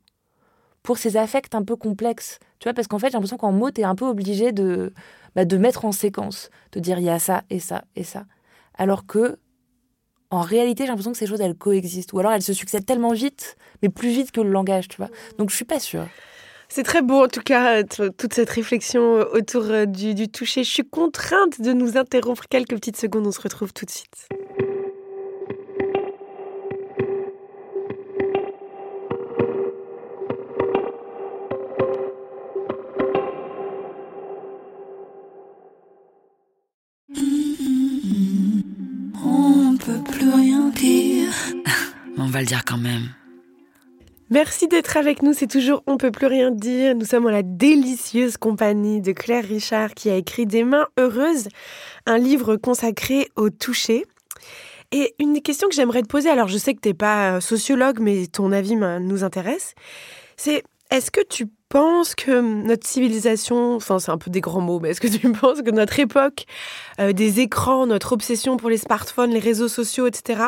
pour 0.83 0.99
ces 0.99 1.17
affects 1.17 1.55
un 1.55 1.65
peu 1.65 1.77
complexes. 1.77 2.39
Tu 2.59 2.65
vois 2.65 2.75
parce 2.75 2.87
qu'en 2.87 2.99
fait 2.99 3.09
j'ai 3.09 3.15
l'impression 3.15 3.37
qu'en 3.37 3.53
mots 3.53 3.71
tu 3.71 3.81
es 3.81 3.85
un 3.85 3.95
peu 3.95 4.07
obligé 4.07 4.53
de 4.53 4.93
bah, 5.35 5.45
de 5.45 5.57
mettre 5.57 5.85
en 5.85 5.93
séquence. 5.93 6.51
De 6.73 6.81
dire 6.81 6.99
il 6.99 7.05
y 7.05 7.11
a 7.11 7.19
ça 7.19 7.43
et 7.51 7.59
ça 7.59 7.85
et 7.97 8.05
ça. 8.05 8.25
Alors 8.75 9.07
que 9.07 9.39
en 10.31 10.41
réalité 10.41 10.85
j'ai 10.85 10.89
l'impression 10.89 11.13
que 11.13 11.19
ces 11.19 11.27
choses 11.27 11.41
elles 11.41 11.57
coexistent. 11.57 12.13
Ou 12.13 12.21
alors 12.21 12.33
elles 12.33 12.43
se 12.43 12.53
succèdent 12.53 12.87
tellement 12.87 13.13
vite 13.13 13.57
mais 13.83 13.89
plus 13.89 14.11
vite 14.11 14.31
que 14.31 14.41
le 14.41 14.51
langage 14.51 14.89
tu 14.89 14.97
vois. 14.99 15.09
Donc 15.39 15.51
je 15.51 15.57
suis 15.57 15.65
pas 15.65 15.81
sûre 15.81 16.07
c'est 16.69 16.83
très 16.83 17.03
beau 17.03 17.25
en 17.25 17.29
tout 17.29 17.41
cas, 17.41 17.83
euh, 17.83 18.11
toute 18.17 18.35
cette 18.35 18.51
réflexion 18.51 19.19
euh, 19.19 19.25
autour 19.33 19.65
euh, 19.65 19.87
du, 19.87 20.29
toucher. 20.29 20.65
Je 20.65 20.71
suis 20.71 20.89
contrainte 20.89 21.61
de 21.61 21.73
nous 21.73 21.97
interrompre 21.97 22.45
quelques 22.49 22.75
petites 22.75 22.97
secondes, 22.97 23.27
on 23.27 23.33
se 23.33 23.41
retrouve 23.41 23.73
tout 23.73 23.85
de 23.85 23.91
suite. 23.91 24.29
On 39.25 39.73
ne 39.73 39.79
peut 39.79 40.13
plus 40.13 40.29
rien 40.29 40.69
dire. 40.71 41.33
Mais 42.17 42.23
on 42.23 42.27
va 42.27 42.41
le 42.41 42.47
dire 42.47 42.65
quand 42.65 42.79
même. 42.79 43.09
Merci 44.29 44.67
d'être 44.67 44.97
avec 44.97 45.23
nous, 45.23 45.33
c'est 45.33 45.47
toujours 45.47 45.85
On 45.87 45.99
peut 45.99 46.11
plus 46.11 46.27
rien 46.27 46.51
dire. 46.51 46.97
Nous 46.97 47.05
sommes 47.05 47.27
en 47.27 47.31
la 47.31 47.45
délicieuse 47.45 48.37
compagnie 48.37 49.01
de 49.01 49.13
Claire 49.13 49.45
Richard 49.45 49.95
qui 49.95 50.11
a 50.11 50.17
écrit 50.17 50.47
Des 50.47 50.65
mains 50.65 50.89
heureuses, 50.99 51.47
un 52.07 52.19
livre 52.19 52.57
consacré 52.57 53.29
au 53.37 53.51
toucher. 53.51 54.05
Et 54.91 55.15
une 55.21 55.41
question 55.43 55.69
que 55.69 55.77
j'aimerais 55.77 56.03
te 56.03 56.09
poser, 56.09 56.29
alors 56.29 56.49
je 56.49 56.59
sais 56.59 56.75
que 56.75 56.81
tu 56.81 56.89
n'es 56.89 56.95
pas 56.95 57.41
sociologue, 57.41 58.01
mais 58.01 58.27
ton 58.27 58.51
avis 58.51 58.75
nous 58.75 59.23
intéresse, 59.23 59.75
c'est 60.37 60.65
est-ce 60.91 61.13
que 61.13 61.21
tu 61.23 61.47
penses 61.69 62.15
que 62.15 62.41
notre 62.41 62.87
civilisation, 62.87 63.77
enfin 63.77 63.99
c'est 63.99 64.11
un 64.11 64.19
peu 64.19 64.31
des 64.31 64.41
grands 64.41 64.61
mots, 64.61 64.81
mais 64.81 64.91
est-ce 64.91 65.01
que 65.01 65.09
tu 65.09 65.31
penses 65.41 65.63
que 65.63 65.71
notre 65.71 65.99
époque 65.99 66.47
euh, 67.01 67.13
des 67.13 67.41
écrans, 67.41 67.87
notre 67.87 68.13
obsession 68.13 68.57
pour 68.57 68.71
les 68.71 68.79
smartphones, 68.79 69.31
les 69.31 69.41
réseaux 69.41 69.69
sociaux, 69.69 70.07
etc., 70.07 70.43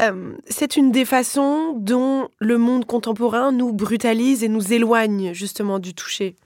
euh, 0.00 0.32
c'est 0.48 0.76
une 0.76 0.92
des 0.92 1.04
façons 1.04 1.74
dont 1.76 2.28
le 2.38 2.56
monde 2.56 2.84
contemporain 2.84 3.50
nous 3.50 3.72
brutalise 3.72 4.44
et 4.44 4.48
nous 4.48 4.72
éloigne 4.72 5.32
justement 5.32 5.78
du 5.78 5.92
toucher? 5.92 6.36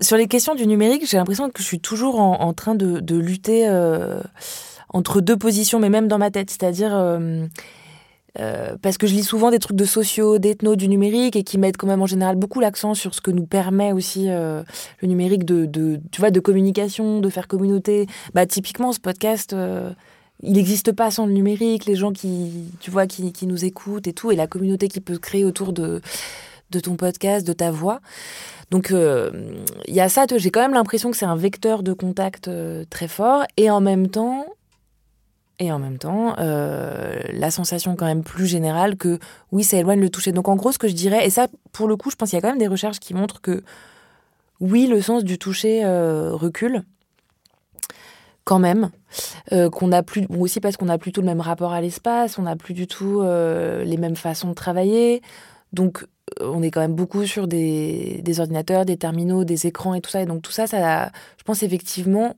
Sur 0.00 0.16
les 0.16 0.28
questions 0.28 0.54
du 0.54 0.66
numérique, 0.66 1.08
j'ai 1.08 1.16
l'impression 1.16 1.50
que 1.50 1.60
je 1.60 1.66
suis 1.66 1.80
toujours 1.80 2.20
en, 2.20 2.52
train 2.52 2.76
de, 2.76 3.16
lutter 3.16 3.66
euh, 3.66 4.20
entre 4.90 5.20
deux 5.20 5.36
positions, 5.36 5.80
mais 5.80 5.90
même 5.90 6.06
dans 6.06 6.18
ma 6.18 6.30
tête, 6.30 6.50
c'est-à-dire 6.50 6.92
euh, 8.40 8.76
parce 8.82 8.98
que 8.98 9.06
je 9.06 9.14
lis 9.14 9.22
souvent 9.22 9.50
des 9.50 9.60
trucs 9.60 9.76
de 9.76 9.84
sociaux, 9.84 10.38
d'ethno, 10.38 10.74
du 10.74 10.88
numérique 10.88 11.36
et 11.36 11.44
qui 11.44 11.56
mettent 11.56 11.76
quand 11.76 11.86
même 11.86 12.02
en 12.02 12.06
général 12.06 12.36
beaucoup 12.36 12.60
l'accent 12.60 12.94
sur 12.94 13.14
ce 13.14 13.20
que 13.20 13.30
nous 13.30 13.46
permet 13.46 13.92
aussi 13.92 14.28
euh, 14.28 14.62
le 15.00 15.08
numérique 15.08 15.44
de, 15.44 15.66
de, 15.66 16.00
tu 16.10 16.20
vois, 16.20 16.30
de 16.30 16.40
communication, 16.40 17.20
de 17.20 17.28
faire 17.28 17.46
communauté. 17.46 18.06
Bah, 18.34 18.44
typiquement, 18.46 18.92
ce 18.92 18.98
podcast, 18.98 19.52
euh, 19.52 19.92
il 20.42 20.54
n'existe 20.54 20.90
pas 20.90 21.12
sans 21.12 21.26
le 21.26 21.32
numérique, 21.32 21.86
les 21.86 21.94
gens 21.94 22.12
qui, 22.12 22.72
tu 22.80 22.90
vois, 22.90 23.06
qui, 23.06 23.32
qui, 23.32 23.46
nous 23.46 23.64
écoutent 23.64 24.08
et 24.08 24.12
tout, 24.12 24.32
et 24.32 24.36
la 24.36 24.48
communauté 24.48 24.88
qui 24.88 25.00
peut 25.00 25.18
créer 25.18 25.44
autour 25.44 25.72
de, 25.72 26.00
de 26.72 26.80
ton 26.80 26.96
podcast, 26.96 27.46
de 27.46 27.52
ta 27.52 27.70
voix. 27.70 28.00
Donc, 28.72 28.92
il 28.92 29.94
y 29.94 30.00
a 30.00 30.08
ça, 30.08 30.24
j'ai 30.36 30.50
quand 30.50 30.60
même 30.60 30.72
l'impression 30.72 31.12
que 31.12 31.16
c'est 31.16 31.26
un 31.26 31.36
vecteur 31.36 31.84
de 31.84 31.92
contact 31.92 32.50
très 32.90 33.06
fort, 33.06 33.44
et 33.56 33.70
en 33.70 33.80
même 33.80 34.08
temps, 34.08 34.46
et 35.58 35.70
en 35.70 35.78
même 35.78 35.98
temps, 35.98 36.34
euh, 36.38 37.20
la 37.32 37.50
sensation 37.50 37.94
quand 37.94 38.06
même 38.06 38.24
plus 38.24 38.46
générale 38.46 38.96
que 38.96 39.18
oui, 39.52 39.62
ça 39.62 39.76
éloigne 39.76 40.00
le 40.00 40.10
toucher. 40.10 40.32
Donc 40.32 40.48
en 40.48 40.56
gros, 40.56 40.72
ce 40.72 40.78
que 40.78 40.88
je 40.88 40.94
dirais, 40.94 41.26
et 41.26 41.30
ça, 41.30 41.46
pour 41.72 41.86
le 41.86 41.96
coup, 41.96 42.10
je 42.10 42.16
pense 42.16 42.30
qu'il 42.30 42.36
y 42.36 42.38
a 42.38 42.42
quand 42.42 42.48
même 42.48 42.58
des 42.58 42.66
recherches 42.66 42.98
qui 42.98 43.14
montrent 43.14 43.40
que 43.40 43.62
oui, 44.60 44.86
le 44.86 45.00
sens 45.00 45.24
du 45.24 45.38
toucher 45.38 45.84
euh, 45.84 46.32
recule 46.32 46.82
quand 48.44 48.58
même, 48.58 48.90
euh, 49.52 49.70
qu'on 49.70 49.90
a 49.90 50.02
plus, 50.02 50.26
aussi 50.38 50.60
parce 50.60 50.76
qu'on 50.76 50.88
a 50.88 50.98
plutôt 50.98 51.22
le 51.22 51.26
même 51.26 51.40
rapport 51.40 51.72
à 51.72 51.80
l'espace, 51.80 52.38
on 52.38 52.42
n'a 52.42 52.56
plus 52.56 52.74
du 52.74 52.86
tout 52.86 53.22
les 53.22 53.96
mêmes 53.96 54.16
façons 54.16 54.50
de 54.50 54.54
travailler, 54.54 55.22
donc 55.72 56.06
on 56.40 56.62
est 56.62 56.70
quand 56.70 56.80
même 56.80 56.94
beaucoup 56.94 57.24
sur 57.24 57.48
des, 57.48 58.20
des, 58.22 58.40
ordinateurs, 58.40 58.84
des 58.84 58.98
terminaux, 58.98 59.44
des 59.44 59.66
écrans 59.66 59.94
et 59.94 60.02
tout 60.02 60.10
ça, 60.10 60.20
et 60.20 60.26
donc 60.26 60.42
tout 60.42 60.52
ça, 60.52 60.66
ça, 60.66 61.10
je 61.38 61.44
pense 61.44 61.62
effectivement, 61.62 62.34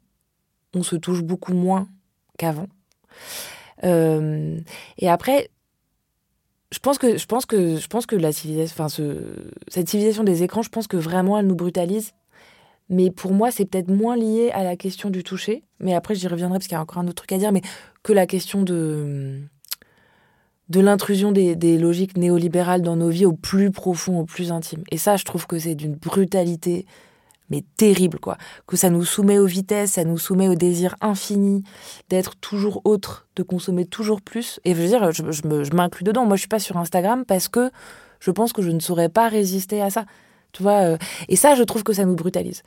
on 0.74 0.84
se 0.84 0.94
touche 0.94 1.22
beaucoup 1.22 1.54
moins 1.54 1.88
qu'avant. 2.38 2.68
Euh, 3.84 4.58
et 4.98 5.08
après, 5.08 5.50
je 6.72 6.78
pense 6.78 6.98
que 6.98 7.16
je 7.16 7.26
pense 7.26 7.46
que 7.46 7.76
je 7.76 7.86
pense 7.86 8.06
que 8.06 8.16
cette 9.68 9.88
civilisation 9.88 10.24
des 10.24 10.42
écrans, 10.42 10.62
je 10.62 10.70
pense 10.70 10.86
que 10.86 10.96
vraiment 10.96 11.38
elle 11.38 11.46
nous 11.46 11.56
brutalise. 11.56 12.12
Mais 12.88 13.10
pour 13.10 13.32
moi, 13.32 13.50
c'est 13.50 13.64
peut-être 13.64 13.90
moins 13.90 14.16
lié 14.16 14.50
à 14.52 14.62
la 14.62 14.76
question 14.76 15.10
du 15.10 15.24
toucher. 15.24 15.64
Mais 15.80 15.94
après, 15.94 16.14
j'y 16.14 16.28
reviendrai 16.28 16.58
parce 16.58 16.68
qu'il 16.68 16.76
y 16.76 16.78
a 16.78 16.82
encore 16.82 16.98
un 16.98 17.08
autre 17.08 17.16
truc 17.16 17.32
à 17.32 17.38
dire. 17.38 17.50
Mais 17.50 17.62
que 18.04 18.12
la 18.12 18.26
question 18.26 18.62
de 18.62 19.40
de 20.68 20.80
l'intrusion 20.80 21.30
des, 21.32 21.78
logiques 21.78 22.16
néolibérales 22.16 22.82
dans 22.82 22.96
nos 22.96 23.08
vies 23.08 23.26
au 23.26 23.32
plus 23.32 23.70
profond, 23.70 24.20
au 24.20 24.24
plus 24.24 24.50
intime. 24.50 24.82
Et 24.90 24.98
ça, 24.98 25.16
je 25.16 25.24
trouve 25.24 25.46
que 25.46 25.58
c'est 25.58 25.74
d'une 25.74 25.94
brutalité 25.94 26.86
mais 27.50 27.64
terrible, 27.76 28.18
quoi. 28.18 28.36
Que 28.66 28.76
ça 28.76 28.90
nous 28.90 29.04
soumet 29.04 29.38
aux 29.38 29.46
vitesses, 29.46 29.92
ça 29.92 30.04
nous 30.04 30.18
soumet 30.18 30.48
au 30.48 30.54
désir 30.54 30.96
infini 31.00 31.62
d'être 32.08 32.36
toujours 32.36 32.80
autre, 32.84 33.28
de 33.36 33.42
consommer 33.42 33.84
toujours 33.84 34.20
plus. 34.20 34.60
Et 34.64 34.74
je 34.74 34.80
veux 34.80 34.88
dire, 34.88 35.12
je, 35.12 35.74
m'inclus 35.74 36.04
dedans. 36.04 36.26
Moi, 36.26 36.36
je 36.36 36.40
suis 36.40 36.48
pas 36.48 36.58
sur 36.58 36.76
Instagram 36.76 37.24
parce 37.24 37.48
que 37.48 37.70
je 38.20 38.30
pense 38.30 38.52
que 38.52 38.62
je 38.62 38.70
ne 38.70 38.80
saurais 38.80 39.08
pas 39.08 39.28
résister 39.28 39.80
à 39.82 39.90
ça. 39.90 40.04
Tu 40.52 40.62
vois 40.62 40.84
euh, 40.84 40.98
Et 41.28 41.36
ça, 41.36 41.54
je 41.54 41.62
trouve 41.62 41.82
que 41.82 41.92
ça 41.92 42.04
nous 42.04 42.16
brutalise. 42.16 42.62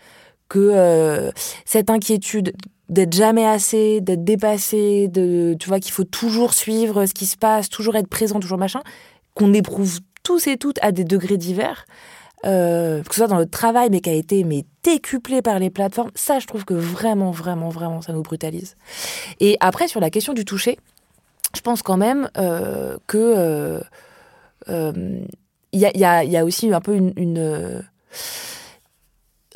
Que 0.48 0.60
euh, 0.60 1.32
cette 1.66 1.90
inquiétude 1.90 2.54
d'être 2.88 3.14
jamais 3.14 3.46
assez, 3.46 4.02
d'être 4.02 4.24
dépassé, 4.24 5.08
de, 5.08 5.56
tu 5.60 5.70
vois, 5.70 5.80
qu'il 5.80 5.92
faut 5.92 6.04
toujours 6.04 6.54
suivre 6.54 7.06
ce 7.06 7.14
qui 7.14 7.26
se 7.26 7.38
passe, 7.38 7.70
toujours 7.70 7.96
être 7.96 8.08
présent, 8.08 8.40
toujours 8.40 8.58
machin, 8.58 8.82
qu'on 9.36 9.54
éprouve 9.54 10.00
tous 10.24 10.48
et 10.48 10.58
toutes 10.58 10.80
à 10.82 10.92
des 10.92 11.04
degrés 11.04 11.38
divers. 11.38 11.86
Euh, 12.46 13.04
que 13.04 13.14
ce 13.14 13.20
soit 13.20 13.28
dans 13.28 13.38
le 13.38 13.46
travail, 13.46 13.90
mais 13.92 14.00
qui 14.00 14.10
a 14.10 14.14
été 14.14 14.46
mais 14.46 14.64
décuplé 14.84 15.42
par 15.42 15.60
les 15.60 15.70
plateformes, 15.70 16.12
ça, 16.16 16.40
je 16.40 16.48
trouve 16.48 16.64
que 16.64 16.74
vraiment, 16.74 17.32
vraiment, 17.32 17.70
vraiment, 17.70 18.02
ça 18.02 18.14
nous 18.14 18.22
brutalise. 18.22 18.78
Et 19.42 19.58
après, 19.60 19.90
sur 19.90 20.00
la 20.00 20.10
question 20.10 20.34
du 20.34 20.46
toucher, 20.46 20.78
je 21.56 21.62
pense 21.62 21.82
quand 21.82 21.98
même 21.98 22.30
euh, 22.38 22.98
que 23.08 23.18
euh, 23.18 23.80
euh, 24.70 25.20
il 25.72 25.80
y, 25.80 26.06
a, 26.06 26.46
aussi 26.46 26.74
un 26.74 26.82
peu 26.82 26.96
une, 26.96 27.84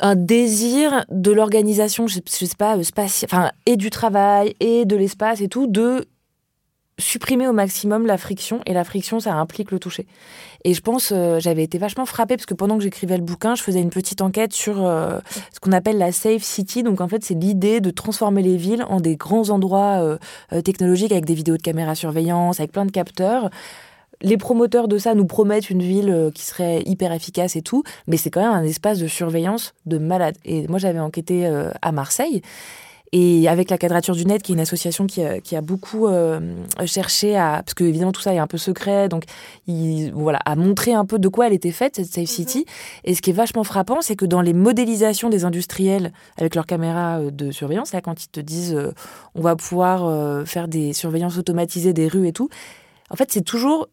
un 0.00 0.14
désir 0.14 1.04
de 1.10 1.32
l'organisation, 1.32 2.06
je, 2.06 2.20
sais 2.24 2.46
pas, 2.56 2.76
enfin, 3.24 3.50
et 3.66 3.76
du 3.76 3.90
travail 3.90 4.54
et 4.60 4.84
de 4.84 4.94
l'espace 4.94 5.40
et 5.40 5.48
tout, 5.48 5.66
de 5.66 6.06
supprimer 6.98 7.48
au 7.48 7.52
maximum 7.52 8.06
la 8.06 8.16
friction 8.18 8.60
et 8.66 8.72
la 8.72 8.84
friction 8.84 9.18
ça 9.20 9.34
implique 9.34 9.70
le 9.70 9.78
toucher. 9.78 10.06
Et 10.64 10.74
je 10.74 10.80
pense 10.80 11.12
euh, 11.12 11.40
j'avais 11.40 11.64
été 11.64 11.78
vachement 11.78 12.06
frappée 12.06 12.36
parce 12.36 12.46
que 12.46 12.54
pendant 12.54 12.76
que 12.76 12.84
j'écrivais 12.84 13.16
le 13.16 13.24
bouquin 13.24 13.54
je 13.54 13.62
faisais 13.62 13.80
une 13.80 13.90
petite 13.90 14.20
enquête 14.20 14.52
sur 14.52 14.84
euh, 14.84 15.18
ce 15.52 15.60
qu'on 15.60 15.72
appelle 15.72 15.98
la 15.98 16.12
safe 16.12 16.42
city. 16.42 16.82
Donc 16.82 17.00
en 17.00 17.08
fait 17.08 17.24
c'est 17.24 17.34
l'idée 17.34 17.80
de 17.80 17.90
transformer 17.90 18.42
les 18.42 18.56
villes 18.56 18.84
en 18.88 19.00
des 19.00 19.16
grands 19.16 19.50
endroits 19.50 20.18
euh, 20.52 20.62
technologiques 20.62 21.12
avec 21.12 21.24
des 21.24 21.34
vidéos 21.34 21.56
de 21.56 21.62
caméra 21.62 21.94
surveillance 21.94 22.60
avec 22.60 22.72
plein 22.72 22.86
de 22.86 22.92
capteurs. 22.92 23.50
Les 24.22 24.36
promoteurs 24.36 24.86
de 24.86 24.96
ça 24.96 25.14
nous 25.14 25.26
promettent 25.26 25.70
une 25.70 25.82
ville 25.82 26.30
qui 26.34 26.44
serait 26.44 26.82
hyper 26.86 27.12
efficace 27.12 27.56
et 27.56 27.62
tout, 27.62 27.82
mais 28.06 28.16
c'est 28.16 28.30
quand 28.30 28.40
même 28.40 28.52
un 28.52 28.62
espace 28.62 28.98
de 28.98 29.06
surveillance 29.06 29.74
de 29.84 29.98
malade. 29.98 30.36
Et 30.46 30.66
moi, 30.68 30.78
j'avais 30.78 31.00
enquêté 31.00 31.46
à 31.82 31.92
Marseille 31.92 32.40
et 33.16 33.48
avec 33.48 33.70
la 33.70 33.78
Quadrature 33.78 34.16
du 34.16 34.26
Net, 34.26 34.42
qui 34.42 34.50
est 34.50 34.56
une 34.56 34.60
association 34.60 35.06
qui 35.06 35.22
a, 35.22 35.38
qui 35.38 35.54
a 35.54 35.60
beaucoup 35.60 36.08
euh, 36.08 36.40
cherché 36.84 37.36
à. 37.36 37.62
Parce 37.64 37.74
que, 37.74 37.84
évidemment, 37.84 38.10
tout 38.10 38.20
ça 38.20 38.34
est 38.34 38.38
un 38.38 38.48
peu 38.48 38.58
secret. 38.58 39.08
Donc, 39.08 39.22
il, 39.68 40.10
voilà, 40.12 40.40
à 40.44 40.56
montrer 40.56 40.94
un 40.94 41.04
peu 41.04 41.20
de 41.20 41.28
quoi 41.28 41.46
elle 41.46 41.52
était 41.52 41.70
faite, 41.70 41.94
cette 41.94 42.06
Safe 42.06 42.22
mhm. 42.22 42.26
City. 42.26 42.66
Et 43.04 43.14
ce 43.14 43.22
qui 43.22 43.30
est 43.30 43.34
vachement 43.34 43.62
frappant, 43.62 44.00
c'est 44.00 44.16
que 44.16 44.24
dans 44.24 44.40
les 44.40 44.52
modélisations 44.52 45.30
des 45.30 45.44
industriels 45.44 46.12
avec 46.38 46.56
leurs 46.56 46.66
caméras 46.66 47.20
euh, 47.20 47.30
de 47.30 47.52
surveillance, 47.52 47.92
là, 47.92 48.00
quand 48.00 48.24
ils 48.24 48.30
te 48.30 48.40
disent 48.40 48.74
euh, 48.74 48.92
on 49.36 49.42
va 49.42 49.54
pouvoir 49.54 50.46
faire 50.46 50.66
des 50.66 50.92
surveillances 50.92 51.38
automatisées 51.38 51.92
des 51.92 52.08
rues 52.08 52.26
et 52.26 52.32
tout, 52.32 52.48
en 53.10 53.16
fait, 53.16 53.30
c'est 53.30 53.42
toujours 53.42 53.88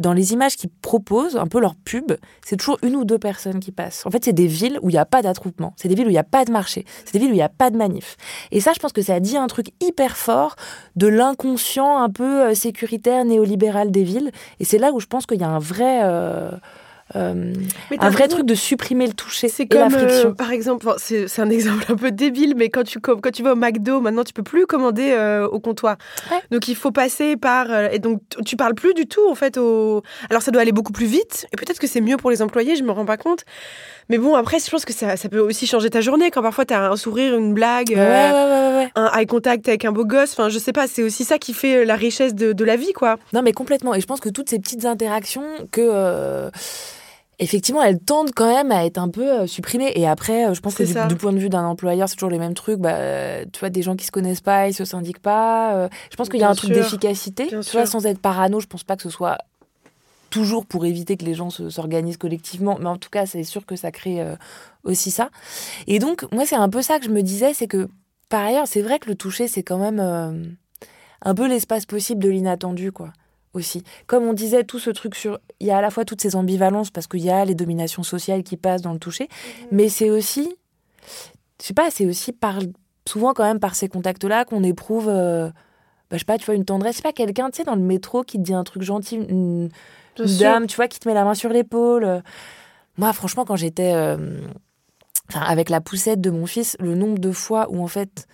dans 0.00 0.12
les 0.12 0.32
images 0.32 0.56
qu'ils 0.56 0.70
proposent, 0.70 1.36
un 1.36 1.46
peu 1.46 1.60
leur 1.60 1.74
pub, 1.76 2.12
c'est 2.44 2.56
toujours 2.56 2.78
une 2.82 2.96
ou 2.96 3.04
deux 3.04 3.18
personnes 3.18 3.60
qui 3.60 3.70
passent. 3.70 4.04
En 4.04 4.10
fait, 4.10 4.24
c'est 4.24 4.32
des 4.32 4.46
villes 4.46 4.78
où 4.82 4.90
il 4.90 4.94
n'y 4.94 4.98
a 4.98 5.04
pas 5.04 5.22
d'attroupement, 5.22 5.74
c'est 5.76 5.88
des 5.88 5.94
villes 5.94 6.06
où 6.06 6.10
il 6.10 6.14
n'y 6.14 6.18
a 6.18 6.24
pas 6.24 6.44
de 6.44 6.50
marché, 6.50 6.84
c'est 7.04 7.12
des 7.12 7.18
villes 7.20 7.30
où 7.30 7.34
il 7.34 7.36
n'y 7.36 7.42
a 7.42 7.48
pas 7.48 7.70
de 7.70 7.76
manif. 7.76 8.16
Et 8.50 8.60
ça, 8.60 8.72
je 8.72 8.80
pense 8.80 8.92
que 8.92 9.02
ça 9.02 9.20
dit 9.20 9.36
un 9.36 9.46
truc 9.46 9.68
hyper 9.80 10.16
fort 10.16 10.56
de 10.96 11.06
l'inconscient 11.06 11.98
un 11.98 12.10
peu 12.10 12.48
euh, 12.48 12.54
sécuritaire 12.54 13.24
néolibéral 13.24 13.90
des 13.90 14.04
villes. 14.04 14.32
Et 14.60 14.64
c'est 14.64 14.78
là 14.78 14.92
où 14.92 15.00
je 15.00 15.06
pense 15.06 15.26
qu'il 15.26 15.40
y 15.40 15.44
a 15.44 15.48
un 15.48 15.60
vrai 15.60 16.00
euh, 16.02 16.50
euh, 17.16 17.54
un 17.98 18.10
vrai 18.10 18.28
truc 18.28 18.44
de 18.44 18.54
supprimer 18.54 19.06
le 19.06 19.14
toucher 19.14 19.48
c'est 19.48 19.66
comme, 19.66 19.80
la 19.80 19.90
friction. 19.90 20.34
par 20.34 20.52
exemple, 20.52 20.92
c'est 20.98 21.38
un 21.38 21.48
exemple 21.50 21.84
un 21.88 21.96
peu 21.96 22.10
débile, 22.10 22.54
mais 22.56 22.68
quand 22.68 22.84
tu, 22.84 23.00
quand 23.00 23.30
tu 23.32 23.42
vas 23.42 23.52
au 23.52 23.56
McDo, 23.56 24.00
maintenant 24.00 24.24
tu 24.24 24.34
peux 24.34 24.42
plus 24.42 24.66
commander 24.66 25.12
euh, 25.12 25.48
au 25.48 25.58
comptoir. 25.58 25.96
Donc 26.50 26.68
il 26.68 26.76
faut 26.76 26.90
passer 26.90 27.36
par. 27.36 27.70
Euh, 27.70 27.88
et 27.90 27.98
donc 27.98 28.20
tu 28.44 28.56
parles 28.56 28.74
plus 28.74 28.92
du 28.92 29.06
tout 29.06 29.26
en 29.30 29.34
fait 29.34 29.56
au. 29.56 30.02
Alors 30.28 30.42
ça 30.42 30.50
doit 30.50 30.60
aller 30.60 30.72
beaucoup 30.72 30.92
plus 30.92 31.06
vite, 31.06 31.46
et 31.52 31.56
peut-être 31.56 31.78
que 31.78 31.86
c'est 31.86 32.02
mieux 32.02 32.18
pour 32.18 32.30
les 32.30 32.42
employés, 32.42 32.76
je 32.76 32.82
me 32.82 32.90
rends 32.90 33.06
pas 33.06 33.16
compte. 33.16 33.44
Mais 34.10 34.16
bon, 34.16 34.34
après, 34.34 34.58
je 34.58 34.70
pense 34.70 34.86
que 34.86 34.94
ça, 34.94 35.18
ça 35.18 35.28
peut 35.28 35.40
aussi 35.40 35.66
changer 35.66 35.90
ta 35.90 36.00
journée 36.00 36.30
quand 36.30 36.40
parfois 36.40 36.64
tu 36.64 36.72
as 36.72 36.90
un 36.90 36.96
sourire, 36.96 37.36
une 37.36 37.52
blague, 37.52 37.94
un 37.94 39.10
eye 39.14 39.26
contact 39.26 39.68
avec 39.68 39.84
un 39.84 39.92
beau 39.92 40.06
gosse. 40.06 40.32
Enfin, 40.32 40.48
je 40.48 40.58
sais 40.58 40.72
pas, 40.72 40.86
c'est 40.86 41.02
aussi 41.02 41.24
ça 41.24 41.38
qui 41.38 41.52
fait 41.52 41.84
la 41.84 41.94
richesse 41.94 42.34
de, 42.34 42.54
de, 42.54 42.64
la 42.64 42.76
vie, 42.76 42.94
quoi. 42.94 43.16
Non, 43.34 43.42
mais 43.42 43.52
complètement. 43.52 43.94
Et 43.94 44.00
je 44.00 44.06
pense 44.06 44.20
que 44.20 44.30
toutes 44.30 44.48
ces 44.48 44.58
petites 44.58 44.86
interactions 44.86 45.44
que 45.70 46.50
effectivement, 47.38 47.82
elles 47.82 48.00
tendent 48.00 48.32
quand 48.34 48.52
même 48.52 48.72
à 48.72 48.84
être 48.84 48.98
un 48.98 49.08
peu 49.08 49.40
euh, 49.40 49.46
supprimées. 49.46 49.92
Et 49.94 50.06
après, 50.06 50.46
euh, 50.46 50.54
je 50.54 50.60
pense 50.60 50.74
que 50.74 51.08
du, 51.08 51.16
point 51.16 51.32
de 51.32 51.38
vue 51.38 51.48
d'un 51.48 51.64
employeur, 51.64 52.08
c'est 52.08 52.16
toujours 52.16 52.30
les 52.30 52.38
mêmes 52.38 52.54
trucs. 52.54 52.78
Bah, 52.78 53.44
tu 53.52 53.60
vois, 53.60 53.70
des 53.70 53.82
gens 53.82 53.96
qui 53.96 54.04
se 54.04 54.10
connaissent 54.10 54.40
pas, 54.40 54.68
ils 54.68 54.74
se 54.74 54.84
syndiquent 54.84 55.22
pas. 55.22 55.74
Euh, 55.74 55.88
je 56.10 56.16
pense 56.16 56.28
qu'il 56.28 56.40
y 56.40 56.44
a 56.44 56.50
un 56.50 56.54
truc 56.54 56.72
d'efficacité. 56.72 57.48
Tu 57.48 57.56
vois, 57.72 57.86
sans 57.86 58.06
être 58.06 58.20
parano, 58.20 58.60
je 58.60 58.66
pense 58.66 58.84
pas 58.84 58.96
que 58.96 59.02
ce 59.02 59.10
soit 59.10 59.38
toujours 60.30 60.66
pour 60.66 60.84
éviter 60.84 61.16
que 61.16 61.24
les 61.24 61.34
gens 61.34 61.50
s'organisent 61.50 62.18
collectivement. 62.18 62.76
Mais 62.80 62.88
en 62.88 62.98
tout 62.98 63.10
cas, 63.10 63.24
c'est 63.26 63.44
sûr 63.44 63.64
que 63.64 63.76
ça 63.76 63.90
crée 63.90 64.22
aussi 64.84 65.10
ça. 65.10 65.30
Et 65.86 65.98
donc, 65.98 66.26
moi, 66.32 66.44
c'est 66.44 66.56
un 66.56 66.68
peu 66.68 66.82
ça 66.82 66.98
que 66.98 67.06
je 67.06 67.10
me 67.10 67.22
disais, 67.22 67.54
c'est 67.54 67.66
que 67.66 67.88
par 68.28 68.44
ailleurs, 68.44 68.66
c'est 68.66 68.82
vrai 68.82 68.98
que 68.98 69.08
le 69.08 69.14
toucher, 69.14 69.48
c'est 69.48 69.62
quand 69.62 69.78
même 69.78 70.58
un 71.22 71.34
peu 71.34 71.48
l'espace 71.48 71.86
possible 71.86 72.22
de 72.22 72.28
l'inattendu, 72.28 72.92
quoi 72.92 73.12
aussi. 73.58 73.82
Comme 74.06 74.24
on 74.24 74.32
disait, 74.32 74.64
tout 74.64 74.78
ce 74.78 74.90
truc 74.90 75.14
sur. 75.14 75.38
Il 75.60 75.66
y 75.66 75.70
a 75.70 75.78
à 75.78 75.80
la 75.80 75.90
fois 75.90 76.04
toutes 76.04 76.20
ces 76.20 76.36
ambivalences 76.36 76.90
parce 76.90 77.06
qu'il 77.06 77.20
y 77.20 77.30
a 77.30 77.44
les 77.44 77.54
dominations 77.54 78.02
sociales 78.02 78.42
qui 78.42 78.56
passent 78.56 78.82
dans 78.82 78.92
le 78.92 78.98
toucher, 78.98 79.24
mmh. 79.24 79.66
mais 79.72 79.88
c'est 79.88 80.10
aussi. 80.10 80.56
Je 81.60 81.66
sais 81.66 81.74
pas, 81.74 81.90
c'est 81.90 82.06
aussi 82.06 82.32
par, 82.32 82.60
souvent 83.06 83.34
quand 83.34 83.44
même 83.44 83.60
par 83.60 83.74
ces 83.74 83.88
contacts-là 83.88 84.44
qu'on 84.44 84.62
éprouve. 84.62 85.08
Euh, 85.08 85.48
bah, 86.10 86.16
je 86.16 86.18
sais 86.18 86.24
pas, 86.24 86.38
tu 86.38 86.46
vois, 86.46 86.54
une 86.54 86.64
tendresse. 86.64 87.00
Pas 87.00 87.12
quelqu'un, 87.12 87.50
tu 87.50 87.58
sais, 87.58 87.64
dans 87.64 87.74
le 87.74 87.82
métro 87.82 88.22
qui 88.22 88.38
te 88.38 88.42
dit 88.42 88.54
un 88.54 88.64
truc 88.64 88.82
gentil, 88.82 89.16
une, 89.16 89.68
dame, 90.38 90.66
tu 90.66 90.76
vois, 90.76 90.88
qui 90.88 90.98
te 91.00 91.08
met 91.08 91.14
la 91.14 91.24
main 91.24 91.34
sur 91.34 91.50
l'épaule. 91.50 92.22
Moi, 92.96 93.12
franchement, 93.12 93.44
quand 93.44 93.56
j'étais. 93.56 93.92
Euh, 93.94 94.40
avec 95.34 95.68
la 95.68 95.80
poussette 95.80 96.20
de 96.20 96.30
mon 96.30 96.46
fils, 96.46 96.76
le 96.80 96.94
nombre 96.94 97.18
de 97.18 97.32
fois 97.32 97.68
où, 97.70 97.82
en 97.82 97.86
fait, 97.86 98.26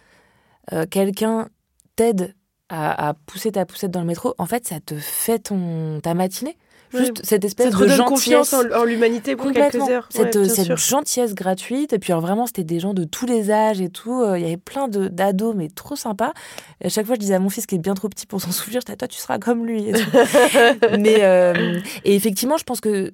euh, 0.72 0.86
quelqu'un 0.88 1.48
t'aide 1.96 2.34
à, 2.68 3.14
pousser 3.26 3.52
ta 3.52 3.66
poussette 3.66 3.90
dans 3.90 4.00
le 4.00 4.06
métro, 4.06 4.34
en 4.38 4.46
fait, 4.46 4.66
ça 4.66 4.80
te 4.80 4.94
fait 4.96 5.38
ton, 5.38 6.00
ta 6.02 6.14
matinée. 6.14 6.56
Juste 6.92 7.24
cette 7.24 7.44
espèce 7.44 7.72
ça 7.72 7.78
de 7.78 7.88
gentillesse. 7.88 8.50
confiance 8.50 8.54
en, 8.54 8.84
l'humanité 8.84 9.34
pour 9.34 9.50
quelques 9.52 9.76
heures. 9.88 10.06
Cette, 10.10 10.44
cette 10.44 10.76
gentillesse 10.76 11.34
gratuite. 11.34 11.92
Et 11.92 11.98
puis 11.98 12.12
vraiment, 12.12 12.46
c'était 12.46 12.62
des 12.62 12.78
gens 12.78 12.94
de 12.94 13.02
tous 13.02 13.26
les 13.26 13.50
âges 13.50 13.80
et 13.80 13.88
tout. 13.88 14.22
Euh, 14.22 14.38
il 14.38 14.42
y 14.42 14.46
avait 14.46 14.56
plein 14.56 14.86
d'ados, 14.88 15.56
mais 15.56 15.68
trop 15.68 15.96
sympa. 15.96 16.32
Et 16.80 16.86
à 16.86 16.88
chaque 16.88 17.06
fois, 17.06 17.16
je 17.16 17.20
disais 17.20 17.34
à 17.34 17.40
mon 17.40 17.48
fils 17.48 17.66
qui 17.66 17.74
est 17.74 17.78
bien 17.78 17.94
trop 17.94 18.08
petit 18.08 18.26
pour 18.26 18.40
s'en 18.40 18.52
souvenir, 18.52 18.80
je 18.80 18.86
disais, 18.86 18.96
toi, 18.96 19.08
tu 19.08 19.18
seras 19.18 19.38
comme 19.38 19.66
lui. 19.66 19.86
mais 20.98 21.24
euh, 21.24 21.80
et 22.04 22.14
effectivement, 22.14 22.58
je 22.58 22.64
pense 22.64 22.80
que 22.80 23.10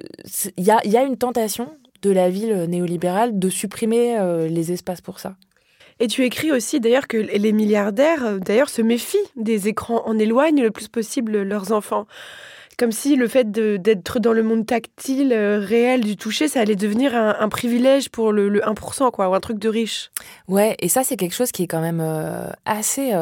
il 0.59 0.65
y 0.65 0.71
a, 0.71 0.87
y 0.87 0.97
a 0.97 1.03
une 1.03 1.17
tentation 1.17 1.73
de 2.03 2.11
la 2.11 2.29
ville 2.29 2.65
néolibérale 2.69 3.39
de 3.39 3.49
supprimer 3.49 4.19
euh, 4.19 4.49
les 4.49 4.73
espaces 4.73 5.01
pour 5.01 5.21
ça. 5.21 5.37
Et 6.01 6.09
tu 6.09 6.25
écris 6.25 6.51
aussi 6.51 6.81
d'ailleurs 6.81 7.07
que 7.07 7.19
les 7.19 7.53
milliardaires 7.53 8.25
euh, 8.25 8.39
d'ailleurs 8.39 8.71
se 8.71 8.83
méfient 8.83 9.19
des 9.37 9.69
écrans, 9.69 10.03
en 10.07 10.19
éloignent 10.19 10.63
le 10.63 10.71
plus 10.71 10.89
possible 10.89 11.43
leurs 11.43 11.73
enfants. 11.73 12.07
Comme 12.79 12.93
si 12.93 13.15
le 13.15 13.29
fait 13.29 13.51
d'être 13.51 14.21
dans 14.21 14.33
le 14.33 14.43
monde 14.43 14.65
tactile, 14.65 15.35
euh, 15.35 15.59
réel, 15.59 16.01
du 16.01 16.17
toucher, 16.17 16.49
ça 16.49 16.61
allait 16.61 16.77
devenir 16.77 17.15
un, 17.15 17.49
privilège 17.51 18.09
pour 18.09 18.33
le, 18.33 18.51
1%, 18.51 19.11
quoi, 19.11 19.29
ou 19.29 19.35
un 19.35 19.41
truc 19.41 19.59
de 19.59 19.69
riche. 19.69 20.11
Ouais, 20.49 20.77
et 20.79 20.89
ça, 20.89 21.05
c'est 21.05 21.19
quelque 21.19 21.35
chose 21.35 21.53
qui 21.53 21.65
est 21.65 21.67
quand 21.67 21.83
même 21.83 22.03
assez 22.65 23.13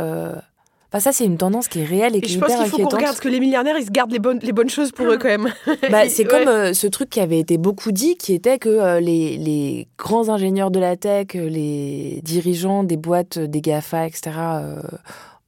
Enfin, 0.91 1.01
ça, 1.01 1.13
c'est 1.13 1.27
une 1.27 1.37
tendance 1.37 1.69
qui 1.69 1.81
est 1.81 1.85
réelle 1.85 2.17
et 2.17 2.23
qui 2.23 2.33
est 2.33 2.35
je 2.35 2.41
pense 2.41 2.55
qu'il 2.55 2.67
faut 2.67 2.79
qu'on 2.79 2.85
regarde, 2.85 3.05
parce 3.05 3.21
que 3.21 3.29
les 3.29 3.41
milliardaires, 3.41 3.77
ils 3.79 3.85
se 3.85 3.91
gardent 3.91 4.11
les 4.11 4.19
bonnes, 4.19 4.39
les 4.43 4.53
bonnes 4.53 4.71
choses 4.71 4.91
pour 4.91 5.07
eux 5.07 5.19
quand 5.19 5.29
même. 5.29 5.53
Bah, 5.91 6.05
c'est 6.09 6.25
comme 6.25 6.49
euh, 6.49 6.73
ce 6.73 6.87
truc 6.87 7.11
qui 7.11 7.21
avait 7.21 7.39
été 7.39 7.59
beaucoup 7.59 7.93
dit, 7.93 8.17
qui 8.17 8.33
était 8.33 8.59
que 8.59 8.71
euh, 8.71 8.99
les, 8.99 9.37
les, 9.37 9.87
grands 9.99 10.31
ingénieurs 10.31 10.71
de 10.71 10.81
la 10.81 10.97
tech, 10.97 11.27
euh, 11.35 11.47
les 11.47 12.21
dirigeants 12.23 12.85
des 12.85 12.97
boîtes, 12.97 13.39
des 13.39 13.61
GAFA, 13.61 14.07
etc., 14.07 14.31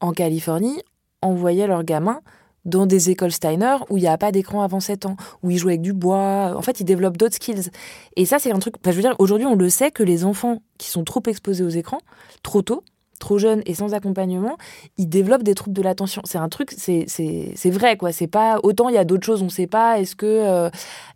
en 0.00 0.12
Californie, 0.12 0.82
envoyaient 1.22 1.66
leurs 1.66 1.84
gamins 1.84 2.20
dans 2.66 2.84
des 2.84 3.08
écoles 3.08 3.32
Steiner 3.32 3.76
où 3.88 3.96
il 3.96 4.02
n'y 4.02 4.08
a 4.08 4.18
pas 4.18 4.32
d'écran 4.32 4.60
avant 4.60 4.80
7 4.80 5.06
ans, 5.06 5.16
où 5.42 5.50
ils 5.50 5.56
jouent 5.56 5.68
avec 5.68 5.80
du 5.80 5.94
bois. 5.94 6.54
En 6.54 6.62
fait, 6.62 6.80
ils 6.80 6.84
développent 6.84 7.16
d'autres 7.16 7.36
skills. 7.36 7.70
Et 8.16 8.26
ça, 8.26 8.38
c'est 8.38 8.52
un 8.52 8.58
truc. 8.58 8.74
je 8.84 8.90
veux 8.90 9.00
dire, 9.00 9.16
aujourd'hui, 9.18 9.46
on 9.46 9.54
le 9.54 9.70
sait 9.70 9.90
que 9.90 10.02
les 10.02 10.24
enfants 10.24 10.58
qui 10.76 10.88
sont 10.88 11.04
trop 11.04 11.22
exposés 11.26 11.64
aux 11.64 11.70
écrans, 11.70 12.00
trop 12.42 12.62
tôt, 12.62 12.84
trop 13.20 13.38
jeunes 13.38 13.62
et 13.66 13.74
sans 13.74 13.94
accompagnement, 13.94 14.56
ils 14.96 15.08
développent 15.08 15.44
des 15.44 15.54
troubles 15.54 15.76
de 15.76 15.82
l'attention. 15.82 16.22
C'est 16.24 16.38
un 16.38 16.48
truc, 16.48 16.72
c'est 16.76 17.70
vrai, 17.70 17.96
quoi. 17.96 18.10
C'est 18.10 18.26
pas 18.26 18.58
autant 18.64 18.88
il 18.88 18.96
y 18.96 18.98
a 18.98 19.04
d'autres 19.04 19.24
choses, 19.24 19.42
on 19.42 19.48
sait 19.48 19.68
pas. 19.68 20.00
Est-ce 20.00 20.16
que 20.16 20.26
euh, 20.26 20.70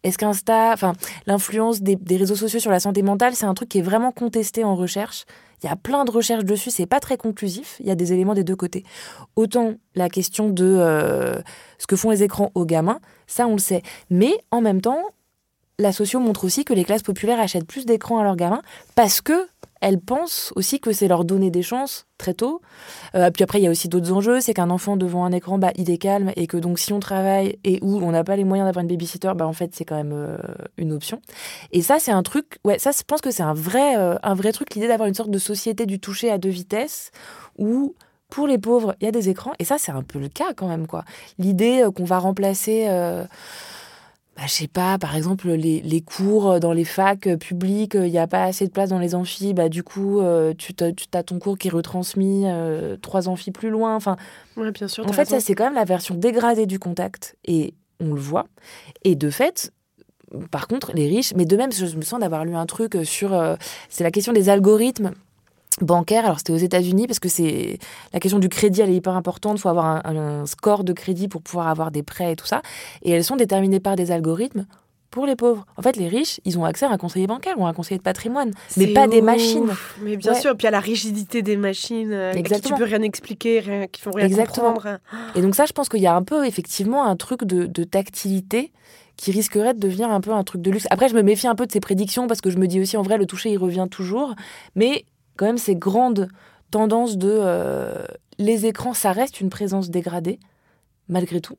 est-ce 0.04 0.18
qu'Insta, 0.18 0.70
enfin 0.72 0.92
l'influence 1.26 1.82
des, 1.82 1.96
des, 1.96 2.16
réseaux 2.16 2.36
sociaux 2.36 2.60
sur 2.60 2.70
la 2.70 2.78
santé 2.78 3.02
mentale, 3.02 3.34
c'est 3.34 3.46
un 3.46 3.54
truc 3.54 3.68
qui 3.68 3.78
est 3.78 3.82
vraiment 3.82 4.12
contesté 4.12 4.62
en 4.62 4.76
recherche. 4.76 5.24
Il 5.62 5.66
y 5.66 5.70
a 5.70 5.76
plein 5.76 6.04
de 6.04 6.10
recherches 6.10 6.44
dessus, 6.44 6.70
c'est 6.70 6.86
pas 6.86 7.00
très 7.00 7.16
conclusif. 7.16 7.76
Il 7.80 7.86
y 7.86 7.90
a 7.90 7.94
des 7.94 8.12
éléments 8.12 8.34
des 8.34 8.44
deux 8.44 8.56
côtés. 8.56 8.84
Autant 9.34 9.74
la 9.94 10.10
question 10.10 10.50
de 10.50 10.64
euh, 10.64 11.40
ce 11.78 11.86
que 11.86 11.96
font 11.96 12.10
les 12.10 12.22
écrans 12.22 12.52
aux 12.54 12.66
gamins, 12.66 13.00
ça 13.26 13.46
on 13.46 13.52
le 13.52 13.58
sait. 13.58 13.82
Mais 14.10 14.36
en 14.50 14.60
même 14.60 14.82
temps, 14.82 15.02
la 15.78 15.92
socio 15.92 16.20
montre 16.20 16.44
aussi 16.44 16.64
que 16.64 16.74
les 16.74 16.84
classes 16.84 17.02
populaires 17.02 17.40
achètent 17.40 17.66
plus 17.66 17.86
d'écrans 17.86 18.18
à 18.18 18.24
leurs 18.24 18.36
gamins 18.36 18.62
parce 18.94 19.20
que 19.20 19.48
elles 19.84 20.00
pensent 20.00 20.50
aussi 20.56 20.80
que 20.80 20.92
c'est 20.92 21.08
leur 21.08 21.26
donner 21.26 21.50
des 21.50 21.62
chances 21.62 22.06
très 22.16 22.32
tôt. 22.32 22.62
Euh, 23.14 23.30
puis 23.30 23.44
après, 23.44 23.60
il 23.60 23.64
y 23.64 23.66
a 23.66 23.70
aussi 23.70 23.90
d'autres 23.90 24.12
enjeux. 24.12 24.40
C'est 24.40 24.54
qu'un 24.54 24.70
enfant 24.70 24.96
devant 24.96 25.26
un 25.26 25.32
écran, 25.32 25.58
bah, 25.58 25.72
il 25.76 25.90
est 25.90 25.98
calme 25.98 26.32
et 26.36 26.46
que 26.46 26.56
donc 26.56 26.78
si 26.78 26.94
on 26.94 27.00
travaille 27.00 27.58
et 27.64 27.80
où 27.82 27.98
on 27.98 28.10
n'a 28.10 28.24
pas 28.24 28.34
les 28.36 28.44
moyens 28.44 28.66
d'avoir 28.66 28.82
une 28.82 28.88
babysitter, 28.88 29.32
bah, 29.36 29.46
en 29.46 29.52
fait, 29.52 29.74
c'est 29.74 29.84
quand 29.84 29.96
même 29.96 30.14
euh, 30.14 30.38
une 30.78 30.90
option. 30.90 31.20
Et 31.70 31.82
ça, 31.82 31.98
c'est 31.98 32.12
un 32.12 32.22
truc, 32.22 32.58
ouais, 32.64 32.78
ça, 32.78 32.92
je 32.96 33.02
pense 33.02 33.20
que 33.20 33.30
c'est 33.30 33.42
un 33.42 33.52
vrai, 33.52 33.98
euh, 33.98 34.16
un 34.22 34.34
vrai 34.34 34.52
truc, 34.52 34.74
l'idée 34.74 34.88
d'avoir 34.88 35.06
une 35.06 35.14
sorte 35.14 35.30
de 35.30 35.38
société 35.38 35.84
du 35.84 36.00
toucher 36.00 36.30
à 36.30 36.38
deux 36.38 36.48
vitesses 36.48 37.10
où 37.58 37.94
pour 38.30 38.46
les 38.46 38.56
pauvres, 38.56 38.96
il 39.02 39.04
y 39.04 39.08
a 39.08 39.12
des 39.12 39.28
écrans. 39.28 39.52
Et 39.58 39.66
ça, 39.66 39.76
c'est 39.76 39.92
un 39.92 40.02
peu 40.02 40.18
le 40.18 40.30
cas 40.30 40.54
quand 40.56 40.66
même, 40.66 40.86
quoi. 40.86 41.04
L'idée 41.38 41.86
qu'on 41.94 42.04
va 42.04 42.18
remplacer 42.18 42.88
bah, 44.36 44.42
je 44.46 44.52
sais 44.52 44.68
pas, 44.68 44.98
par 44.98 45.14
exemple, 45.14 45.48
les, 45.48 45.80
les, 45.80 46.00
cours 46.00 46.58
dans 46.58 46.72
les 46.72 46.84
facs 46.84 47.28
euh, 47.28 47.36
publiques, 47.36 47.94
il 47.94 48.00
euh, 48.00 48.08
n'y 48.08 48.18
a 48.18 48.26
pas 48.26 48.42
assez 48.42 48.66
de 48.66 48.72
place 48.72 48.90
dans 48.90 48.98
les 48.98 49.14
amphis, 49.14 49.54
bah, 49.54 49.68
du 49.68 49.84
coup, 49.84 50.20
euh, 50.20 50.52
tu, 50.58 50.74
as 51.12 51.22
ton 51.22 51.38
cours 51.38 51.56
qui 51.56 51.68
est 51.68 51.70
retransmis 51.70 52.44
trois 53.00 53.28
amphis 53.28 53.52
plus 53.52 53.70
loin. 53.70 53.94
Enfin, 53.94 54.16
ouais, 54.56 54.72
bien 54.72 54.88
sûr. 54.88 55.06
En 55.06 55.12
fait, 55.12 55.26
ça, 55.26 55.38
c'est 55.38 55.54
quand 55.54 55.64
même 55.64 55.74
la 55.74 55.84
version 55.84 56.16
dégradée 56.16 56.66
du 56.66 56.80
contact. 56.80 57.36
Et 57.44 57.74
on 58.00 58.12
le 58.12 58.20
voit. 58.20 58.46
Et 59.04 59.14
de 59.14 59.30
fait, 59.30 59.72
par 60.50 60.66
contre, 60.66 60.92
les 60.94 61.06
riches, 61.06 61.32
mais 61.36 61.44
de 61.44 61.56
même, 61.56 61.70
je 61.70 61.96
me 61.96 62.02
sens 62.02 62.18
d'avoir 62.18 62.44
lu 62.44 62.56
un 62.56 62.66
truc 62.66 62.96
sur. 63.04 63.56
c'est 63.88 64.02
la 64.02 64.10
question 64.10 64.32
des 64.32 64.48
algorithmes 64.48 65.12
bancaire. 65.80 66.24
Alors 66.24 66.38
c'était 66.38 66.52
aux 66.52 66.56
États-Unis 66.56 67.06
parce 67.06 67.18
que 67.18 67.28
c'est 67.28 67.78
la 68.12 68.20
question 68.20 68.38
du 68.38 68.48
crédit, 68.48 68.80
elle 68.80 68.90
est 68.90 68.96
hyper 68.96 69.14
importante. 69.16 69.58
Il 69.58 69.60
faut 69.60 69.68
avoir 69.68 70.06
un, 70.06 70.46
score 70.46 70.84
de 70.84 70.92
crédit 70.92 71.28
pour 71.28 71.42
pouvoir 71.42 71.68
avoir 71.68 71.90
des 71.90 72.02
prêts 72.02 72.32
et 72.32 72.36
tout 72.36 72.46
ça. 72.46 72.62
Et 73.02 73.10
elles 73.10 73.24
sont 73.24 73.36
déterminées 73.36 73.80
par 73.80 73.96
des 73.96 74.10
algorithmes 74.10 74.66
pour 75.10 75.26
les 75.26 75.36
pauvres. 75.36 75.64
En 75.76 75.82
fait, 75.82 75.96
les 75.96 76.08
riches, 76.08 76.40
ils 76.44 76.58
ont 76.58 76.64
accès 76.64 76.86
à 76.86 76.90
un 76.90 76.96
conseiller 76.96 77.28
bancaire 77.28 77.54
ou 77.56 77.64
à 77.66 77.68
un 77.68 77.72
conseiller 77.72 77.98
de 77.98 78.02
patrimoine, 78.02 78.50
mais 78.76 78.88
pas 78.88 79.06
des 79.06 79.22
machines. 79.22 79.70
Mais 80.02 80.16
bien 80.16 80.34
sûr, 80.34 80.56
puis 80.56 80.66
à 80.66 80.72
la 80.72 80.80
rigidité 80.80 81.40
des 81.40 81.56
machines, 81.56 82.12
euh, 82.12 82.32
Exactement. 82.32 82.76
qui 82.76 82.82
tu 82.82 82.88
peux 82.88 82.96
rien 82.96 83.02
expliquer, 83.02 83.60
rien, 83.60 83.86
qui 83.86 84.00
font 84.00 84.10
rien 84.10 84.26
Exactement. 84.26 84.72
comprendre. 84.72 84.98
Et 85.36 85.40
donc 85.40 85.54
ça, 85.54 85.66
je 85.66 85.72
pense 85.72 85.88
qu'il 85.88 86.00
y 86.00 86.08
a 86.08 86.16
un 86.16 86.24
peu 86.24 86.44
effectivement 86.44 87.04
un 87.04 87.14
truc 87.14 87.44
de, 87.44 87.66
de 87.66 87.84
tactilité 87.84 88.72
qui 89.16 89.30
risquerait 89.30 89.74
de 89.74 89.78
devenir 89.78 90.10
un 90.10 90.20
peu 90.20 90.32
un 90.32 90.42
truc 90.42 90.60
de 90.60 90.72
luxe. 90.72 90.88
Après, 90.90 91.08
je 91.08 91.14
me 91.14 91.22
méfie 91.22 91.46
un 91.46 91.54
peu 91.54 91.66
de 91.66 91.72
ces 91.72 91.78
prédictions 91.78 92.26
parce 92.26 92.40
que 92.40 92.50
je 92.50 92.58
me 92.58 92.66
dis 92.66 92.80
aussi, 92.80 92.96
en 92.96 93.02
vrai, 93.02 93.16
le 93.16 93.26
toucher, 93.26 93.50
il 93.50 93.58
revient 93.58 93.86
toujours. 93.88 94.34
Mais 94.74 95.04
quand 95.36 95.46
même 95.46 95.58
ces 95.58 95.76
grandes 95.76 96.28
tendances 96.70 97.16
de 97.16 97.30
euh, 97.30 98.04
les 98.38 98.66
écrans, 98.66 98.94
ça 98.94 99.12
reste 99.12 99.40
une 99.40 99.50
présence 99.50 99.90
dégradée, 99.90 100.38
malgré 101.08 101.40
tout. 101.40 101.56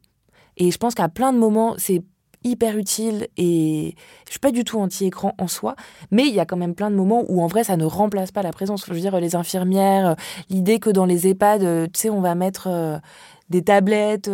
Et 0.57 0.71
je 0.71 0.77
pense 0.77 0.95
qu'à 0.95 1.09
plein 1.09 1.33
de 1.33 1.37
moments, 1.37 1.75
c'est 1.77 2.03
hyper 2.43 2.77
utile 2.77 3.27
et 3.37 3.95
je 4.25 4.31
suis 4.31 4.39
pas 4.39 4.51
du 4.51 4.63
tout 4.63 4.79
anti-écran 4.79 5.33
en 5.39 5.47
soi, 5.47 5.75
mais 6.11 6.27
il 6.27 6.33
y 6.33 6.39
a 6.39 6.45
quand 6.45 6.57
même 6.57 6.75
plein 6.75 6.91
de 6.91 6.95
moments 6.95 7.23
où 7.27 7.41
en 7.41 7.47
vrai 7.47 7.63
ça 7.63 7.75
ne 7.75 7.85
remplace 7.85 8.31
pas 8.31 8.43
la 8.43 8.51
présence. 8.51 8.85
Je 8.85 8.93
veux 8.93 8.99
dire, 8.99 9.19
les 9.19 9.35
infirmières, 9.35 10.09
euh, 10.09 10.15
l'idée 10.49 10.79
que 10.79 10.89
dans 10.89 11.05
les 11.05 11.27
EHPAD, 11.27 11.63
euh, 11.63 11.87
tu 11.87 12.01
sais, 12.01 12.09
on 12.09 12.21
va 12.21 12.35
mettre 12.35 13.01
des 13.49 13.63
tablettes 13.63 14.29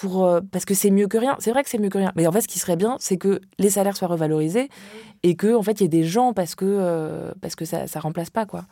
pour 0.00 0.40
parce 0.50 0.64
que 0.64 0.74
c'est 0.74 0.90
mieux 0.90 1.08
que 1.08 1.18
rien. 1.18 1.36
C'est 1.40 1.50
vrai 1.50 1.62
que 1.62 1.68
c'est 1.68 1.78
mieux 1.78 1.90
que 1.90 1.98
rien, 1.98 2.12
mais 2.16 2.26
en 2.26 2.32
fait, 2.32 2.40
ce 2.40 2.48
qui 2.48 2.58
serait 2.58 2.76
bien, 2.76 2.96
c'est 3.00 3.18
que 3.18 3.40
les 3.58 3.68
salaires 3.68 3.96
soient 3.96 4.08
revalorisés 4.08 4.70
et 5.22 5.36
que 5.36 5.54
en 5.54 5.62
fait 5.62 5.80
il 5.80 5.82
y 5.82 5.84
ait 5.84 5.88
des 5.88 6.04
gens 6.04 6.32
parce 6.32 6.54
que 6.54 6.64
euh, 6.66 7.32
parce 7.42 7.54
que 7.54 7.64
ça 7.66 7.86
ça 7.86 8.00
remplace 8.00 8.30
pas 8.30 8.46
quoi. 8.46 8.64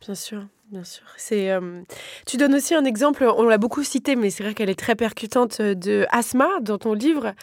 Bien 0.00 0.14
sûr, 0.14 0.46
bien 0.70 0.84
sûr. 0.84 1.04
C'est 1.16 1.50
euh, 1.50 1.82
tu 2.26 2.36
donnes 2.36 2.54
aussi 2.54 2.74
un 2.74 2.84
exemple, 2.84 3.24
on 3.36 3.44
l'a 3.44 3.58
beaucoup 3.58 3.84
cité, 3.84 4.16
mais 4.16 4.30
c'est 4.30 4.42
vrai 4.42 4.54
qu'elle 4.54 4.70
est 4.70 4.78
très 4.78 4.94
percutante 4.94 5.58
euh, 5.60 5.74
de 5.74 6.06
Asma 6.10 6.48
dans 6.60 6.78
ton 6.78 6.94
livre. 6.94 7.34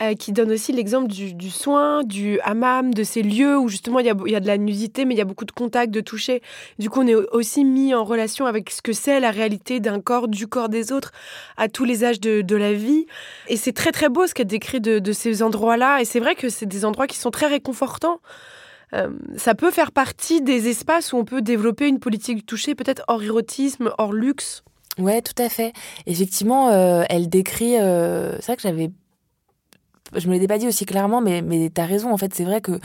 Euh, 0.00 0.14
qui 0.14 0.32
donne 0.32 0.50
aussi 0.50 0.72
l'exemple 0.72 1.06
du, 1.06 1.50
soin, 1.50 2.02
du 2.02 2.40
hammam, 2.40 2.92
de 2.92 3.04
ces 3.04 3.22
lieux 3.22 3.56
où 3.56 3.68
justement 3.68 4.00
il 4.00 4.06
y 4.06 4.10
a, 4.10 4.14
y 4.26 4.34
a, 4.34 4.40
de 4.40 4.46
la 4.46 4.58
nudité, 4.58 5.04
mais 5.04 5.14
il 5.14 5.18
y 5.18 5.20
a 5.20 5.24
beaucoup 5.24 5.44
de 5.44 5.52
contacts, 5.52 5.92
de 5.92 6.00
toucher. 6.00 6.42
Du 6.78 6.90
coup, 6.90 7.02
on 7.02 7.06
est 7.06 7.14
aussi 7.14 7.62
mis 7.64 7.94
en 7.94 8.02
relation 8.02 8.46
avec 8.46 8.70
ce 8.70 8.82
que 8.82 8.92
c'est 8.92 9.20
la 9.20 9.30
réalité 9.30 9.78
d'un 9.78 10.00
corps, 10.00 10.26
du 10.26 10.48
corps 10.48 10.70
des 10.70 10.90
autres, 10.90 11.12
à 11.56 11.68
tous 11.68 11.84
les 11.84 12.04
âges 12.04 12.20
de, 12.20 12.40
de 12.40 12.56
la 12.56 12.72
vie. 12.72 13.06
Et 13.46 13.56
c'est 13.56 13.72
très 13.72 13.92
très 13.92 14.08
beau 14.08 14.26
ce 14.26 14.34
qu'elle 14.34 14.48
décrit 14.48 14.80
de, 14.80 14.98
de 14.98 15.12
ces 15.12 15.42
endroits-là. 15.42 16.00
Et 16.00 16.04
c'est 16.04 16.20
vrai 16.20 16.34
que 16.34 16.48
c'est 16.48 16.66
des 16.66 16.84
endroits 16.84 17.06
qui 17.06 17.18
sont 17.18 17.30
très 17.30 17.46
réconfortants. 17.46 18.20
Euh, 18.94 19.10
ça 19.36 19.54
peut 19.54 19.70
faire 19.70 19.92
partie 19.92 20.42
des 20.42 20.68
espaces 20.68 21.12
où 21.12 21.16
on 21.16 21.24
peut 21.24 21.42
développer 21.42 21.88
une 21.88 21.98
politique 21.98 22.36
du 22.36 22.44
toucher, 22.44 22.74
peut-être 22.74 23.02
hors 23.08 23.22
érotisme, 23.22 23.92
hors 23.98 24.12
luxe. 24.12 24.62
Ouais, 24.98 25.22
tout 25.22 25.40
à 25.42 25.48
fait. 25.48 25.72
Effectivement, 26.06 26.68
euh, 26.68 27.04
elle 27.08 27.28
décrit. 27.28 27.74
c'est 27.76 28.46
vrai 28.46 28.56
que 28.56 28.62
j'avais 28.62 28.90
je 30.14 30.28
me 30.28 30.38
l'ai 30.38 30.46
pas 30.46 30.58
dit 30.58 30.66
aussi 30.66 30.84
clairement, 30.84 31.20
mais, 31.20 31.42
mais 31.42 31.70
tu 31.74 31.80
as 31.80 31.86
raison. 31.86 32.12
En 32.12 32.16
fait, 32.16 32.34
c'est 32.34 32.44
vrai 32.44 32.60
que. 32.60 32.78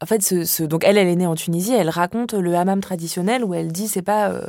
En 0.00 0.06
fait, 0.06 0.32
donc 0.62 0.84
elle, 0.84 0.96
elle 0.96 1.08
est 1.08 1.16
née 1.16 1.26
en 1.26 1.34
Tunisie. 1.34 1.72
Elle 1.72 1.90
raconte 1.90 2.32
le 2.32 2.54
hammam 2.54 2.80
traditionnel 2.80 3.42
où 3.42 3.52
elle 3.52 3.72
dit 3.72 3.88
c'est 3.88 4.02
pas 4.02 4.28
euh, 4.30 4.46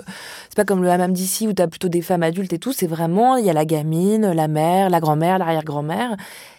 c'est 0.49 0.55
pas 0.55 0.63
comme 0.63 0.83
le 0.83 0.91
hammam 0.91 1.11
d'ici 1.11 1.47
où 1.47 1.53
tu 1.53 1.61
as 1.63 1.67
plutôt 1.67 1.89
des 1.89 2.03
femmes 2.03 2.21
adultes 2.21 2.53
et 2.53 2.59
tout. 2.59 2.71
C'est 2.71 2.85
vraiment 2.85 3.35
il 3.35 3.45
y 3.45 3.49
a 3.49 3.53
la 3.53 3.65
gamine, 3.65 4.31
la 4.31 4.47
mère, 4.47 4.91
la 4.91 4.99
grand-mère, 4.99 5.39
l'arrière-grand-mère. 5.39 6.17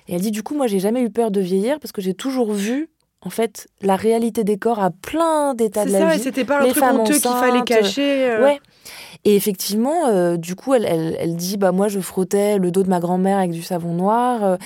Et 0.08 0.16
elle 0.16 0.20
dit 0.22 0.32
du 0.32 0.42
coup 0.42 0.56
moi 0.56 0.66
j'ai 0.66 0.80
jamais 0.80 1.02
eu 1.02 1.10
peur 1.10 1.30
de 1.30 1.40
vieillir 1.40 1.78
parce 1.78 1.92
que 1.92 2.00
j'ai 2.02 2.14
toujours 2.14 2.52
vu 2.52 2.88
en 3.22 3.30
fait 3.30 3.68
la 3.82 3.96
réalité 3.96 4.44
des 4.44 4.56
corps 4.56 4.80
à 4.80 4.90
plein 4.90 5.54
d'états 5.54 5.84
de 5.84 5.92
la 5.92 5.98
ça, 5.98 6.16
vie. 6.16 6.22
C'était 6.22 6.44
pas 6.44 6.62
un 6.62 6.68
truc 6.68 6.82
honteux 6.82 7.18
qu'il 7.18 7.30
fallait 7.30 7.62
cacher. 7.62 8.30
Euh. 8.30 8.44
Ouais. 8.44 8.60
Et 9.24 9.36
effectivement, 9.36 10.06
euh, 10.06 10.36
du 10.36 10.54
coup, 10.54 10.74
elle, 10.74 10.86
elle, 10.86 11.16
elle, 11.20 11.36
dit 11.36 11.56
bah 11.56 11.72
moi 11.72 11.88
je 11.88 12.00
frottais 12.00 12.58
le 12.58 12.70
dos 12.70 12.82
de 12.82 12.88
ma 12.88 13.00
grand-mère 13.00 13.38
avec 13.38 13.50
du 13.50 13.62
savon 13.62 13.92
noir. 13.92 14.42
Euh, 14.44 14.56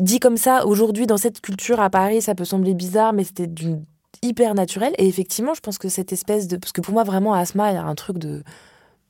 dit 0.00 0.20
comme 0.20 0.36
ça, 0.36 0.66
aujourd'hui 0.66 1.06
dans 1.06 1.18
cette 1.18 1.40
culture 1.40 1.80
à 1.80 1.90
Paris, 1.90 2.22
ça 2.22 2.34
peut 2.34 2.44
sembler 2.44 2.74
bizarre, 2.74 3.12
mais 3.12 3.24
c'était 3.24 3.46
d'une 3.46 3.84
hyper 4.22 4.54
naturel. 4.54 4.94
Et 4.98 5.06
effectivement, 5.06 5.54
je 5.54 5.60
pense 5.60 5.78
que 5.78 5.88
cette 5.88 6.12
espèce 6.12 6.48
de, 6.48 6.56
parce 6.56 6.72
que 6.72 6.80
pour 6.80 6.94
moi 6.94 7.04
vraiment 7.04 7.34
Asma, 7.34 7.70
il 7.72 7.74
y 7.74 7.78
a 7.78 7.84
un 7.84 7.94
truc 7.94 8.18
de 8.18 8.42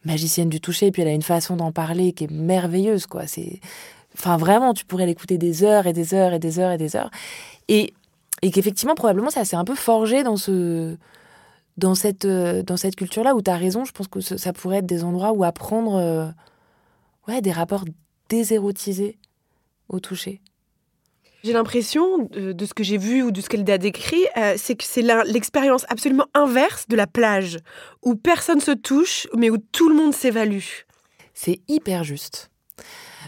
magicienne 0.05 0.49
du 0.49 0.61
toucher, 0.61 0.87
et 0.87 0.93
puis 0.93 1.03
elle 1.03 1.09
a 1.09 1.13
une 1.13 1.23
façon 1.23 1.57
d'en 1.57 1.73
parler 1.73 2.13
qui 2.13 2.25
est 2.25 2.31
merveilleuse, 2.31 3.07
quoi. 3.07 3.27
C'est, 3.27 3.61
enfin 4.15 4.37
vraiment, 4.37 4.75
tu 4.75 4.85
pourrais 4.85 5.07
l'écouter 5.07 5.39
des 5.39 5.65
heures 5.65 5.87
et 5.87 5.93
des 5.93 6.15
heures 6.15 6.33
et 6.33 6.39
des 6.39 6.59
heures 6.59 6.73
et 6.73 6.79
des 6.79 6.97
heures. 6.97 7.11
Et 7.69 7.93
et 8.47 8.51
qu'effectivement 8.53 8.95
probablement 8.95 9.31
ça 9.31 9.45
s'est 9.45 9.57
un 9.57 9.65
peu 9.65 9.75
forgé 9.75 10.23
dans 10.23 10.37
ce 10.37 10.97
dans 11.77 11.95
cette, 11.95 12.25
euh, 12.25 12.63
dans 12.63 12.77
cette 12.77 12.97
culture-là 12.97 13.35
où 13.35 13.43
tu 13.43 13.51
as 13.51 13.57
raison, 13.57 13.85
je 13.85 13.93
pense 13.93 14.09
que 14.09 14.21
ça 14.21 14.53
pourrait 14.53 14.79
être 14.79 14.87
des 14.87 15.05
endroits 15.05 15.33
où 15.33 15.45
apprendre 15.45 15.97
euh, 15.97 16.29
ouais, 17.29 17.43
des 17.43 17.53
rapports 17.53 17.85
désérotisés 18.31 19.19
au 19.89 20.01
toucher. 20.01 20.41
J'ai 21.45 21.53
l'impression, 21.53 22.31
de, 22.33 22.65
ce 22.65 22.73
que 22.73 22.83
j'ai 22.83 22.97
vu 22.97 23.23
ou 23.23 23.31
de 23.31 23.41
ce 23.41 23.49
qu'elle 23.49 23.71
a 23.71 23.79
décrit, 23.79 24.25
euh, 24.39 24.55
c'est 24.57 24.75
que 24.75 24.85
c'est 24.85 25.03
l'expérience 25.03 25.85
absolument 25.91 26.27
inverse 26.33 26.89
de 26.89 26.97
la 26.97 27.07
plage, 27.07 27.59
où 28.03 28.15
personne 28.15 28.61
se 28.61 28.71
touche, 28.71 29.29
mais 29.37 29.51
où 29.51 29.59
tout 29.59 29.89
le 29.89 29.97
monde 29.97 30.15
s'évalue. 30.15 30.63
C'est 31.35 31.61
hyper 31.69 32.05
juste. 32.05 32.51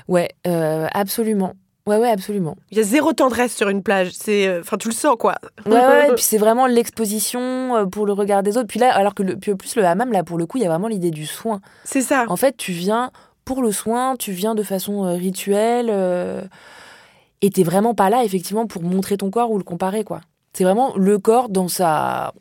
Ouais, 0.09 0.31
absolument. 0.45 1.55
Ouais, 1.89 1.97
ouais, 1.97 2.11
absolument. 2.11 2.57
Il 2.71 2.79
y 2.79 2.81
a 2.81 2.85
zéro 2.85 3.13
tendresse 3.13 3.57
sur 3.57 3.69
une 3.69 3.83
plage. 3.83 4.11
C'est, 4.13 4.47
euh, 4.47 4.61
enfin, 4.61 4.77
tu 4.77 4.89
le 4.89 4.95
sens, 4.95 5.17
quoi. 5.19 5.37
Ouais, 5.67 5.73
ouais. 5.73 6.09
et 6.11 6.15
puis 6.15 6.23
c'est 6.25 6.39
vraiment 6.39 6.67
l'exposition 6.67 7.77
euh, 7.77 7.87
pour 7.87 8.07
le 8.07 8.13
regard 8.13 8.43
des 8.43 8.57
autres. 8.57 8.69
Puis 8.69 8.79
là, 8.79 8.95
alors 8.95 9.15
que 9.15 9.23
le, 9.23 9.37
puis 9.37 9.55
plus 9.55 9.77
le 9.77 9.85
hammam, 9.85 10.13
là, 10.13 10.23
pour 10.23 10.39
le 10.39 10.47
coup, 10.47 10.59
il 10.59 10.63
y 10.63 10.67
a 10.67 10.69
vraiment 10.69 10.89
l'idée 10.89 11.11
du 11.11 11.27
soin. 11.27 11.61
C'est 11.85 12.03
ça. 12.03 12.27
En 12.29 12.37
fait, 12.37 12.57
tu 12.57 12.73
viens 12.73 13.11
pour 13.45 13.63
le 13.63 13.73
soin, 13.73 14.17
tu 14.17 14.33
viens 14.33 14.55
de 14.55 14.63
façon 14.63 15.07
euh, 15.07 15.15
rituelle, 15.15 15.91
et 17.41 17.51
t'es 17.51 17.63
vraiment 17.63 17.95
pas 17.95 18.11
là, 18.11 18.25
effectivement, 18.25 18.67
pour 18.67 18.83
montrer 18.83 19.17
ton 19.17 19.31
corps 19.31 19.51
ou 19.51 19.59
le 19.59 19.65
comparer, 19.65 20.05
quoi. 20.05 20.21
C'est 20.53 20.65
vraiment 20.65 20.93
le 20.97 21.19
corps 21.19 21.49
dans 21.49 21.69
sa, 21.69 22.35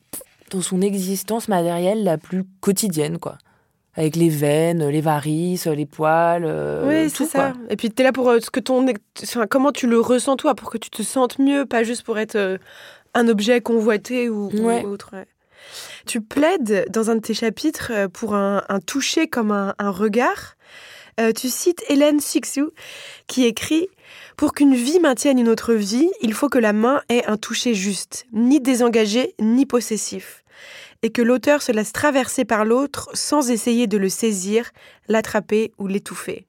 dans 0.52 0.62
son 0.62 0.82
existence 0.82 1.48
matérielle 1.48 2.04
la 2.04 2.18
plus 2.18 2.44
quotidienne, 2.62 3.20
quoi 3.20 3.38
avec 3.98 4.16
les 4.16 4.30
veines, 4.30 4.88
les 4.88 5.02
varices, 5.02 5.66
les 5.66 5.88
poils. 5.88 6.46
Euh, 6.46 6.88
oui, 6.88 7.10
c'est 7.14 7.26
ça. 7.26 7.54
Et 7.70 7.76
puis 7.76 7.90
tu 7.90 8.02
es 8.02 8.06
là 8.06 8.12
pour 8.12 8.30
euh, 8.30 8.40
ce 8.40 8.52
que 8.52 8.60
ton, 8.60 8.86
enfin, 9.24 9.48
comment 9.48 9.72
tu 9.72 9.88
le 9.88 10.00
ressens 10.00 10.38
toi, 10.38 10.54
pour 10.54 10.70
que 10.70 10.78
tu 10.78 10.92
te 10.92 11.02
sentes 11.02 11.40
mieux, 11.40 11.66
pas 11.66 11.84
juste 11.84 12.04
pour 12.04 12.20
être 12.20 12.36
euh, 12.36 12.58
un 13.16 13.28
objet 13.28 13.60
convoité 13.60 14.30
ou, 14.30 14.52
autre. 14.86 15.16
Tu 16.06 16.22
plaides 16.22 16.86
dans 16.92 17.10
un 17.10 17.16
de 17.16 17.22
tes 17.22 17.34
chapitres 17.34 17.92
pour 18.14 18.36
un, 18.36 18.62
toucher 18.86 19.28
comme 19.28 19.52
un, 19.52 19.74
regard. 19.90 20.56
tu 21.36 21.50
cites 21.50 21.84
Hélène 21.90 22.20
Sixou 22.20 22.70
qui 23.26 23.46
écrit 23.46 23.88
Pour 24.38 24.54
qu'une 24.54 24.76
vie 24.76 25.00
maintienne 25.00 25.40
une 25.40 25.50
autre 25.50 25.74
vie, 25.74 26.10
il 26.22 26.34
faut 26.34 26.48
que 26.48 26.60
la 26.60 26.72
main 26.72 27.02
ait 27.10 27.26
un 27.26 27.38
toucher 27.38 27.74
juste, 27.74 28.28
ni 28.32 28.62
désengagé, 28.62 29.34
ni 29.40 29.66
possessif 29.66 30.44
et 31.04 31.12
que 31.12 31.22
l'auteur 31.22 31.62
se 31.62 31.72
laisse 31.72 31.94
traverser 31.94 32.46
par 32.46 32.66
l'autre 32.66 33.10
sans 33.14 33.50
essayer 33.50 33.88
de 33.88 33.98
le 33.98 34.10
saisir, 34.10 34.72
l'attraper 35.08 35.72
ou 35.78 35.88
l'étouffer. 35.88 36.48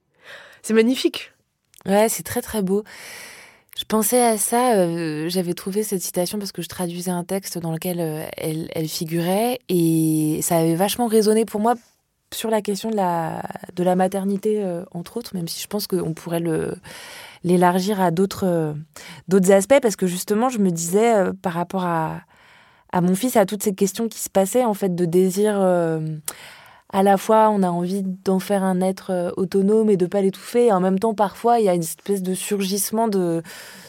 C'est 0.63 0.75
magnifique. 0.75 1.33
Ouais, 1.87 2.09
c'est 2.09 2.23
très 2.23 2.43
très 2.43 2.63
beau. 2.63 2.85
Je 3.79 3.85
pensais 3.85 4.21
à 4.21 4.37
ça, 4.39 4.75
euh, 4.75 5.29
j'avais 5.29 5.55
trouvé 5.55 5.85
cette 5.85 6.03
citation 6.03 6.39
parce 6.39 6.51
que 6.51 6.63
je 6.63 6.69
traduisais 6.69 7.13
un 7.13 7.23
texte 7.23 7.59
dans 7.59 7.71
lequel 7.71 8.01
euh, 8.01 8.27
elle, 8.37 8.89
figurait 8.89 9.61
et 9.69 10.41
ça 10.43 10.59
avait 10.59 10.75
vachement 10.75 11.07
résonné 11.07 11.45
pour 11.45 11.61
moi 11.61 11.75
sur 12.35 12.51
la 12.51 12.61
question 12.61 12.91
de 12.91 12.97
la, 12.97 13.41
de 13.77 13.85
la 13.85 13.95
maternité, 13.95 14.65
euh, 14.65 14.85
entre 14.91 15.17
autres, 15.17 15.37
même 15.37 15.47
si 15.47 15.63
je 15.63 15.69
pense 15.69 15.87
qu'on 15.87 16.13
pourrait 16.13 16.43
l'élargir 17.45 18.01
à 18.01 18.11
d'autres 18.11 18.75
d'autres 19.29 19.53
aspects 19.53 19.81
parce 19.81 19.95
que 19.95 20.09
justement 20.09 20.49
je 20.49 20.59
me 20.59 20.71
disais 20.71 21.15
par 21.41 21.53
rapport 21.53 21.85
à, 21.85 22.23
à 22.93 23.01
mon 23.01 23.15
fils 23.15 23.37
à 23.37 23.47
toutes 23.47 23.63
ces 23.63 23.75
questions 23.75 24.09
qui 24.09 24.19
se 24.19 24.31
passaient 24.31 24.65
en 24.65 24.75
fait 24.75 24.95
de 24.95 25.05
désir 25.05 25.55
euh, 25.61 26.01
à 26.91 27.03
la 27.03 27.19
fois 27.19 27.51
on 27.51 27.63
a 27.63 27.69
envie 27.69 28.03
d'en 28.03 28.39
faire 28.39 28.63
un 28.63 28.81
être 28.81 29.11
euh, 29.11 29.31
autonome 29.37 29.91
et 29.91 29.97
de 29.97 30.07
pas 30.07 30.23
l'étouffer 30.23 30.67
et 30.67 30.73
en 30.73 30.81
même 30.81 30.99
temps 30.99 31.15
parfois 31.15 31.59
il 31.59 31.67
y 31.67 31.69
a 31.69 31.75
une 31.75 31.83
espèce 31.83 32.23
de 32.23 32.35
surgissement 32.35 33.09
de 33.09 33.43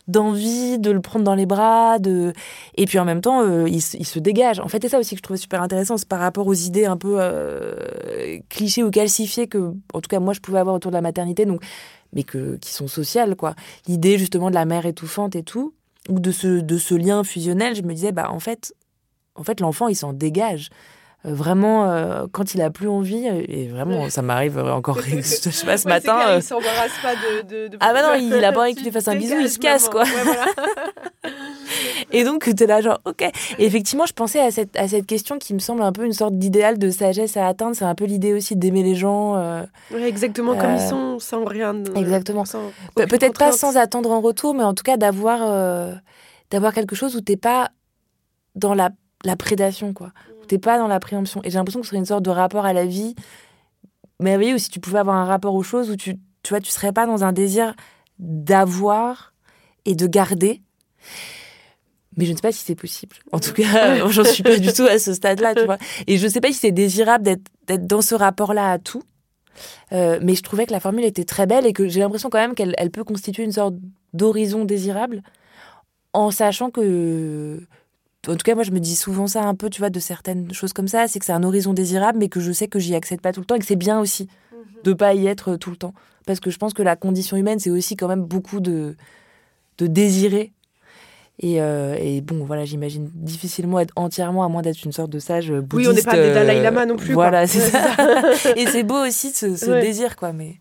d'envie 0.08 0.80
de 0.80 0.92
le 0.92 1.02
prendre 1.02 1.24
dans 1.24 1.36
les 1.36 1.46
bras 1.46 2.00
de 2.00 2.34
et 2.76 2.86
puis 2.86 3.00
en 3.00 3.06
même 3.06 3.22
temps 3.22 3.42
euh, 3.42 3.70
il, 3.70 3.82
se 3.82 4.20
dégage. 4.20 4.60
En 4.60 4.68
fait 4.68 4.82
c'est 4.82 4.90
ça 4.90 5.00
aussi 5.00 5.16
que 5.16 5.20
je 5.20 5.24
trouvais 5.24 5.40
super 5.40 5.62
intéressant 5.62 5.98
c'est 5.98 6.08
par 6.08 6.20
rapport 6.20 6.48
aux 6.48 6.54
idées 6.54 6.86
un 6.86 6.98
peu 6.98 7.20
clichés 8.50 8.84
ou 8.84 8.92
calcifiées 8.92 9.48
que 9.48 9.74
en 9.94 10.02
tout 10.02 10.10
cas 10.10 10.20
moi 10.20 10.34
je 10.34 10.40
pouvais 10.40 10.60
avoir 10.60 10.76
autour 10.76 10.92
de 10.92 10.98
la 10.98 11.02
maternité 11.02 11.46
donc 11.46 11.64
mais 12.12 12.24
que 12.24 12.58
qui 12.58 12.74
sont 12.74 12.88
sociales 12.88 13.36
quoi. 13.36 13.56
L'idée 13.88 14.18
justement 14.18 14.50
de 14.50 14.56
la 14.56 14.66
mère 14.66 14.86
étouffante 14.86 15.36
et 15.36 15.44
tout 15.44 15.74
ou 16.10 16.20
de 16.20 16.32
ce 16.32 16.48
de 16.60 16.78
ce 16.78 16.96
lien 16.96 17.24
fusionnel 17.24 17.76
je 17.76 17.84
me 17.84 17.94
disais 17.94 18.12
bah 18.12 18.32
en 18.32 18.40
fait 18.40 18.74
en 19.40 19.44
fait, 19.44 19.62
l'enfant, 19.62 19.88
il 19.88 19.96
s'en 19.96 20.14
dégage. 20.14 20.70
Euh, 21.26 21.34
vraiment, 21.34 21.92
euh, 21.92 22.28
quand 22.32 22.54
il 22.54 22.62
a 22.62 22.70
plus 22.70 22.88
envie, 22.88 23.28
euh, 23.28 23.44
et 23.48 23.68
vraiment, 23.68 24.10
ça 24.10 24.22
m'arrive 24.22 24.58
encore, 24.58 25.00
je 25.06 25.22
sais 25.22 25.66
pas, 25.66 25.78
ce 25.78 25.88
matin. 25.88 26.36
il 26.36 26.44
s'embarrasse 26.44 26.98
pas 27.02 27.14
de, 27.44 27.70
Ah 27.82 27.94
bah 27.94 28.02
non, 28.04 28.14
il 28.14 28.44
a 28.44 28.54
pas 28.54 28.62
envie 28.62 28.74
que 28.74 28.80
tu 28.80 28.86
lui 28.86 28.92
fasses 28.92 29.08
un 29.08 29.16
bisou, 29.16 29.36
il 29.40 29.50
se 29.50 29.60
casse, 29.60 29.90
quoi. 29.90 30.04
et 32.12 32.24
donc, 32.24 32.44
tu 32.56 32.64
es 32.64 32.68
là, 32.68 32.82
genre, 32.82 33.00
ok. 33.06 33.22
Et 33.58 33.66
effectivement, 33.66 34.06
je 34.06 34.14
pensais 34.14 34.40
à 34.40 34.52
cette, 34.52 34.78
à 34.78 34.88
cette 34.88 35.06
question 35.06 35.40
qui 35.40 35.54
me 35.54 35.60
semble 35.60 35.82
un 35.82 35.92
peu 35.92 36.06
une 36.06 36.14
sorte 36.14 36.38
d'idéal 36.38 36.78
de 36.78 36.90
sagesse 36.90 37.36
à 37.36 37.48
atteindre. 37.48 37.76
C'est 37.76 37.86
un 37.86 37.96
peu 37.96 38.06
l'idée 38.06 38.34
aussi 38.34 38.56
d'aimer 38.56 38.84
les 38.84 38.96
gens. 38.96 39.66
exactement 39.94 40.56
comme 40.56 40.76
ils 40.76 40.82
sont, 40.82 41.20
sans 41.20 41.44
rien. 41.44 41.82
exactement. 41.96 42.44
Peut-être 42.96 43.38
pas 43.38 43.52
sans 43.52 43.76
attendre 43.76 44.12
en 44.12 44.22
retour, 44.22 44.54
mais 44.54 44.64
en 44.64 44.74
tout 44.74 44.84
cas 44.84 44.98
d'avoir 44.98 46.00
d'avoir 46.50 46.74
quelque 46.74 46.96
chose 46.96 47.16
où 47.16 47.22
t'es 47.22 47.38
pas 47.38 47.70
dans 48.56 48.74
la 48.74 48.90
la 49.24 49.36
prédation, 49.36 49.94
quoi. 49.94 50.12
T'es 50.48 50.58
pas 50.58 50.78
dans 50.78 50.88
la 50.88 51.00
préemption. 51.00 51.42
Et 51.44 51.50
j'ai 51.50 51.58
l'impression 51.58 51.82
que 51.82 51.86
ce 51.86 51.90
serait 51.90 52.00
une 52.00 52.06
sorte 52.06 52.24
de 52.24 52.30
rapport 52.30 52.66
à 52.66 52.74
la 52.74 52.86
vie 52.86 53.16
merveilleux, 54.20 54.56
ou 54.56 54.58
si 54.58 54.70
tu 54.70 54.80
pouvais 54.80 55.00
avoir 55.00 55.16
un 55.16 55.26
rapport 55.26 55.54
aux 55.56 55.64
choses 55.64 55.90
où 55.90 55.96
tu, 55.96 56.16
tu 56.44 56.50
vois, 56.50 56.60
tu 56.60 56.72
serais 56.72 56.92
pas 56.92 57.06
dans 57.06 57.24
un 57.24 57.32
désir 57.32 57.74
d'avoir 58.18 59.34
et 59.86 59.96
de 59.96 60.08
garder. 60.08 60.62
Mais 62.18 62.26
je 62.26 62.32
ne 62.32 62.36
sais 62.36 62.42
pas 62.42 62.52
si 62.52 62.64
c'est 62.64 62.76
possible. 62.76 63.16
En 63.32 63.40
tout 63.40 63.54
cas, 63.54 64.08
j'en 64.10 64.24
suis 64.24 64.44
pas 64.44 64.58
du 64.58 64.74
tout 64.74 64.84
à 64.84 65.00
ce 65.00 65.14
stade-là, 65.14 65.56
tu 65.56 65.66
vois. 65.66 65.78
Et 66.08 66.18
je 66.18 66.26
ne 66.26 66.30
sais 66.30 66.42
pas 66.42 66.50
si 66.50 66.56
c'est 66.56 66.72
désirable 66.72 67.24
d'être 67.24 67.88
dans 67.88 68.02
ce 68.02 68.16
rapport-là 68.16 68.72
à 68.72 68.80
tout. 68.80 69.04
Euh, 69.92 70.20
mais 70.22 70.36
je 70.36 70.44
trouvais 70.44 70.66
que 70.66 70.72
la 70.72 70.80
formule 70.80 71.06
était 71.06 71.24
très 71.24 71.46
belle 71.46 71.66
et 71.66 71.74
que 71.74 71.88
j'ai 71.88 72.00
l'impression 72.00 72.30
quand 72.30 72.40
même 72.40 72.56
qu'elle 72.56 72.76
elle 72.78 72.92
peut 72.92 73.04
constituer 73.04 73.44
une 73.44 73.52
sorte 73.52 73.76
d'horizon 74.14 74.66
désirable 74.66 75.22
en 76.14 76.32
sachant 76.32 76.72
que 76.72 77.62
en 78.28 78.36
tout 78.36 78.44
cas, 78.44 78.56
moi, 78.56 78.64
je 78.64 78.72
me 78.72 78.80
dis 78.80 78.96
souvent 78.96 79.28
ça 79.28 79.44
un 79.44 79.56
peu, 79.56 79.70
tu 79.70 79.80
vois, 79.80 79.90
de 79.90 80.00
certaines 80.00 80.54
choses 80.54 80.74
comme 80.74 80.88
ça, 80.88 81.08
c'est 81.08 81.20
que 81.20 81.26
c'est 81.26 81.32
un 81.32 81.44
horizon 81.44 81.74
désirable, 81.74 82.20
mais 82.20 82.28
que 82.28 82.40
je 82.40 82.52
sais 82.52 82.68
que 82.68 82.80
j'y 82.80 82.96
accède 82.96 83.22
pas 83.22 83.32
tout 83.32 83.40
le 83.40 83.46
temps 83.46 83.56
et 83.56 83.60
que 83.60 83.66
c'est 83.66 83.78
bien 83.78 84.00
aussi 84.00 84.26
de 84.26 84.30
mhm. 84.30 84.84
de 84.84 84.94
pas 84.94 85.14
y 85.14 85.28
être 85.28 85.56
tout 85.56 85.70
le 85.70 85.78
temps. 85.78 85.94
Parce 86.26 86.40
que 86.40 86.50
je 86.50 86.58
pense 86.58 86.74
que 86.74 86.84
la 86.84 86.96
condition 86.96 87.38
humaine, 87.38 87.60
c'est 87.60 87.70
aussi 87.70 87.96
quand 87.96 88.08
même 88.08 88.24
beaucoup 88.24 88.60
de, 88.60 88.96
de 89.78 89.88
désirer. 89.88 90.52
Et, 91.42 91.62
euh, 91.62 91.96
et 91.98 92.20
bon, 92.20 92.44
voilà, 92.44 92.66
j'imagine 92.66 93.10
difficilement 93.14 93.80
être 93.80 93.94
entièrement, 93.96 94.44
à 94.44 94.50
moins 94.50 94.62
d'être 94.62 94.84
une 94.84 94.92
sorte 94.92 95.10
de 95.10 95.20
sage 95.20 95.52
bouddhiste. 95.52 95.74
Oui, 95.74 95.88
on 95.88 95.94
n'est 95.94 96.04
pas 96.04 96.22
des 96.22 96.34
Dalai 96.34 96.62
Lama 96.62 96.86
non 96.86 96.98
plus. 96.98 97.14
Voilà, 97.14 97.48
c'est 97.48 97.62
ça. 97.62 97.96
et 98.58 98.68
c'est 98.68 98.84
beau 98.84 99.08
aussi 99.08 99.32
ce, 99.32 99.56
ce 99.56 99.72
désir, 99.80 100.18
quoi. 100.18 100.34
Mais 100.34 100.60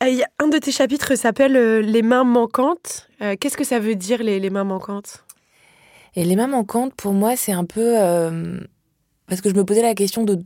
un 0.00 0.48
de 0.48 0.56
tes 0.56 0.72
chapitres 0.72 1.14
s'appelle 1.14 1.56
euh, 1.56 1.82
Les 1.82 2.00
mains 2.00 2.24
manquantes. 2.24 3.08
Euh, 3.20 3.36
qu'est-ce 3.38 3.58
que 3.58 3.64
ça 3.64 3.78
veut 3.78 3.96
dire 3.96 4.22
les, 4.22 4.40
les 4.40 4.50
mains 4.50 4.64
manquantes? 4.64 5.24
Et 6.14 6.24
les 6.24 6.36
mains 6.36 6.46
manquantes, 6.46 6.94
pour 6.94 7.12
moi, 7.12 7.36
c'est 7.36 7.52
un 7.52 7.64
peu. 7.64 8.00
Euh, 8.00 8.60
parce 9.26 9.40
que 9.40 9.50
je 9.50 9.54
me 9.54 9.64
posais 9.64 9.82
la 9.82 9.94
question 9.94 10.24
de 10.24 10.42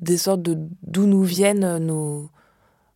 des 0.00 0.16
sortes 0.16 0.42
de 0.42 0.56
d'où 0.82 1.06
nous 1.06 1.22
viennent 1.22 1.78
nos, 1.78 2.30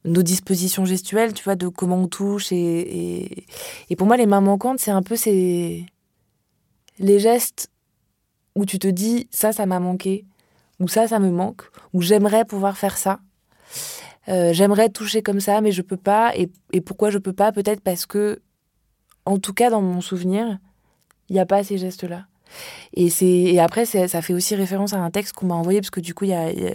nos 0.05 0.23
dispositions 0.23 0.85
gestuelles, 0.85 1.33
tu 1.33 1.45
vois, 1.45 1.57
de 1.57 1.69
comment 1.69 1.97
on 1.97 2.09
touche. 2.09 2.53
Et, 2.53 3.45
et, 3.91 3.97
pour 3.97 4.07
moi, 4.07 4.17
les 4.17 4.27
mains 4.27 4.41
manquantes, 4.41 4.79
c'est 4.79 4.91
un 4.91 5.03
peu 5.03 5.17
ces, 5.17 5.87
les 6.99 7.19
gestes 7.19 7.71
où 8.55 8.67
tu 8.67 8.79
te 8.79 8.89
dis 8.89 9.29
ça, 9.31 9.53
ça 9.53 9.67
m'a 9.67 9.81
manqué, 9.81 10.25
ou 10.81 10.89
ça, 10.89 11.09
ça 11.09 11.19
me 11.19 11.31
manque, 11.31 11.63
ou 11.93 12.03
j'aimerais 12.03 12.45
pouvoir 12.45 12.77
faire 12.77 12.97
ça. 12.97 13.21
Euh, 14.29 14.53
j'aimerais 14.53 14.89
toucher 14.89 15.23
comme 15.23 15.41
ça, 15.41 15.61
mais 15.61 15.73
je 15.73 15.83
peux 15.83 15.97
pas. 15.97 16.37
Et, 16.37 16.51
et 16.73 16.81
pourquoi 16.81 17.11
je 17.11 17.19
peux 17.19 17.33
pas? 17.33 17.51
Peut-être 17.53 17.81
parce 17.81 18.07
que, 18.07 18.41
en 19.25 19.39
tout 19.39 19.53
cas, 19.53 19.71
dans 19.71 19.83
mon 19.83 20.01
souvenir, 20.01 20.59
il 21.33 21.37
n'y 21.37 21.41
a 21.41 21.47
pas 21.47 21.65
ces 21.65 21.79
gestes-là. 21.79 22.27
Et, 22.93 23.09
et 23.23 23.59
après, 23.59 23.87
ça 23.87 24.21
fait 24.21 24.35
aussi 24.35 24.55
référence 24.55 24.93
à 24.93 24.99
un 24.99 25.11
texte 25.11 25.33
qu'on 25.33 25.47
m'a 25.47 25.55
envoyé, 25.55 25.81
parce 25.81 25.89
que 25.89 26.01
du 26.01 26.13
coup, 26.13 26.27
il 26.27 26.31
y 26.31 26.35
a, 26.35 26.53
y 26.53 26.67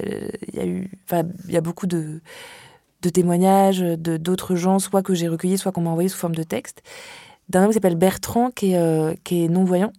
a, 0.59 0.65
eu, 0.65 0.89
il 1.11 1.53
y 1.53 1.57
a 1.57 1.61
beaucoup 1.61 1.85
de, 1.85 2.21
de 3.03 3.09
témoignages 3.09 3.81
de, 3.81 4.17
d'autres 4.17 4.55
gens, 4.55 4.79
soit 4.79 5.03
que 5.03 5.13
j'ai 5.13 5.27
recueillis, 5.27 5.59
soit 5.59 5.71
qu'on 5.71 5.81
m'a 5.81 5.91
envoyé 5.91 6.09
sous 6.09 6.17
forme 6.17 6.33
de 6.33 6.41
texte, 6.41 6.81
d'un 7.49 7.61
homme 7.61 7.67
qui 7.67 7.75
s'appelle 7.75 7.97
Bertrand, 7.97 8.49
qui 8.49 8.71
est, 8.71 8.77
euh, 8.77 9.13
est 9.29 9.47
non-voyant. 9.47 9.93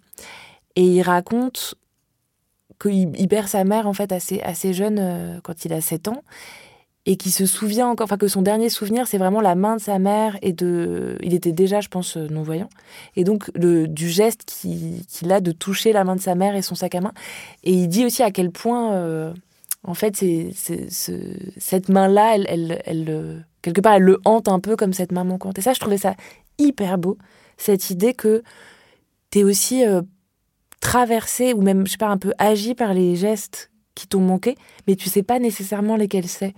Et 0.74 0.82
il 0.82 1.02
raconte 1.02 1.76
qu'il 2.82 3.28
perd 3.28 3.46
sa 3.46 3.62
mère 3.62 3.86
en 3.86 3.92
fait 3.92 4.10
assez, 4.10 4.40
assez 4.40 4.72
jeune 4.74 4.98
euh, 4.98 5.40
quand 5.44 5.64
il 5.64 5.72
a 5.72 5.80
7 5.80 6.08
ans 6.08 6.24
et 7.08 7.16
qui 7.16 7.30
se 7.30 7.46
souvient 7.46 7.88
encore, 7.88 8.04
enfin 8.04 8.18
que 8.18 8.28
son 8.28 8.42
dernier 8.42 8.68
souvenir, 8.68 9.06
c'est 9.06 9.16
vraiment 9.16 9.40
la 9.40 9.54
main 9.54 9.76
de 9.76 9.80
sa 9.80 9.98
mère 9.98 10.36
et 10.42 10.52
de, 10.52 11.16
il 11.22 11.32
était 11.32 11.52
déjà, 11.52 11.80
je 11.80 11.88
pense, 11.88 12.18
euh, 12.18 12.26
non 12.28 12.42
voyant, 12.42 12.68
et 13.16 13.24
donc 13.24 13.50
le, 13.54 13.88
du 13.88 14.10
geste 14.10 14.44
qu'il 14.44 15.32
a 15.32 15.40
de 15.40 15.50
toucher 15.50 15.94
la 15.94 16.04
main 16.04 16.16
de 16.16 16.20
sa 16.20 16.34
mère 16.34 16.54
et 16.54 16.60
son 16.60 16.74
sac 16.74 16.94
à 16.94 17.00
main. 17.00 17.14
Et 17.64 17.72
il 17.72 17.88
dit 17.88 18.04
aussi 18.04 18.22
à 18.22 18.30
quel 18.30 18.50
point, 18.50 18.92
euh, 18.92 19.32
en 19.84 19.94
fait, 19.94 20.16
c'est, 20.18 20.50
cette 21.56 21.88
main-là, 21.88 22.36
elle, 22.36 23.46
quelque 23.62 23.80
part, 23.80 23.94
elle 23.94 24.02
le 24.02 24.20
hante 24.26 24.48
un 24.48 24.60
peu 24.60 24.76
comme 24.76 24.92
cette 24.92 25.10
main 25.10 25.24
manquante. 25.24 25.58
Et 25.58 25.62
ça, 25.62 25.72
je 25.72 25.80
trouvais 25.80 25.96
ça 25.96 26.14
hyper 26.58 26.98
beau, 26.98 27.16
cette 27.56 27.88
idée 27.88 28.12
que 28.12 28.42
tu 29.30 29.38
es 29.38 29.44
aussi 29.44 29.82
euh, 29.86 30.02
traversé 30.80 31.54
ou 31.54 31.62
même, 31.62 31.86
je 31.86 31.92
sais 31.92 31.96
pas, 31.96 32.08
un 32.08 32.18
peu 32.18 32.34
agi 32.36 32.74
par 32.74 32.92
les 32.92 33.16
gestes 33.16 33.70
qui 33.94 34.06
t'ont 34.06 34.20
manqué, 34.20 34.56
mais 34.86 34.94
tu 34.94 35.08
sais 35.08 35.22
pas 35.22 35.38
nécessairement 35.38 35.96
lesquels 35.96 36.28
c'est 36.28 36.52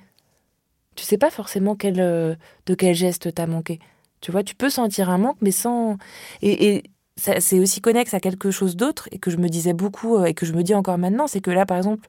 tu 0.96 1.04
sais 1.04 1.18
pas 1.18 1.30
forcément 1.30 1.76
quel, 1.76 2.00
euh, 2.00 2.34
de 2.66 2.74
quel 2.74 2.94
geste 2.94 3.34
t'as 3.34 3.46
manqué. 3.46 3.78
Tu 4.20 4.32
vois, 4.32 4.42
tu 4.42 4.54
peux 4.54 4.70
sentir 4.70 5.10
un 5.10 5.18
manque, 5.18 5.38
mais 5.40 5.50
sans. 5.50 5.96
Et, 6.42 6.82
c'est 7.16 7.58
aussi 7.58 7.82
connexe 7.82 8.14
à 8.14 8.20
quelque 8.20 8.50
chose 8.50 8.76
d'autre, 8.76 9.06
et 9.12 9.18
que 9.18 9.30
je 9.30 9.36
me 9.36 9.48
disais 9.48 9.74
beaucoup, 9.74 10.16
euh, 10.16 10.24
et 10.24 10.32
que 10.32 10.46
je 10.46 10.54
me 10.54 10.62
dis 10.62 10.74
encore 10.74 10.96
maintenant, 10.96 11.26
c'est 11.26 11.40
que 11.40 11.50
là, 11.50 11.66
par 11.66 11.76
exemple, 11.76 12.08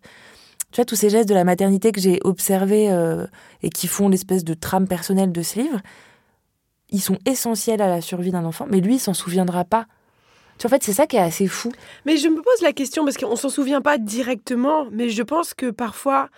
tu 0.72 0.78
vois, 0.78 0.86
tous 0.86 0.96
ces 0.96 1.10
gestes 1.10 1.28
de 1.28 1.34
la 1.34 1.44
maternité 1.44 1.92
que 1.92 2.00
j'ai 2.00 2.20
observés 2.24 2.90
euh, 2.90 3.28
et 3.62 3.70
qui 3.70 3.88
font 3.88 4.08
l'espèce 4.08 4.46
de 4.46 4.54
trame 4.54 4.88
personnelle 4.88 5.34
de 5.34 5.42
ce 5.42 5.60
livre, 5.60 5.82
ils 6.92 7.02
sont 7.02 7.18
essentiels 7.26 7.82
à 7.82 7.88
la 7.88 8.00
survie 8.00 8.32
d'un 8.32 8.46
enfant, 8.46 8.68
mais 8.70 8.80
lui, 8.80 8.96
il 8.96 9.00
s'en 9.00 9.14
souviendra 9.14 9.66
pas. 9.66 9.86
Tu 10.58 10.68
vois, 10.68 10.78
en 10.78 10.80
fait, 10.80 10.84
c'est 10.86 10.94
ça 10.94 11.08
qui 11.08 11.18
est 11.18 11.20
assez 11.20 11.48
fou. 11.48 11.74
Mais 12.06 12.16
je 12.16 12.30
me 12.30 12.42
pose 12.42 12.62
la 12.62 12.72
question, 12.72 13.04
parce 13.04 13.18
qu'on 13.18 13.36
s'en 13.36 13.50
souvient 13.50 13.82
pas 13.82 13.98
directement, 13.98 14.88
mais 14.92 15.10
je 15.10 15.24
pense 15.24 15.54
que 15.54 15.72
parfois, 15.72 16.30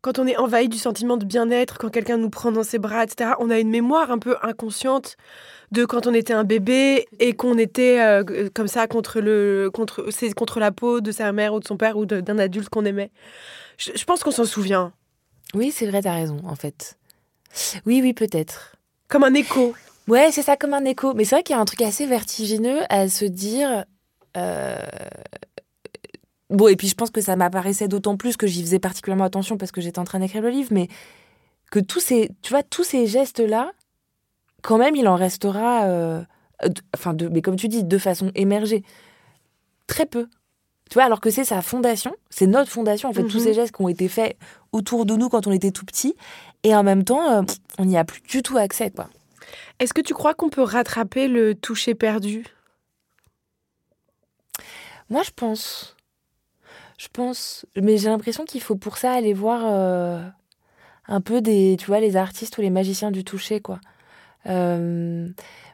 quand 0.00 0.18
on 0.18 0.26
est 0.26 0.36
envahi 0.36 0.68
du 0.68 0.78
sentiment 0.78 1.16
de 1.16 1.24
bien-être, 1.24 1.78
quand 1.78 1.90
quelqu'un 1.90 2.16
nous 2.16 2.30
prend 2.30 2.52
dans 2.52 2.62
ses 2.62 2.78
bras, 2.78 3.04
etc., 3.04 3.32
on 3.40 3.50
a 3.50 3.58
une 3.58 3.70
mémoire 3.70 4.10
un 4.10 4.18
peu 4.18 4.36
inconsciente 4.42 5.16
de 5.72 5.84
quand 5.84 6.06
on 6.06 6.14
était 6.14 6.32
un 6.32 6.44
bébé 6.44 7.06
et 7.18 7.34
qu'on 7.34 7.58
était 7.58 8.00
euh, 8.00 8.48
comme 8.54 8.68
ça 8.68 8.86
contre, 8.86 9.20
le, 9.20 9.70
contre, 9.72 10.06
contre 10.34 10.60
la 10.60 10.70
peau 10.70 11.00
de 11.00 11.12
sa 11.12 11.32
mère 11.32 11.52
ou 11.54 11.60
de 11.60 11.66
son 11.66 11.76
père 11.76 11.98
ou 11.98 12.06
d'un 12.06 12.38
adulte 12.38 12.68
qu'on 12.68 12.84
aimait. 12.84 13.10
Je, 13.76 14.04
pense 14.04 14.22
qu'on 14.22 14.30
s'en 14.30 14.44
souvient. 14.44 14.92
Oui, 15.54 15.70
c'est 15.70 15.86
vrai, 15.86 16.02
t'as 16.02 16.14
raison, 16.14 16.38
en 16.44 16.56
fait. 16.56 16.96
Oui, 17.86 18.00
oui, 18.02 18.12
peut-être. 18.12 18.76
Comme 19.08 19.24
un 19.24 19.34
écho. 19.34 19.74
Ouais, 20.06 20.30
c'est 20.32 20.42
ça, 20.42 20.56
comme 20.56 20.74
un 20.74 20.84
écho. 20.84 21.14
Mais 21.14 21.24
c'est 21.24 21.36
vrai 21.36 21.42
qu'il 21.42 21.54
y 21.54 21.58
a 21.58 21.62
un 21.62 21.64
truc 21.64 21.82
assez 21.82 22.06
vertigineux 22.06 22.80
à 22.88 23.08
se 23.08 23.24
dire. 23.24 23.84
Euh, 24.36 24.78
Bon, 26.50 26.68
et 26.68 26.76
puis 26.76 26.88
je 26.88 26.94
pense 26.94 27.10
que 27.10 27.20
ça 27.20 27.36
m'apparaissait 27.36 27.88
d'autant 27.88 28.16
plus 28.16 28.36
que 28.36 28.46
j'y 28.46 28.62
faisais 28.62 28.78
particulièrement 28.78 29.24
attention 29.24 29.58
parce 29.58 29.70
que 29.70 29.80
j'étais 29.80 29.98
en 29.98 30.04
train 30.04 30.18
d'écrire 30.18 30.42
le 30.42 30.48
livre, 30.48 30.70
mais 30.72 30.88
que 31.70 31.78
tous 31.78 32.00
ces, 32.00 32.30
tu 32.42 32.50
vois, 32.50 32.62
tous 32.62 32.84
ces 32.84 33.06
gestes-là, 33.06 33.72
quand 34.62 34.78
même, 34.78 34.96
il 34.96 35.06
en 35.08 35.16
restera, 35.16 35.84
euh, 35.84 36.22
enfin, 36.96 37.14
de, 37.14 37.28
mais 37.28 37.42
comme 37.42 37.56
tu 37.56 37.68
dis, 37.68 37.84
de 37.84 37.98
façon 37.98 38.30
émergée. 38.34 38.82
Très 39.86 40.06
peu. 40.06 40.28
Tu 40.90 40.94
vois, 40.94 41.04
alors 41.04 41.20
que 41.20 41.30
c'est 41.30 41.44
sa 41.44 41.60
fondation, 41.60 42.14
c'est 42.30 42.46
notre 42.46 42.70
fondation, 42.70 43.10
en 43.10 43.12
fait, 43.12 43.24
tous 43.24 43.38
mhm. 43.38 43.44
ces 43.44 43.54
gestes 43.54 43.76
qui 43.76 43.82
ont 43.82 43.88
été 43.88 44.08
faits 44.08 44.38
autour 44.72 45.04
de 45.04 45.14
nous 45.16 45.28
quand 45.28 45.46
on 45.46 45.52
était 45.52 45.70
tout 45.70 45.84
petit, 45.84 46.16
et 46.62 46.74
en 46.74 46.82
même 46.82 47.04
temps, 47.04 47.30
euh, 47.30 47.42
on 47.78 47.84
n'y 47.84 47.98
a 47.98 48.04
plus 48.04 48.22
du 48.22 48.42
tout 48.42 48.56
accès, 48.56 48.90
quoi. 48.90 49.08
Est-ce 49.78 49.94
que 49.94 50.00
tu 50.00 50.14
crois 50.14 50.34
qu'on 50.34 50.48
peut 50.48 50.62
rattraper 50.62 51.28
le 51.28 51.54
toucher 51.54 51.94
perdu? 51.94 52.44
Moi, 55.10 55.22
je 55.22 55.30
pense 55.34 55.96
je 56.98 57.06
pense. 57.10 57.64
Mais 57.80 57.96
j'ai 57.96 58.08
l'impression 58.08 58.44
qu'il 58.44 58.60
faut 58.60 58.76
pour 58.76 58.98
ça 58.98 59.12
aller 59.12 59.32
voir 59.32 59.62
euh, 59.64 60.20
un 61.06 61.20
peu 61.22 61.40
des, 61.40 61.76
tu 61.78 61.86
vois, 61.86 62.00
les 62.00 62.16
artistes 62.16 62.58
ou 62.58 62.60
les 62.60 62.70
magiciens 62.70 63.10
du 63.10 63.24
toucher, 63.24 63.60
quoi. 63.60 63.80
Euh, 64.46 65.28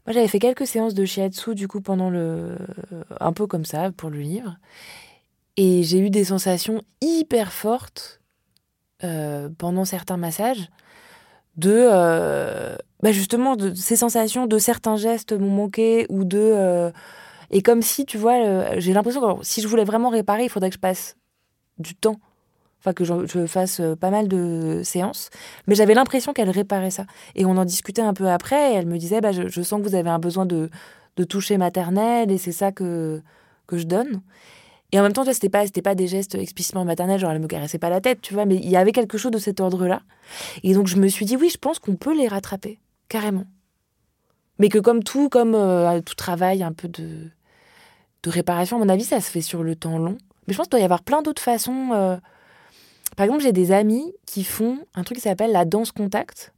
moi, 0.07 0.13
j'avais 0.13 0.29
fait 0.29 0.39
quelques 0.39 0.67
séances 0.67 0.95
de 0.95 1.05
shiatsu, 1.05 1.55
du 1.55 1.67
coup, 1.67 1.81
pendant 1.81 2.11
le. 2.11 2.57
un 3.21 3.33
peu 3.33 3.47
comme 3.47 3.65
ça, 3.65 3.91
pour 3.91 4.11
le 4.11 4.21
livre. 4.21 4.59
Et 5.57 5.83
j'ai 5.83 5.99
eu 5.99 6.11
des 6.11 6.25
sensations 6.25 6.83
hyper 7.01 7.53
fortes 7.53 8.21
euh, 9.03 9.49
pendant 9.59 9.85
certains 9.85 10.17
massages 10.19 10.69
de. 11.57 11.89
bah 13.03 13.13
justement, 13.13 13.57
de 13.57 13.73
ces 13.75 13.97
sensations 13.97 14.47
de 14.47 14.59
certains 14.59 14.97
gestes 14.97 15.33
m'ont 15.33 15.51
manqué 15.51 16.07
ou 16.11 16.25
de 16.25 16.93
et 17.51 17.63
comme 17.63 17.83
si, 17.83 18.05
tu 18.05 18.19
vois, 18.19 18.45
euh, 18.45 18.75
j'ai 18.79 18.93
l'impression 18.93 19.39
que 19.39 19.45
si 19.45 19.61
je 19.61 19.69
voulais 19.69 19.85
vraiment 19.85 20.09
réparer, 20.09 20.45
il 20.45 20.49
faudrait 20.49 20.71
que 20.71 20.77
je 20.77 20.81
passe 20.81 21.17
du 21.79 21.95
temps. 21.95 22.17
Enfin, 22.81 22.93
que 22.93 23.05
je, 23.05 23.47
fasse 23.47 23.81
euh, 23.81 23.97
pas 23.97 24.11
mal 24.11 24.29
de 24.29 24.83
séances. 24.85 25.31
Mais 25.67 25.75
j'avais 25.75 25.95
l'impression 25.95 26.35
qu'elle 26.35 26.51
réparait 26.51 26.91
ça. 26.91 27.07
Et 27.35 27.47
on 27.47 27.57
en 27.57 27.65
discutait 27.65 28.03
un 28.03 28.13
peu 28.13 28.29
après. 28.29 28.73
Et 28.73 28.75
elle 28.75 28.87
me 28.87 28.99
disait 28.99 29.23
bah, 29.23 29.33
je, 29.33 29.63
sens 29.63 29.81
que 29.83 29.89
vous 29.89 29.95
avez 29.95 30.11
un 30.11 30.19
besoin 30.19 30.45
de, 30.45 30.69
de 31.17 31.25
toucher 31.25 31.57
maternel 31.57 32.31
et 32.31 32.37
c'est 32.37 32.53
ça 32.53 32.73
que, 32.73 33.23
que 33.67 33.79
je 33.79 33.85
donne. 33.85 34.21
Et 34.93 35.01
en 35.01 35.03
même 35.03 35.13
temps, 35.13 35.25
c'était 35.25 35.49
pas, 35.49 35.65
c'était 35.65 35.83
pas 35.83 35.95
des 35.95 36.07
gestes 36.07 36.37
explicitement 36.37 36.85
maternels, 36.85 37.19
genre 37.19 37.33
elle 37.33 37.41
me 37.41 37.49
caressait 37.49 37.79
pas 37.79 37.91
la 37.91 38.01
tête, 38.01 38.21
tu 38.21 38.33
vois, 38.35 38.45
mais 38.45 38.55
il 38.57 38.69
y 38.69 38.77
avait 38.77 38.93
quelque 38.93 39.19
chose 39.19 39.33
de 39.33 39.39
cet 39.39 39.59
ordre-là. 39.59 40.03
Et 40.63 40.73
donc 40.73 40.87
je 40.87 40.97
me 40.97 41.09
suis 41.09 41.25
dit, 41.25 41.37
oui, 41.37 41.49
je 41.51 41.59
pense 41.59 41.81
qu'on 41.81 41.97
peut 41.97 42.17
les 42.17 42.29
rattraper, 42.29 42.79
carrément. 43.09 43.45
Mais 44.59 44.69
que 44.69 44.79
comme 44.79 45.03
tout, 45.03 45.29
comme 45.29 45.55
euh, 45.55 46.01
tout 46.01 46.15
travail 46.15 46.63
un 46.63 46.73
peu 46.73 46.89
de, 46.89 47.31
de 48.23 48.31
réparation, 48.31 48.77
à 48.77 48.81
mon 48.81 48.89
avis, 48.89 49.05
ça 49.05 49.21
se 49.21 49.31
fait 49.31 49.41
sur 49.41 49.63
le 49.63 49.75
temps 49.75 49.99
long. 49.99 50.17
Mais 50.47 50.53
je 50.53 50.59
pense 50.59 50.67
qu'il 50.67 50.73
doit 50.73 50.81
y 50.81 50.85
avoir 50.85 51.03
plein 51.03 51.23
d'autres 51.23 51.43
façons. 51.43 51.91
Euh. 51.93 52.17
Par 53.17 53.25
exemple, 53.25 53.43
j'ai 53.43 53.53
des 53.53 53.73
amis 53.73 54.13
qui 54.27 54.45
font 54.45 54.79
un 54.95 55.03
truc 55.03 55.19
qui 55.19 55.23
s'appelle 55.23 55.53
la 55.53 55.65
danse 55.65 55.93
contact. 55.93 56.53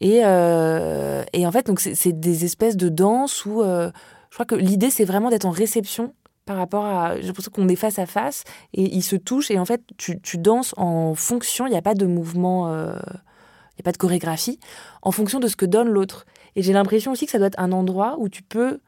Et, 0.00 0.20
euh, 0.24 1.22
et 1.32 1.46
en 1.46 1.52
fait, 1.52 1.70
c'est 1.78 2.18
des 2.18 2.44
espèces 2.44 2.76
de 2.76 2.88
danse 2.88 3.44
où 3.46 3.62
je 3.62 4.34
crois 4.34 4.46
que 4.46 4.54
l'idée, 4.54 4.90
c'est 4.90 5.04
vraiment 5.04 5.30
d'être 5.30 5.44
en 5.44 5.50
réception 5.50 6.14
par 6.44 6.56
rapport 6.56 6.84
à. 6.84 7.16
J'ai 7.20 7.26
l'impression 7.26 7.52
qu'on 7.54 7.68
est 7.68 7.76
face 7.76 7.98
à 8.00 8.06
face 8.06 8.42
et 8.72 8.82
ils 8.82 9.02
se 9.02 9.14
touchent. 9.14 9.50
Et 9.50 9.58
en 9.58 9.64
fait, 9.64 9.82
tu, 9.98 10.20
tu 10.20 10.38
danses 10.38 10.74
en 10.76 11.14
fonction, 11.14 11.66
il 11.66 11.70
n'y 11.70 11.76
a 11.76 11.82
pas 11.82 11.94
de 11.94 12.06
mouvement, 12.06 12.72
il 12.72 13.76
n'y 13.76 13.80
a 13.80 13.84
pas 13.84 13.92
de 13.92 13.98
chorégraphie, 13.98 14.58
en 15.02 15.12
fonction 15.12 15.38
de 15.38 15.46
ce 15.46 15.54
que 15.54 15.66
donne 15.66 15.88
l'autre. 15.88 16.26
Et 16.56 16.62
j'ai 16.62 16.72
l'impression 16.72 17.12
aussi 17.12 17.26
que 17.26 17.32
ça 17.32 17.38
doit 17.38 17.46
être 17.46 17.58
un 17.58 17.72
endroit 17.72 18.16
où 18.18 18.28
tu 18.28 18.42
peux, 18.42 18.80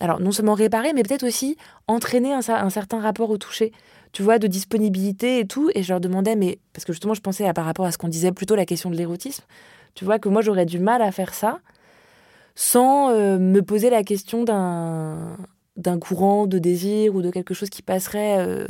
alors 0.00 0.20
non 0.20 0.32
seulement 0.32 0.54
réparer, 0.54 0.92
mais 0.92 1.02
peut-être 1.02 1.26
aussi 1.26 1.56
entraîner 1.86 2.32
un, 2.32 2.42
certain 2.70 3.00
rapport 3.00 3.30
au 3.30 3.38
toucher, 3.38 3.72
tu 4.12 4.22
vois, 4.22 4.38
de 4.38 4.46
disponibilité 4.46 5.40
et 5.40 5.46
tout. 5.46 5.70
Et 5.74 5.82
je 5.82 5.92
leur 5.92 6.00
demandais, 6.00 6.36
mais 6.36 6.58
parce 6.72 6.84
que 6.84 6.92
justement, 6.92 7.14
je 7.14 7.20
pensais 7.20 7.50
par 7.52 7.64
rapport 7.64 7.84
à 7.84 7.92
ce 7.92 7.98
qu'on 7.98 8.08
disait 8.08 8.32
plutôt 8.32 8.54
la 8.54 8.66
question 8.66 8.90
de 8.90 8.96
l'érotisme, 8.96 9.44
tu 9.94 10.04
vois, 10.04 10.18
que 10.18 10.28
moi 10.28 10.40
j'aurais 10.40 10.66
du 10.66 10.78
mal 10.78 11.02
à 11.02 11.12
faire 11.12 11.34
ça 11.34 11.60
sans 12.54 13.10
euh, 13.10 13.38
me 13.38 13.62
poser 13.62 13.90
la 13.90 14.02
question 14.02 14.44
d'un 14.44 15.36
d'un 15.78 15.98
courant 15.98 16.46
de 16.46 16.58
désir 16.58 17.14
ou 17.14 17.22
de 17.22 17.30
quelque 17.30 17.54
chose 17.54 17.70
qui 17.70 17.80
passerait 17.80 18.36
euh, 18.40 18.66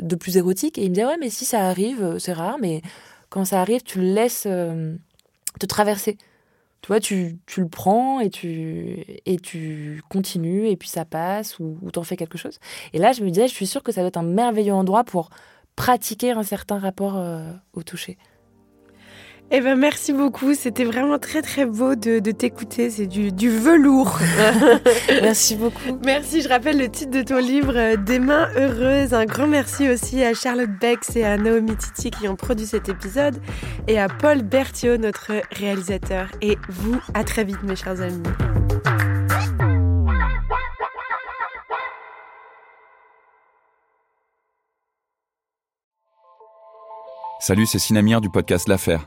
de 0.00 0.16
plus 0.16 0.38
érotique. 0.38 0.78
Et 0.78 0.84
il 0.84 0.88
me 0.88 0.94
disait, 0.94 1.06
ouais, 1.06 1.18
mais 1.20 1.28
si 1.28 1.44
ça 1.44 1.66
arrive, 1.68 2.02
euh, 2.02 2.18
c'est 2.18 2.32
rare, 2.32 2.56
mais 2.62 2.80
quand 3.28 3.44
ça 3.44 3.60
arrive, 3.60 3.82
tu 3.82 3.98
le 3.98 4.06
laisses 4.06 4.44
te 4.44 5.66
traverser. 5.66 6.16
Tu 6.86 6.92
vois, 6.92 7.00
tu, 7.00 7.36
tu, 7.46 7.62
le 7.62 7.68
prends 7.68 8.20
et 8.20 8.30
tu, 8.30 9.04
et 9.26 9.38
tu 9.38 10.04
continues, 10.08 10.68
et 10.68 10.76
puis 10.76 10.88
ça 10.88 11.04
passe, 11.04 11.58
ou, 11.58 11.76
t'en 11.92 12.04
fais 12.04 12.16
quelque 12.16 12.38
chose. 12.38 12.60
Et 12.92 12.98
là, 12.98 13.10
je 13.10 13.24
me 13.24 13.30
disais, 13.30 13.48
je 13.48 13.54
suis 13.54 13.66
sûre 13.66 13.82
que 13.82 13.90
ça 13.90 14.02
doit 14.02 14.06
être 14.06 14.18
un 14.18 14.22
merveilleux 14.22 14.72
endroit 14.72 15.02
pour 15.02 15.30
pratiquer 15.74 16.30
un 16.30 16.44
certain 16.44 16.78
rapport 16.78 17.16
euh, 17.16 17.50
au 17.72 17.82
toucher. 17.82 18.18
Eh 19.52 19.60
ben 19.60 19.76
merci 19.76 20.12
beaucoup, 20.12 20.54
c'était 20.54 20.84
vraiment 20.84 21.20
très 21.20 21.40
très 21.40 21.66
beau 21.66 21.94
de, 21.94 22.18
t'écouter, 22.32 22.90
c'est 22.90 23.06
du, 23.06 23.30
du, 23.30 23.48
velours. 23.48 24.18
merci 25.22 25.54
beaucoup. 25.54 26.00
Merci, 26.04 26.42
je 26.42 26.48
rappelle 26.48 26.78
le 26.78 26.88
titre 26.88 27.12
de 27.12 27.22
ton 27.22 27.38
livre 27.38 27.76
euh, 27.76 27.96
Des 27.96 28.18
mains 28.18 28.48
heureuses. 28.56 29.14
Un 29.14 29.24
grand 29.24 29.46
merci 29.46 29.88
aussi 29.88 30.24
à 30.24 30.34
Charlotte 30.34 30.70
Bex 30.80 31.14
et 31.14 31.24
à 31.24 31.36
Naomi 31.36 31.76
Titi 31.76 32.10
qui 32.10 32.26
ont 32.26 32.34
produit 32.34 32.66
cet 32.66 32.88
épisode 32.88 33.40
et 33.86 34.00
à 34.00 34.08
Paul 34.08 34.42
Berthiaud, 34.42 34.96
notre 34.96 35.30
réalisateur. 35.52 36.28
Et 36.42 36.58
vous, 36.68 36.98
à 37.14 37.22
très 37.22 37.44
vite 37.44 37.62
mes 37.62 37.76
chers 37.76 38.00
amis. 38.00 38.22
Salut, 47.38 47.66
c'est 47.66 47.78
Sinamir 47.78 48.20
du 48.20 48.28
podcast 48.28 48.66
L'Affaire. 48.66 49.06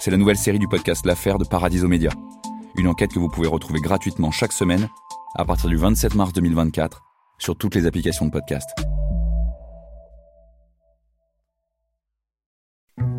c'est 0.00 0.10
la 0.10 0.16
nouvelle 0.16 0.38
série 0.38 0.58
du 0.58 0.66
podcast 0.66 1.04
L'affaire 1.04 1.36
de 1.36 1.44
Paradiso 1.44 1.86
Média. 1.86 2.10
Une 2.76 2.88
enquête 2.88 3.12
que 3.12 3.18
vous 3.18 3.28
pouvez 3.28 3.46
retrouver 3.46 3.80
gratuitement 3.80 4.30
chaque 4.30 4.52
semaine 4.52 4.88
à 5.36 5.44
partir 5.44 5.68
du 5.68 5.76
27 5.76 6.14
mars 6.14 6.32
2024 6.32 7.02
sur 7.38 7.54
toutes 7.56 7.74
les 7.74 7.86
applications 7.86 8.24
de 8.24 8.30
podcast. 8.30 8.68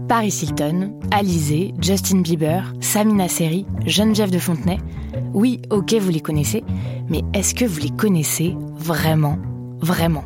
Paris 0.09 0.41
Hilton, 0.41 0.99
Alizé, 1.11 1.73
Justin 1.79 2.21
Bieber, 2.21 2.73
Samina 2.81 3.29
Seri, 3.29 3.65
Geneviève 3.85 4.31
de 4.31 4.39
Fontenay. 4.39 4.79
Oui, 5.33 5.61
ok, 5.69 5.93
vous 5.93 6.09
les 6.09 6.19
connaissez, 6.19 6.63
mais 7.09 7.21
est-ce 7.33 7.55
que 7.55 7.63
vous 7.63 7.79
les 7.79 7.91
connaissez 7.91 8.55
vraiment? 8.75 9.37
Vraiment 9.79 10.25